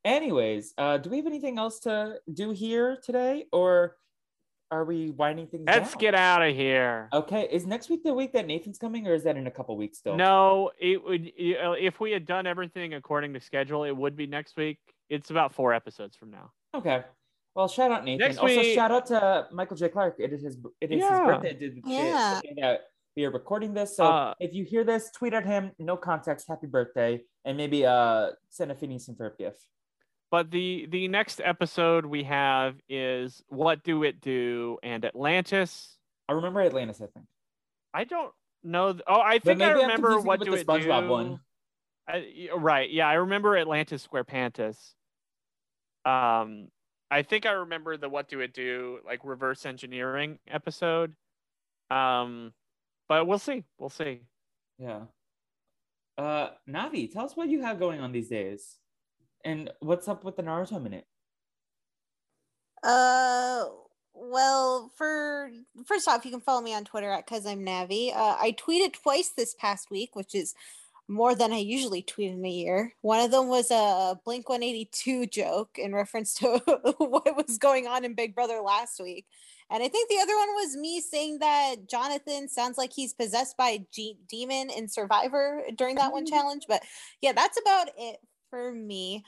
Anyways, 0.04 0.74
uh, 0.78 0.98
do 0.98 1.10
we 1.10 1.16
have 1.18 1.26
anything 1.26 1.58
else 1.58 1.78
to 1.80 2.16
do 2.32 2.50
here 2.50 2.98
today, 3.02 3.46
or 3.52 3.96
are 4.70 4.84
we 4.84 5.10
winding 5.10 5.46
things 5.46 5.64
Let's 5.66 5.92
down? 5.92 6.00
get 6.00 6.14
out 6.14 6.42
of 6.42 6.54
here. 6.54 7.08
Okay, 7.12 7.48
is 7.50 7.66
next 7.66 7.88
week 7.88 8.02
the 8.02 8.12
week 8.12 8.32
that 8.32 8.46
Nathan's 8.46 8.78
coming, 8.78 9.06
or 9.06 9.14
is 9.14 9.22
that 9.24 9.36
in 9.36 9.46
a 9.46 9.50
couple 9.50 9.76
weeks 9.76 9.98
still? 9.98 10.16
No, 10.16 10.70
it 10.78 11.02
would 11.02 11.28
uh, 11.62 11.72
if 11.72 12.00
we 12.00 12.10
had 12.10 12.26
done 12.26 12.46
everything 12.46 12.94
according 12.94 13.32
to 13.34 13.40
schedule, 13.40 13.84
it 13.84 13.96
would 13.96 14.16
be 14.16 14.26
next 14.26 14.56
week. 14.56 14.78
It's 15.08 15.30
about 15.30 15.54
four 15.54 15.72
episodes 15.72 16.16
from 16.16 16.30
now. 16.30 16.50
Okay. 16.74 17.04
Well, 17.54 17.68
shout 17.68 17.92
out 17.92 18.04
Nathan. 18.04 18.26
Next 18.26 18.38
also, 18.38 18.56
week- 18.56 18.74
shout 18.74 18.90
out 18.90 19.06
to 19.06 19.46
Michael 19.52 19.76
J. 19.76 19.88
Clark. 19.88 20.16
It 20.18 20.32
is 20.32 20.42
his. 20.42 20.58
It 20.80 20.90
is 20.90 21.00
Yeah. 21.00 21.10
his 21.20 21.26
birthday. 21.36 21.54
Did, 21.54 21.82
Yeah. 21.86 22.40
That 22.56 22.80
we 23.16 23.24
are 23.24 23.30
recording 23.30 23.74
this, 23.74 23.96
so 23.96 24.04
Uh, 24.06 24.34
if 24.40 24.54
you 24.54 24.64
hear 24.64 24.84
this, 24.84 25.10
tweet 25.10 25.34
at 25.34 25.44
him. 25.44 25.72
No 25.78 25.96
context. 25.96 26.48
Happy 26.48 26.66
birthday, 26.66 27.20
and 27.44 27.56
maybe 27.56 27.84
uh 27.84 28.30
send 28.48 28.70
a 28.70 28.74
Phineas 28.74 29.08
and 29.08 29.16
Ferb 29.16 29.36
gift. 29.38 29.66
But 30.30 30.50
the 30.50 30.86
the 30.90 31.08
next 31.08 31.40
episode 31.44 32.06
we 32.06 32.24
have 32.24 32.76
is 32.88 33.42
what 33.48 33.82
do 33.84 34.02
it 34.02 34.20
do 34.20 34.78
and 34.82 35.04
Atlantis. 35.04 35.98
I 36.28 36.32
remember 36.32 36.60
Atlantis. 36.62 37.00
I 37.02 37.06
think. 37.06 37.26
I 37.92 38.04
don't 38.04 38.32
know. 38.62 38.92
th- 38.92 39.04
oh, 39.06 39.20
I 39.20 39.38
think 39.38 39.60
I 39.60 39.72
remember 39.72 40.18
what 40.20 40.40
do 40.40 40.52
the 40.52 40.58
it 40.58 40.66
SpongeBob 40.66 41.02
do. 41.02 41.08
one. 41.08 41.40
I, 42.08 42.48
right. 42.56 42.90
Yeah, 42.90 43.06
I 43.08 43.14
remember 43.14 43.56
Atlantis 43.56 44.06
SquarePantis. 44.10 44.76
Um, 46.04 46.68
I 47.10 47.22
think 47.22 47.44
I 47.44 47.52
remember 47.52 47.96
the 47.98 48.08
what 48.08 48.28
do 48.28 48.40
it 48.40 48.54
do 48.54 49.00
like 49.04 49.20
reverse 49.24 49.66
engineering 49.66 50.38
episode. 50.48 51.14
Um, 51.90 52.54
but 53.12 53.26
we'll 53.26 53.38
see. 53.38 53.62
We'll 53.78 53.90
see. 53.90 54.22
Yeah. 54.78 55.00
Uh, 56.16 56.48
Navi, 56.66 57.12
tell 57.12 57.26
us 57.26 57.36
what 57.36 57.50
you 57.50 57.60
have 57.60 57.78
going 57.78 58.00
on 58.00 58.10
these 58.10 58.30
days, 58.30 58.78
and 59.44 59.70
what's 59.80 60.08
up 60.08 60.24
with 60.24 60.36
the 60.36 60.42
Naruto 60.42 60.82
minute. 60.82 61.04
Uh, 62.82 63.64
well, 64.14 64.90
for 64.96 65.50
first 65.84 66.08
off, 66.08 66.24
you 66.24 66.30
can 66.30 66.40
follow 66.40 66.62
me 66.62 66.72
on 66.74 66.86
Twitter 66.86 67.10
at 67.10 67.26
cause 67.26 67.44
I'm 67.44 67.66
Navi. 67.66 68.16
Uh, 68.16 68.36
I 68.40 68.56
tweeted 68.58 68.94
twice 68.94 69.28
this 69.36 69.54
past 69.58 69.90
week, 69.90 70.16
which 70.16 70.34
is 70.34 70.54
more 71.12 71.34
than 71.34 71.52
I 71.52 71.58
usually 71.58 72.02
tweet 72.02 72.30
in 72.30 72.44
a 72.44 72.48
year. 72.48 72.94
One 73.02 73.20
of 73.20 73.30
them 73.30 73.48
was 73.48 73.70
a 73.70 74.18
Blink 74.24 74.48
182 74.48 75.26
joke 75.26 75.78
in 75.78 75.94
reference 75.94 76.34
to 76.34 76.58
what 76.98 77.36
was 77.36 77.58
going 77.58 77.86
on 77.86 78.04
in 78.04 78.14
Big 78.14 78.34
Brother 78.34 78.60
last 78.60 78.98
week. 79.00 79.26
And 79.70 79.82
I 79.82 79.88
think 79.88 80.08
the 80.08 80.18
other 80.20 80.36
one 80.36 80.48
was 80.54 80.76
me 80.76 81.00
saying 81.00 81.38
that 81.38 81.88
Jonathan 81.88 82.48
sounds 82.48 82.76
like 82.76 82.92
he's 82.92 83.14
possessed 83.14 83.56
by 83.56 83.70
a 83.70 83.86
G- 83.92 84.18
demon 84.28 84.70
in 84.70 84.88
Survivor 84.88 85.62
during 85.76 85.96
that 85.96 86.12
one 86.12 86.26
challenge. 86.26 86.64
But 86.68 86.82
yeah, 87.20 87.32
that's 87.32 87.58
about 87.60 87.88
it 87.96 88.16
for 88.50 88.72
me. 88.72 89.24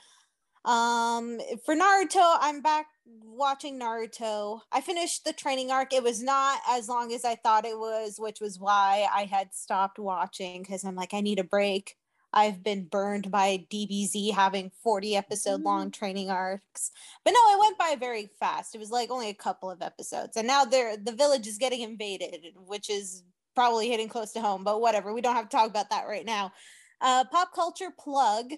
Um, 0.65 1.39
for 1.65 1.75
Naruto, 1.75 2.37
I'm 2.39 2.61
back 2.61 2.87
watching 3.05 3.79
Naruto. 3.79 4.61
I 4.71 4.81
finished 4.81 5.25
the 5.25 5.33
training 5.33 5.71
arc. 5.71 5.93
It 5.93 6.03
was 6.03 6.21
not 6.23 6.59
as 6.69 6.89
long 6.89 7.13
as 7.13 7.25
I 7.25 7.35
thought 7.35 7.65
it 7.65 7.77
was, 7.77 8.15
which 8.19 8.39
was 8.39 8.59
why 8.59 9.07
I 9.13 9.25
had 9.25 9.53
stopped 9.53 9.99
watching 9.99 10.61
because 10.61 10.83
I'm 10.83 10.95
like, 10.95 11.13
I 11.13 11.21
need 11.21 11.39
a 11.39 11.43
break. 11.43 11.95
I've 12.33 12.61
been 12.61 12.83
burned 12.83 13.31
by 13.31 13.65
DBZ 13.71 14.33
having 14.33 14.69
40 14.83 15.15
episode 15.15 15.61
long 15.61 15.89
training 15.89 16.29
arcs. 16.29 16.91
But 17.23 17.31
no, 17.31 17.39
it 17.53 17.59
went 17.59 17.77
by 17.77 17.95
very 17.97 18.29
fast. 18.39 18.75
It 18.75 18.79
was 18.79 18.91
like 18.91 19.09
only 19.09 19.29
a 19.29 19.33
couple 19.33 19.71
of 19.71 19.81
episodes. 19.81 20.35
And 20.35 20.45
now 20.45 20.65
they're 20.65 20.97
the 20.97 21.13
village 21.13 21.47
is 21.47 21.57
getting 21.57 21.81
invaded, 21.81 22.53
which 22.57 22.89
is 22.89 23.23
probably 23.55 23.89
hitting 23.89 24.09
close 24.09 24.33
to 24.33 24.41
home, 24.41 24.65
but 24.65 24.81
whatever. 24.81 25.13
We 25.13 25.21
don't 25.21 25.35
have 25.35 25.47
to 25.47 25.55
talk 25.55 25.69
about 25.69 25.89
that 25.91 26.07
right 26.07 26.25
now. 26.25 26.51
Uh 26.99 27.23
pop 27.31 27.53
culture 27.53 27.91
plug. 27.97 28.51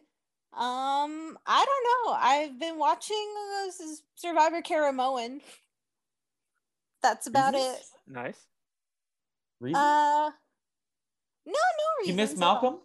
Um, 0.53 1.37
I 1.45 1.65
don't 1.65 2.07
know. 2.07 2.13
I've 2.13 2.59
been 2.59 2.77
watching 2.79 3.27
uh, 3.37 3.65
this 3.65 3.79
is 3.79 4.03
Survivor 4.15 4.61
Caramoan. 4.61 5.41
That's 7.03 7.27
about 7.27 7.53
it. 7.53 7.79
Nice. 8.07 8.39
Reason? 9.59 9.75
Uh, 9.75 10.31
no, 11.45 11.51
no 11.53 11.53
you 12.05 12.13
reasons. 12.13 12.31
miss. 12.31 12.39
Malcolm? 12.39 12.79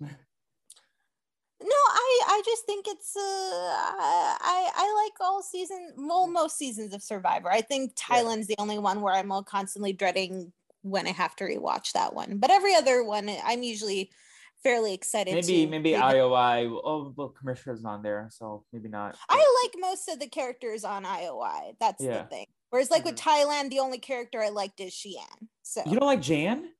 No, 0.00 1.74
I 1.74 2.20
I 2.28 2.42
just 2.44 2.64
think 2.66 2.86
it's 2.88 3.16
uh 3.16 3.20
I 3.20 4.38
I 4.40 4.70
I 4.76 5.04
like 5.04 5.14
all 5.20 5.42
season 5.42 5.92
well 5.96 6.28
most 6.28 6.56
seasons 6.56 6.94
of 6.94 7.02
Survivor. 7.02 7.50
I 7.50 7.62
think 7.62 7.96
Thailand's 7.96 8.46
the 8.46 8.54
only 8.58 8.78
one 8.78 9.00
where 9.00 9.12
I'm 9.12 9.32
all 9.32 9.42
constantly 9.42 9.92
dreading 9.92 10.52
when 10.82 11.08
I 11.08 11.10
have 11.10 11.34
to 11.36 11.44
rewatch 11.44 11.92
that 11.92 12.14
one. 12.14 12.38
But 12.38 12.50
every 12.52 12.74
other 12.76 13.02
one 13.02 13.28
I'm 13.44 13.64
usually 13.64 14.10
fairly 14.62 14.94
excited 14.94 15.34
Maybe 15.34 15.64
to 15.64 15.70
maybe. 15.70 15.92
IOI. 15.92 16.66
Oh, 16.84 17.12
well, 17.16 17.28
commissioner's 17.28 17.84
on 17.84 18.02
there, 18.02 18.28
so 18.30 18.64
maybe 18.72 18.88
not. 18.88 19.16
I 19.28 19.62
like 19.64 19.74
most 19.80 20.08
of 20.08 20.18
the 20.18 20.28
characters 20.28 20.84
on 20.84 21.04
IOI. 21.04 21.76
That's 21.80 22.02
Yeah. 22.02 22.22
the 22.22 22.28
thing. 22.28 22.46
Whereas 22.70 22.90
like 22.90 23.04
with 23.04 23.16
Thailand, 23.16 23.70
the 23.70 23.78
only 23.80 23.98
character 23.98 24.42
I 24.42 24.48
liked 24.50 24.80
is 24.80 24.92
Shii 24.92 25.14
Ann. 25.18 25.48
So 25.62 25.82
You 25.86 25.98
don't 25.98 26.06
like 26.06 26.20
Jan? 26.20 26.70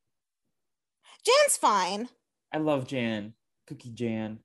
Jan's 1.25 1.57
fine. 1.57 2.09
I 2.53 2.59
love 2.59 2.87
Jan. 2.87 3.35
Cookie 3.67 3.91
Jan. 3.93 4.41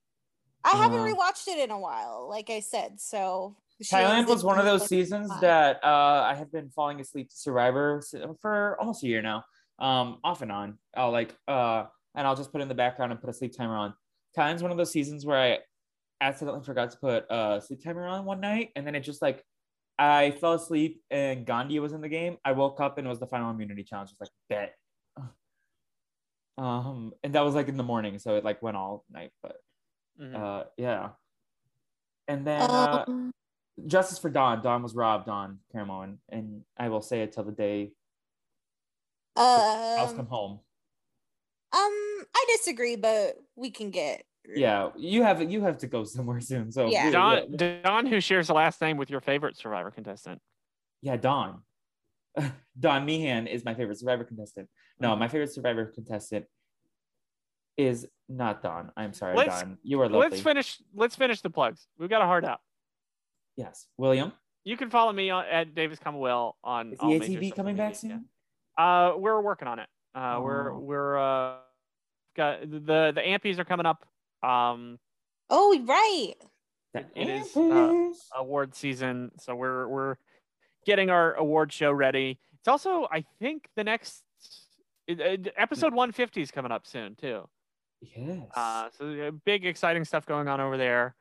I 0.64 0.72
haven't 0.72 1.00
Uh, 1.00 1.06
rewatched 1.06 1.48
it 1.48 1.60
in 1.60 1.72
a 1.72 1.80
while, 1.80 2.28
like 2.30 2.50
I 2.50 2.62
said. 2.62 3.00
So 3.02 3.58
Thailand 3.84 4.28
was 4.28 4.44
one 4.46 4.60
of 4.60 4.66
those 4.66 4.86
seasons 4.88 5.30
that 5.42 5.84
uh, 5.84 6.24
I 6.26 6.36
have 6.36 6.52
been 6.52 6.70
falling 6.70 7.02
asleep 7.02 7.30
to 7.30 7.36
Survivor 7.36 8.02
for 8.42 8.78
almost 8.80 9.04
a 9.04 9.08
year 9.08 9.22
now, 9.22 9.44
um, 9.80 10.20
off 10.24 10.42
and 10.42 10.52
on. 10.52 10.80
I'll 10.96 11.12
like, 11.12 11.36
uh, 11.48 11.86
and 12.16 12.28
I'll 12.28 12.36
just 12.36 12.52
put 12.52 12.62
it 12.62 12.64
in 12.64 12.68
the 12.68 12.76
background 12.76 13.12
and 13.12 13.20
put 13.22 13.30
a 13.30 13.34
sleep 13.34 13.56
timer 13.56 13.76
on. 13.76 13.94
Time's 14.36 14.62
one 14.62 14.72
of 14.72 14.78
those 14.78 14.92
seasons 14.92 15.26
where 15.26 15.38
I 15.40 15.60
accidentally 16.22 16.64
forgot 16.64 16.92
to 16.92 16.98
put 16.98 17.26
a 17.30 17.62
sleep 17.66 17.84
timer 17.84 18.06
on 18.08 18.26
one 18.26 18.40
night, 18.40 18.70
and 18.76 18.86
then 18.86 18.96
it 18.96 19.02
just 19.02 19.22
like 19.22 19.44
I 20.00 20.32
fell 20.32 20.54
asleep 20.54 21.02
and 21.12 21.46
Gandhi 21.46 21.80
was 21.80 21.94
in 21.94 22.02
the 22.02 22.10
game. 22.10 22.38
I 22.44 22.54
woke 22.54 22.80
up 22.80 22.98
and 22.98 23.06
it 23.06 23.10
was 23.10 23.20
the 23.20 23.28
final 23.28 23.52
immunity 23.52 23.84
challenge. 23.84 24.10
I 24.10 24.14
was 24.20 24.30
like, 24.30 24.32
bet. 24.50 24.76
Um, 26.56 27.14
and 27.24 27.34
that 27.34 27.42
was 27.42 27.56
like 27.56 27.68
in 27.68 27.78
the 27.78 27.84
morning, 27.84 28.20
so 28.20 28.36
it 28.36 28.44
like 28.44 28.62
went 28.62 28.78
all 28.78 29.06
night, 29.10 29.32
but 29.42 29.56
Mhm. 30.20 30.36
uh, 30.36 30.66
yeah. 30.78 31.10
And 32.28 32.46
then 32.46 32.62
uh, 32.70 33.06
Um, 33.08 33.32
Justice 33.88 34.20
for 34.20 34.30
Don. 34.30 34.62
Don 34.62 34.84
was 34.84 34.94
robbed 34.94 35.30
on 35.30 35.60
Paramount, 35.72 36.20
and 36.30 36.64
I 36.78 36.90
will 36.90 37.02
say 37.02 37.24
it 37.24 37.32
till 37.32 37.44
the 37.44 37.52
day 37.52 37.94
I'll 39.36 40.08
come 40.10 40.20
um, 40.20 40.28
home. 40.28 40.60
Um, 41.74 42.26
I 42.36 42.46
disagree, 42.58 42.96
but 42.96 43.36
we 43.56 43.72
can 43.72 43.90
get 43.92 44.24
Yeah, 44.56 44.90
you 44.96 45.24
have 45.24 45.42
you 45.52 45.62
have 45.62 45.78
to 45.80 45.88
go 45.88 46.04
somewhere 46.16 46.40
soon. 46.42 46.72
So 46.72 46.88
Yeah. 46.88 47.06
yeah, 47.06 47.12
Don, 47.12 47.56
yeah, 47.60 47.82
Don, 47.82 48.06
who 48.06 48.20
shares 48.22 48.48
the 48.48 48.54
last 48.54 48.80
name 48.82 48.98
with 48.98 49.10
your 49.10 49.22
favorite 49.22 49.58
Survivor 49.58 49.92
contestant. 49.92 50.42
yeah, 51.02 51.18
Don. 51.18 51.62
Don 52.80 53.06
Meehan 53.06 53.48
is 53.48 53.64
my 53.66 53.74
favorite 53.76 53.98
Survivor 54.00 54.24
contestant. 54.24 54.70
No, 55.00 55.10
Mhm. 55.16 55.20
my 55.20 55.28
favorite 55.28 55.52
Survivor 55.52 55.86
contestant 55.86 56.46
is 57.78 58.08
not 58.30 58.62
Don. 58.62 58.92
I'm 58.96 59.14
sorry, 59.14 59.36
Let's- 59.36 59.62
Dawn. 59.62 59.78
You 59.84 60.00
are 60.02 60.10
lovely. 60.10 60.30
Let's 60.30 60.42
finish. 60.42 60.82
Let's 60.94 61.16
finish 61.16 61.42
the 61.42 61.50
plugs. 61.50 61.88
We've 61.98 62.10
got 62.10 62.22
a 62.22 62.26
hard 62.26 62.46
out. 62.46 62.62
yes, 63.56 63.88
William. 63.98 64.32
You 64.64 64.78
can 64.78 64.90
follow 64.90 65.12
me 65.12 65.30
on, 65.30 65.46
at 65.46 65.76
Davis 65.76 66.00
Commonweal 66.00 66.56
on 66.64 66.94
Is 66.94 67.00
the 67.00 67.06
ATV 67.06 67.34
social 67.50 67.52
coming 67.56 67.76
back 67.76 67.96
soon? 67.96 68.26
Uh, 68.78 69.14
we're 69.18 69.42
working 69.42 69.68
on 69.68 69.78
it. 69.80 69.88
Uh, 70.16 70.40
we're 70.42 70.72
Oh. 70.74 70.80
we're 70.80 71.18
uh, 71.18 71.56
got 72.36 72.62
the 72.62 73.12
the 73.14 73.22
ampies 73.22 73.58
are 73.60 73.66
coming 73.66 73.86
up. 73.86 74.06
Um, 74.42 75.00
Oh, 75.50 75.80
right. 75.86 76.34
The 76.94 77.06
it 77.16 77.28
is, 77.30 77.56
uh, 77.58 78.12
award 78.38 78.76
season, 78.76 79.32
so 79.40 79.56
we're 79.56 79.88
we're 79.88 80.16
getting 80.86 81.10
our 81.10 81.34
award 81.34 81.72
show 81.74 81.92
ready. 81.92 82.40
It's 82.60 82.68
also, 82.68 83.08
I 83.12 83.26
think, 83.40 83.68
the 83.76 83.84
next 83.84 84.24
it, 85.08 85.20
it- 85.20 85.54
episode 85.58 85.94
150 85.94 86.42
is 86.42 86.52
coming 86.52 86.72
up 86.72 86.86
soon 86.88 87.16
too. 87.16 87.48
yes. 88.02 88.48
Uh, 88.56 88.90
so 88.98 89.28
uh, 89.28 89.32
big 89.46 89.66
exciting 89.66 90.06
stuff 90.06 90.26
going 90.26 90.48
on 90.48 90.62
over 90.62 90.78
there. 90.78 91.16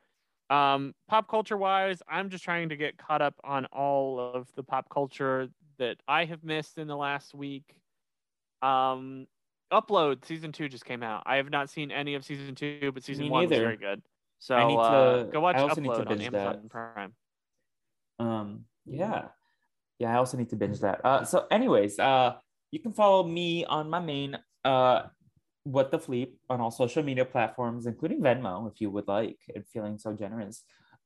Um, 0.50 0.94
pop 1.08 1.28
culture 1.28 1.56
wise, 1.56 2.02
I'm 2.08 2.28
just 2.28 2.44
trying 2.44 2.68
to 2.68 2.76
get 2.76 2.98
caught 2.98 3.22
up 3.22 3.34
on 3.42 3.64
all 3.66 4.20
of 4.20 4.48
the 4.54 4.62
pop 4.62 4.88
culture 4.90 5.48
that 5.78 5.96
I 6.06 6.26
have 6.26 6.44
missed 6.44 6.76
in 6.78 6.86
the 6.86 6.96
last 6.96 7.34
week. 7.34 7.74
Um, 8.62 9.26
Upload 9.72 10.24
season 10.26 10.52
two 10.52 10.68
just 10.68 10.84
came 10.84 11.02
out. 11.02 11.22
I 11.24 11.36
have 11.36 11.50
not 11.50 11.70
seen 11.70 11.90
any 11.90 12.14
of 12.14 12.24
season 12.24 12.54
two, 12.54 12.92
but 12.92 13.02
season 13.02 13.24
Me 13.24 13.30
one 13.30 13.42
was 13.44 13.50
neither. 13.50 13.64
very 13.64 13.76
good. 13.78 14.02
So 14.38 14.54
I 14.54 14.66
need 14.68 14.76
uh, 14.76 15.16
to- 15.24 15.24
go 15.32 15.40
watch 15.40 15.56
I 15.56 15.60
also 15.62 15.80
need 15.80 15.88
to 15.88 15.94
Upload 15.94 16.10
on 16.10 16.20
Amazon 16.20 16.60
that. 16.62 16.68
Prime. 16.68 17.12
Um, 18.18 18.64
yeah. 18.86 19.28
Yeah, 19.98 20.12
I 20.12 20.16
also 20.18 20.36
need 20.36 20.50
to 20.50 20.56
binge 20.56 20.80
that. 20.80 21.00
Uh, 21.04 21.24
so 21.24 21.46
anyways, 21.50 21.98
uh, 21.98 22.34
you 22.70 22.80
can 22.80 22.92
follow 22.92 23.22
me 23.26 23.64
on 23.64 23.88
my 23.88 24.00
main 24.00 24.38
uh 24.64 25.02
what 25.64 25.90
the 25.90 25.98
fleet 25.98 26.34
on 26.50 26.60
all 26.60 26.70
social 26.70 27.02
media 27.02 27.24
platforms, 27.24 27.86
including 27.86 28.20
Venmo, 28.20 28.70
if 28.70 28.80
you 28.80 28.90
would 28.90 29.06
like, 29.08 29.38
and 29.54 29.64
feeling 29.68 29.96
so 29.96 30.12
generous. 30.12 30.64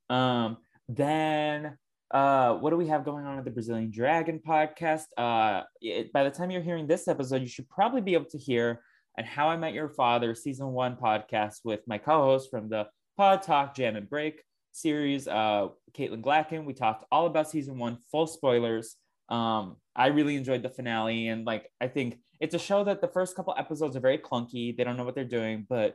Um, 0.08 0.56
then 0.88 1.76
uh 2.12 2.54
what 2.54 2.70
do 2.70 2.76
we 2.76 2.86
have 2.86 3.04
going 3.04 3.26
on 3.26 3.38
at 3.38 3.44
the 3.44 3.50
Brazilian 3.50 3.90
Dragon 3.90 4.40
podcast? 4.46 5.06
Uh 5.16 5.62
it, 5.80 6.12
by 6.12 6.24
the 6.24 6.30
time 6.30 6.50
you're 6.50 6.62
hearing 6.62 6.86
this 6.86 7.08
episode, 7.08 7.42
you 7.42 7.48
should 7.48 7.68
probably 7.68 8.00
be 8.00 8.14
able 8.14 8.30
to 8.30 8.38
hear 8.38 8.80
and 9.16 9.26
How 9.26 9.48
I 9.48 9.56
Met 9.56 9.72
Your 9.72 9.88
Father 9.88 10.34
season 10.34 10.68
one 10.68 10.96
podcast 10.96 11.60
with 11.64 11.80
my 11.86 11.98
co-host 11.98 12.50
from 12.50 12.68
the 12.68 12.86
Pod 13.16 13.42
Talk 13.42 13.74
Jam 13.74 13.96
and 13.96 14.08
Break 14.08 14.42
series, 14.72 15.26
uh, 15.26 15.68
Caitlin 15.96 16.22
Glacken. 16.22 16.64
We 16.64 16.74
talked 16.74 17.04
all 17.10 17.26
about 17.26 17.50
season 17.50 17.78
one, 17.78 17.98
full 18.10 18.26
spoilers. 18.26 18.96
Um, 19.28 19.76
I 19.94 20.08
really 20.08 20.36
enjoyed 20.36 20.62
the 20.62 20.68
finale, 20.68 21.28
and 21.28 21.44
like 21.46 21.70
I 21.80 21.88
think 21.88 22.18
it's 22.40 22.54
a 22.54 22.58
show 22.58 22.84
that 22.84 23.00
the 23.00 23.08
first 23.08 23.34
couple 23.34 23.54
episodes 23.56 23.96
are 23.96 24.00
very 24.00 24.18
clunky. 24.18 24.76
They 24.76 24.84
don't 24.84 24.96
know 24.96 25.04
what 25.04 25.14
they're 25.14 25.24
doing, 25.24 25.66
but 25.68 25.94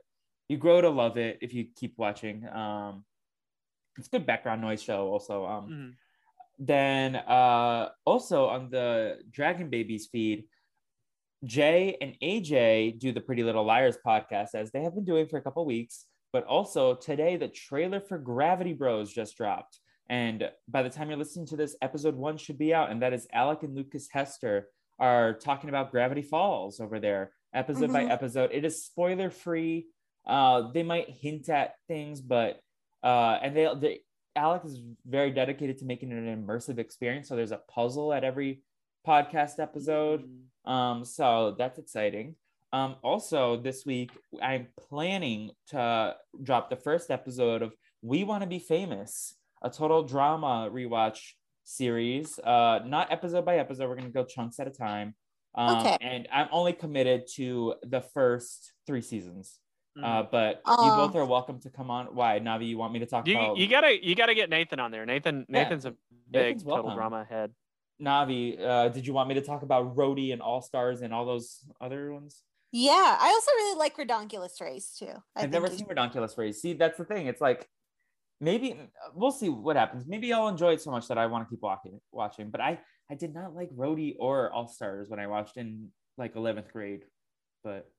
you 0.49 0.57
grow 0.57 0.82
to 0.82 0.89
love 0.89 1.18
it 1.18 1.38
if 1.41 1.53
you 1.53 1.68
keep 1.76 1.93
watching. 1.97 2.47
Um, 2.47 3.05
it's 3.98 4.08
a 4.08 4.12
good 4.12 4.26
background 4.26 4.62
noise 4.62 4.82
show, 4.82 5.08
also. 5.08 5.46
Um, 5.46 5.70
Mhm. 5.70 5.96
then 6.60 7.16
uh, 7.16 7.89
also 8.06 8.46
on 8.46 8.70
the 8.70 9.20
Dragon 9.30 9.70
Babies 9.70 10.08
feed, 10.12 10.46
Jay 11.44 11.98
and 12.02 12.16
AJ 12.22 13.00
do 13.00 13.12
the 13.12 13.22
Pretty 13.22 13.44
Little 13.44 13.64
Liars 13.64 13.98
podcast 14.06 14.54
as 14.54 14.72
they 14.72 14.82
have 14.84 14.94
been 14.94 15.06
doing 15.06 15.28
for 15.28 15.38
a 15.38 15.42
couple 15.42 15.66
weeks. 15.66 16.06
But 16.32 16.46
also 16.46 16.96
today, 16.96 17.36
the 17.36 17.48
trailer 17.48 18.00
for 18.00 18.18
Gravity 18.18 18.74
Bros 18.74 19.12
just 19.12 19.36
dropped. 19.36 19.80
And 20.08 20.52
by 20.68 20.84
the 20.84 20.89
time 20.89 21.10
you're 21.10 21.18
listening 21.18 21.48
to 21.48 21.56
this, 21.58 21.76
episode 21.82 22.16
one 22.16 22.38
should 22.38 22.58
be 22.58 22.74
out. 22.74 22.92
And 22.92 23.02
that 23.02 23.14
is 23.14 23.28
Alec 23.34 23.64
and 23.64 23.76
Lucas 23.76 24.08
Hester 24.12 24.70
are 25.00 25.34
talking 25.34 25.70
about 25.70 25.92
Gravity 25.92 26.22
Falls 26.22 26.80
over 26.80 27.00
there, 27.00 27.34
episode 27.54 27.92
by 27.92 28.04
Mhm. 28.06 28.12
episode. 28.12 28.52
It 28.54 28.64
is 28.64 28.86
spoiler 28.86 29.30
free. 29.32 29.88
Uh, 30.26 30.72
they 30.72 30.84
might 30.84 31.10
hint 31.10 31.50
at 31.50 31.74
things, 31.88 32.22
but 32.22 32.62
uh, 33.04 33.39
and 33.41 33.56
they, 33.56 33.68
they 33.80 34.02
Alex 34.36 34.66
is 34.66 34.80
very 35.06 35.32
dedicated 35.32 35.78
to 35.80 35.86
making 35.86 36.12
it 36.12 36.18
an 36.18 36.45
immersive 36.45 36.78
experience. 36.78 37.28
So 37.28 37.36
there's 37.36 37.52
a 37.52 37.62
puzzle 37.70 38.14
at 38.14 38.24
every 38.24 38.62
podcast 39.06 39.60
episode. 39.60 40.30
Um, 40.66 41.04
so 41.04 41.56
that's 41.58 41.80
exciting. 41.80 42.36
Um, 42.74 42.95
also, 43.04 43.58
this 43.58 43.86
week 43.86 44.12
I'm 44.41 44.68
planning 44.80 45.52
to 45.68 46.16
drop 46.41 46.70
the 46.70 46.78
first 46.78 47.12
episode 47.12 47.62
of 47.62 47.74
We 48.02 48.24
Want 48.24 48.43
to 48.43 48.47
Be 48.47 48.60
Famous, 48.60 49.36
a 49.62 49.70
total 49.70 50.04
drama 50.04 50.70
rewatch 50.72 51.34
series. 51.64 52.39
Uh, 52.39 52.80
not 52.86 53.12
episode 53.12 53.45
by 53.45 53.58
episode. 53.58 53.89
We're 53.89 53.95
gonna 53.95 54.10
go 54.10 54.24
chunks 54.24 54.60
at 54.60 54.68
a 54.68 54.72
time. 54.72 55.16
Um, 55.56 55.80
Okay. 55.80 55.97
And 55.99 56.28
I'm 56.32 56.47
only 56.52 56.74
committed 56.74 57.28
to 57.36 57.76
the 57.84 58.02
first 58.02 58.72
three 58.88 59.02
seasons. 59.02 59.60
Mm. 59.98 60.04
Uh, 60.06 60.24
but 60.32 60.62
Aw. 60.66 60.86
you 60.86 61.06
both 61.08 61.16
are 61.18 61.26
welcome 61.26 61.60
to 61.62 61.70
come 61.70 61.92
on. 61.92 62.08
Why, 62.16 62.39
Navi? 62.39 62.68
You 62.70 62.78
want 62.78 62.94
me 62.94 63.00
to 63.00 63.06
talk 63.06 63.28
You, 63.28 63.38
about 63.38 63.58
you 63.58 63.68
gotta 63.68 64.06
you 64.06 64.16
gotta 64.16 64.34
get 64.34 64.50
Nathan 64.50 64.80
on 64.80 64.89
there. 64.92 65.06
Nathan 65.06 65.46
Yeah, 65.50 65.64
Nathan's 65.64 65.86
a 65.86 65.92
big 65.92 65.98
Nathan's 66.32 66.64
total 66.64 66.76
welcome. 66.86 66.96
drama 66.96 67.26
head. 67.30 67.52
Navi? 68.02 68.60
Uh, 68.60 68.88
did 68.89 69.06
you 69.06 69.14
want 69.14 69.28
me 69.28 69.36
to 69.36 69.42
talk 69.42 69.64
about 69.64 69.96
Rhodey 69.96 70.32
and 70.34 70.42
All 70.42 70.62
Stars 70.62 71.02
and 71.02 71.14
all 71.14 71.26
those 71.26 71.60
other 71.82 72.14
ones? 72.14 72.42
Yeah, 72.72 73.18
I 73.20 73.28
also 73.28 73.52
really 73.52 73.78
like 73.78 73.98
Ridonculous 73.98 74.62
Race 74.62 74.96
too. 74.98 75.08
I 75.08 75.12
I've 75.36 75.42
think 75.42 75.52
never 75.54 75.66
it's- 75.66 75.80
seen 75.80 75.88
Ridonculous 75.88 76.38
Race. 76.38 76.62
See, 76.62 76.72
that's 76.74 76.98
the 76.98 77.04
thing. 77.06 77.28
It's 77.28 77.42
like 77.42 77.68
maybe 78.39 78.80
we'll 79.14 79.32
see 79.32 79.50
what 79.50 79.76
happens. 79.76 80.08
Maybe 80.08 80.32
I'll 80.32 80.48
enjoy 80.48 80.72
it 80.72 80.82
so 80.82 80.89
much 80.89 81.10
that 81.10 81.18
I 81.18 81.26
want 81.26 81.46
to 81.46 81.50
keep 81.54 81.62
watching. 81.62 82.00
Watching, 82.14 82.50
but 82.50 82.62
I 82.62 82.80
I 83.12 83.16
did 83.16 83.34
not 83.34 83.54
like 83.54 83.70
Rhodey 83.72 84.16
or 84.20 84.52
All 84.54 84.70
Stars 84.70 85.10
when 85.10 85.20
I 85.20 85.28
watched 85.28 85.58
in 85.58 85.89
like 86.18 86.38
eleventh 86.38 86.72
grade. 86.72 87.04
But 87.62 87.92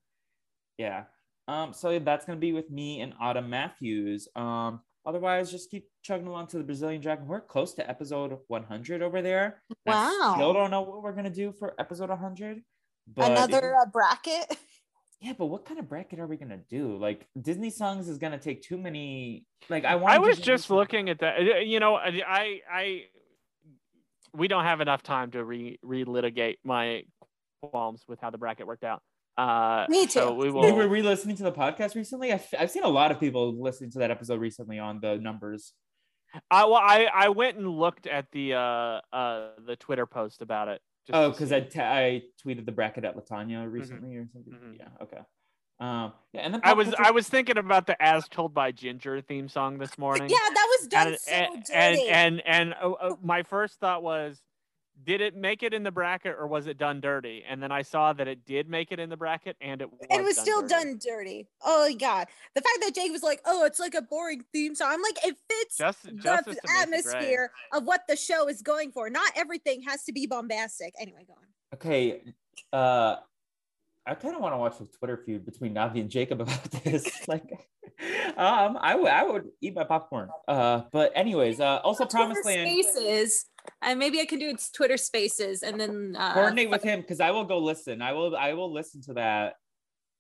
yeah, 0.78 1.04
um, 1.48 1.72
so 1.72 1.98
that's 1.98 2.24
gonna 2.24 2.38
be 2.38 2.52
with 2.52 2.70
me 2.70 3.00
and 3.00 3.14
Autumn 3.20 3.50
Matthews. 3.50 4.28
Um, 4.36 4.80
otherwise, 5.04 5.50
just 5.50 5.70
keep 5.70 5.88
chugging 6.02 6.26
along 6.26 6.46
to 6.48 6.58
the 6.58 6.64
Brazilian 6.64 7.00
Dragon. 7.00 7.26
We're 7.26 7.40
close 7.40 7.74
to 7.74 7.88
episode 7.88 8.38
one 8.48 8.64
hundred 8.64 9.02
over 9.02 9.22
there. 9.22 9.62
I 9.86 9.90
Wow. 9.90 10.32
still 10.36 10.52
don't 10.52 10.70
know 10.70 10.82
what 10.82 11.02
we're 11.02 11.12
gonna 11.14 11.30
do 11.30 11.52
for 11.58 11.74
episode 11.78 12.08
one 12.10 12.18
hundred. 12.18 12.62
But 13.06 13.32
Another 13.32 13.74
uh, 13.76 13.86
bracket. 13.86 14.56
yeah, 15.20 15.32
but 15.36 15.46
what 15.46 15.64
kind 15.64 15.80
of 15.80 15.88
bracket 15.88 16.20
are 16.20 16.26
we 16.28 16.36
gonna 16.36 16.60
do? 16.70 16.96
Like 16.96 17.26
Disney 17.40 17.70
songs 17.70 18.08
is 18.08 18.18
gonna 18.18 18.38
take 18.38 18.62
too 18.62 18.78
many. 18.78 19.44
Like 19.68 19.84
I 19.84 19.96
want. 19.96 20.14
I 20.14 20.18
was 20.18 20.38
just 20.38 20.70
looking 20.70 21.08
at 21.10 21.18
that. 21.20 21.38
uh, 21.40 21.58
You 21.58 21.80
know, 21.80 21.96
I 21.96 22.22
I, 22.26 22.60
I 22.70 23.02
we 24.34 24.48
don't 24.48 24.64
have 24.64 24.80
enough 24.80 25.02
time 25.02 25.30
to 25.32 25.44
re 25.44 25.78
relitigate 25.84 26.56
my 26.64 27.02
qualms 27.60 28.02
with 28.08 28.20
how 28.20 28.30
the 28.30 28.38
bracket 28.38 28.66
worked 28.66 28.84
out. 28.84 29.02
Uh, 29.38 29.86
Me 29.88 30.06
So 30.06 30.28
too. 30.30 30.34
we 30.34 30.50
We 30.50 30.72
were 30.72 30.78
will. 30.78 30.88
re-listening 30.88 31.36
to 31.36 31.42
the 31.42 31.52
podcast 31.52 31.94
recently. 31.94 32.32
I've, 32.32 32.46
I've 32.58 32.70
seen 32.70 32.82
a 32.82 32.88
lot 32.88 33.10
of 33.10 33.18
people 33.20 33.60
listening 33.60 33.90
to 33.92 33.98
that 34.00 34.10
episode 34.10 34.40
recently 34.40 34.78
on 34.78 35.00
the 35.00 35.16
numbers. 35.16 35.72
I 36.50 36.64
well, 36.64 36.74
I 36.76 37.08
I 37.12 37.28
went 37.28 37.56
and 37.58 37.68
looked 37.68 38.06
at 38.06 38.26
the 38.32 38.54
uh 38.54 39.00
uh 39.12 39.48
the 39.66 39.76
Twitter 39.76 40.06
post 40.06 40.40
about 40.42 40.68
it. 40.68 40.80
just 41.06 41.14
Oh, 41.16 41.30
because 41.30 41.50
see. 41.50 41.78
I, 41.80 42.00
I 42.04 42.22
tweeted 42.44 42.64
the 42.66 42.72
bracket 42.72 43.04
at 43.04 43.16
Latanya 43.16 43.70
recently 43.70 44.16
or 44.16 44.26
something. 44.32 44.52
Mhm. 44.54 44.78
Yeah. 44.78 44.88
Okay. 45.02 45.18
Um. 45.80 46.12
Yeah. 46.32 46.40
And 46.42 46.54
then 46.54 46.60
I 46.64 46.72
was 46.74 46.88
culture- 46.88 47.02
I 47.04 47.10
was 47.10 47.28
thinking 47.28 47.58
about 47.58 47.86
the 47.86 48.00
"As 48.02 48.28
Told 48.28 48.54
by 48.54 48.72
Ginger" 48.72 49.20
theme 49.20 49.48
song 49.48 49.78
this 49.78 49.98
morning. 50.04 50.28
Yeah, 50.30 50.38
that 50.38 50.76
was 50.78 50.88
done 50.88 51.06
and, 51.08 51.18
so 51.18 51.32
and, 51.32 51.64
dirty. 51.64 52.08
and 52.08 52.42
and 52.46 52.46
and 52.46 52.74
uh, 52.82 52.90
uh, 52.92 53.16
my 53.22 53.42
first 53.42 53.78
thought 53.80 54.02
was 54.02 54.40
did 55.04 55.20
it 55.20 55.36
make 55.36 55.62
it 55.62 55.74
in 55.74 55.82
the 55.82 55.90
bracket 55.90 56.36
or 56.38 56.46
was 56.46 56.66
it 56.66 56.78
done 56.78 57.00
dirty 57.00 57.44
and 57.48 57.62
then 57.62 57.72
i 57.72 57.82
saw 57.82 58.12
that 58.12 58.28
it 58.28 58.44
did 58.44 58.68
make 58.68 58.92
it 58.92 58.98
in 58.98 59.08
the 59.10 59.16
bracket 59.16 59.56
and 59.60 59.80
it 59.82 59.90
was, 59.90 60.00
it 60.10 60.22
was 60.22 60.36
done 60.36 60.44
still 60.44 60.60
dirty. 60.62 60.68
done 60.68 60.98
dirty. 61.04 61.48
Oh 61.64 61.86
my 61.88 61.94
god. 61.94 62.26
The 62.54 62.60
fact 62.60 62.78
that 62.80 62.94
Jake 62.94 63.12
was 63.12 63.22
like, 63.22 63.40
oh, 63.44 63.64
it's 63.64 63.78
like 63.78 63.94
a 63.94 64.02
boring 64.02 64.44
theme 64.52 64.74
song. 64.74 64.88
I'm 64.92 65.02
like, 65.02 65.18
it 65.24 65.36
fits 65.48 65.76
Just, 65.78 66.02
the 66.04 66.12
justice 66.12 66.56
to 66.56 66.60
Macy 66.66 66.66
Gray. 66.66 66.82
atmosphere 66.82 67.50
of 67.72 67.84
what 67.84 68.02
the 68.08 68.16
show 68.16 68.48
is 68.48 68.62
going 68.62 68.92
for. 68.92 69.10
Not 69.10 69.32
everything 69.36 69.82
has 69.82 70.04
to 70.04 70.12
be 70.12 70.26
bombastic. 70.26 70.94
Anyway, 70.98 71.24
go 71.26 71.34
on. 71.34 71.46
Okay. 71.74 72.22
Uh. 72.72 73.16
I 74.04 74.14
kind 74.16 74.34
of 74.34 74.42
want 74.42 74.52
to 74.52 74.58
watch 74.58 74.80
a 74.80 74.98
Twitter 74.98 75.22
feud 75.24 75.46
between 75.46 75.74
Navi 75.74 76.00
and 76.00 76.10
Jacob 76.10 76.40
about 76.40 76.62
this. 76.84 77.08
like, 77.28 77.44
um, 78.36 78.76
I 78.80 78.96
would 78.96 79.08
I 79.10 79.22
would 79.22 79.44
eat 79.60 79.76
my 79.76 79.84
popcorn. 79.84 80.28
Uh, 80.48 80.82
but 80.90 81.12
anyways, 81.14 81.60
uh, 81.60 81.78
also 81.84 82.04
Promised 82.06 82.44
Land. 82.44 82.68
Spaces. 82.68 83.46
And 83.82 83.98
maybe 83.98 84.20
I 84.20 84.26
can 84.26 84.38
do 84.38 84.48
its 84.48 84.70
Twitter 84.70 84.96
Spaces 84.96 85.62
and 85.62 85.80
then 85.80 86.16
uh, 86.18 86.34
coordinate 86.34 86.70
with 86.70 86.82
him 86.82 87.00
because 87.00 87.20
I 87.20 87.30
will 87.30 87.44
go 87.44 87.58
listen. 87.58 88.00
I 88.00 88.12
will 88.12 88.36
I 88.36 88.52
will 88.52 88.72
listen 88.72 89.02
to 89.02 89.14
that. 89.14 89.54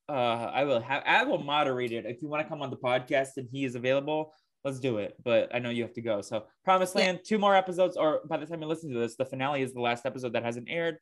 Uh, 0.08 0.50
I 0.52 0.64
will 0.64 0.80
have 0.80 1.02
I 1.06 1.24
will 1.24 1.42
moderate 1.42 1.92
it 1.92 2.04
if 2.06 2.20
you 2.20 2.28
want 2.28 2.42
to 2.42 2.48
come 2.48 2.60
on 2.60 2.70
the 2.70 2.76
podcast 2.76 3.36
and 3.36 3.48
he 3.50 3.64
is 3.64 3.74
available. 3.74 4.34
Let's 4.64 4.80
do 4.80 4.98
it. 4.98 5.16
But 5.24 5.54
I 5.54 5.58
know 5.58 5.70
you 5.70 5.82
have 5.82 5.94
to 5.94 6.02
go. 6.02 6.22
So 6.22 6.44
Promised 6.64 6.94
Yeah. 6.96 7.06
Land, 7.06 7.20
two 7.24 7.38
more 7.38 7.54
episodes, 7.54 7.96
or 7.96 8.20
by 8.28 8.36
the 8.36 8.46
time 8.46 8.62
you 8.62 8.68
listen 8.68 8.92
to 8.92 8.98
this, 8.98 9.16
the 9.16 9.24
finale 9.24 9.62
is 9.62 9.72
the 9.72 9.80
last 9.80 10.06
episode 10.06 10.32
that 10.34 10.44
hasn't 10.44 10.68
aired. 10.68 10.98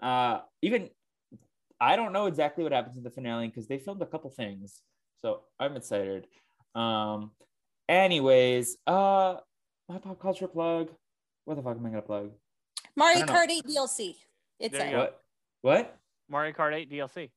Uh, 0.00 0.40
even 0.60 0.90
I 1.80 1.96
don't 1.96 2.12
know 2.12 2.26
exactly 2.26 2.62
what 2.62 2.72
happens 2.72 2.96
in 2.96 3.02
the 3.02 3.10
finale 3.10 3.48
because 3.48 3.66
they 3.66 3.78
filmed 3.78 4.02
a 4.02 4.06
couple 4.06 4.30
things. 4.30 4.82
So 5.20 5.40
I'm 5.58 5.76
excited. 5.76 6.26
Um, 6.74 7.32
anyways, 7.88 8.76
uh, 8.86 9.36
my 9.88 9.98
pop 9.98 10.20
culture 10.20 10.48
plug. 10.48 10.90
What 11.44 11.56
the 11.56 11.62
fuck 11.62 11.76
am 11.76 11.86
I 11.86 11.90
gonna 11.90 12.02
plug? 12.02 12.30
Mario 12.96 13.16
I 13.16 13.18
don't 13.20 13.26
know. 13.28 13.40
Kart 13.40 13.50
8 13.50 13.66
DLC. 13.66 14.14
It's 14.60 14.76
There 14.76 14.94
a- 14.94 14.98
What? 14.98 15.20
What? 15.62 15.98
mario 16.28 16.52
kart 16.52 16.72
8 16.74 16.90
dlc 16.90 17.30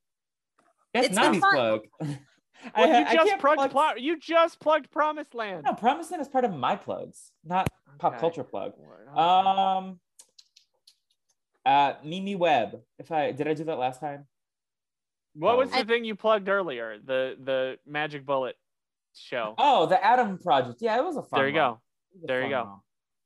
That's 0.93 1.07
It's 1.07 1.15
not 1.15 1.23
been 1.25 1.33
his 1.35 1.43
plug. 1.43 1.81
well, 2.01 2.09
I, 2.75 2.85
you 2.99 3.05
I 3.05 3.13
just 3.15 3.27
can't 3.29 3.41
plugged 3.41 3.71
plug- 3.71 3.95
Pl- 3.95 4.03
you 4.03 4.19
just 4.19 4.59
plugged 4.59 4.89
promised 4.91 5.33
land 5.35 5.63
No, 5.65 5.73
Promised 5.73 6.11
Land 6.11 6.21
is 6.21 6.27
part 6.29 6.45
of 6.45 6.53
my 6.53 6.75
plugs, 6.75 7.31
not 7.43 7.67
pop 7.99 8.19
culture 8.19 8.43
plug. 8.43 8.73
Um, 9.15 9.99
uh, 11.65 11.93
Mimi 12.03 12.35
Web. 12.35 12.81
If 12.99 13.11
I 13.11 13.31
did, 13.31 13.47
I 13.47 13.53
do 13.53 13.63
that 13.65 13.77
last 13.79 13.99
time. 13.99 14.27
what 15.33 15.57
was 15.57 15.71
I- 15.73 15.81
the 15.81 15.87
thing 15.87 16.05
you 16.05 16.15
plugged 16.15 16.47
earlier 16.47 16.97
the 17.03 17.35
the 17.43 17.77
magic 17.85 18.25
bullet 18.25 18.55
show 19.15 19.55
Oh, 19.57 19.85
the 19.87 20.03
Adam 20.03 20.37
Project. 20.37 20.77
Yeah, 20.81 20.97
it 20.97 21.03
was 21.03 21.17
a 21.17 21.23
fun. 21.23 21.39
there 21.39 21.47
you 21.49 21.53
one. 21.55 21.71
go 21.71 21.81
It 22.13 22.15
was 22.15 22.23
a 22.23 22.27
There 22.27 22.43
you 22.43 22.49
go. 22.49 22.63
one. 22.63 22.79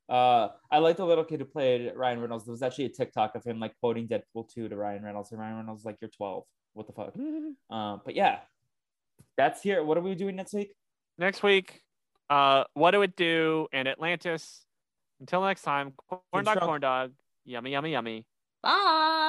Uh, 0.10 0.50
I 0.72 0.80
like 0.80 0.98
the 0.98 1.06
little 1.06 1.24
kid 1.24 1.40
who 1.40 1.46
played 1.46 1.92
Ryan 1.96 2.20
Reynolds. 2.20 2.46
There 2.46 2.52
was 2.52 2.64
actually 2.64 2.86
a 2.86 2.90
TikTok 2.90 3.36
of 3.36 3.44
him 3.44 3.60
like 3.60 3.74
quoting 3.80 4.08
Deadpool 4.08 4.52
2 4.54 4.70
to 4.70 4.76
Ryan 4.76 5.04
Reynolds, 5.04 5.32
and 5.32 5.40
Ryan 5.40 5.58
Reynolds 5.58 5.80
was 5.80 5.86
like, 5.86 5.98
"You're 6.02 6.10
12. 6.10 6.44
What 6.74 6.88
the 6.88 6.94
fuck?" 6.94 7.16
Um, 7.70 8.02
but 8.04 8.16
yeah, 8.16 8.40
that's 9.38 9.62
here. 9.62 9.84
What 9.84 9.98
are 9.98 10.02
we 10.02 10.16
doing 10.16 10.36
next 10.36 10.54
week? 10.54 10.74
next 11.20 11.44
week 11.44 11.82
uh 12.30 12.64
what 12.74 12.92
do 12.92 13.02
it 13.02 13.16
do 13.16 13.68
and 13.74 13.88
atlantis 13.88 14.66
until 15.20 15.44
next 15.44 15.64
time 15.64 15.94
corn 16.32 16.46
dog 16.46 16.60
corn 16.60 16.82
dog 16.82 17.12
yummy 17.46 17.72
yummy 17.72 17.92
yummy 17.92 18.26
Bye. 18.62 19.29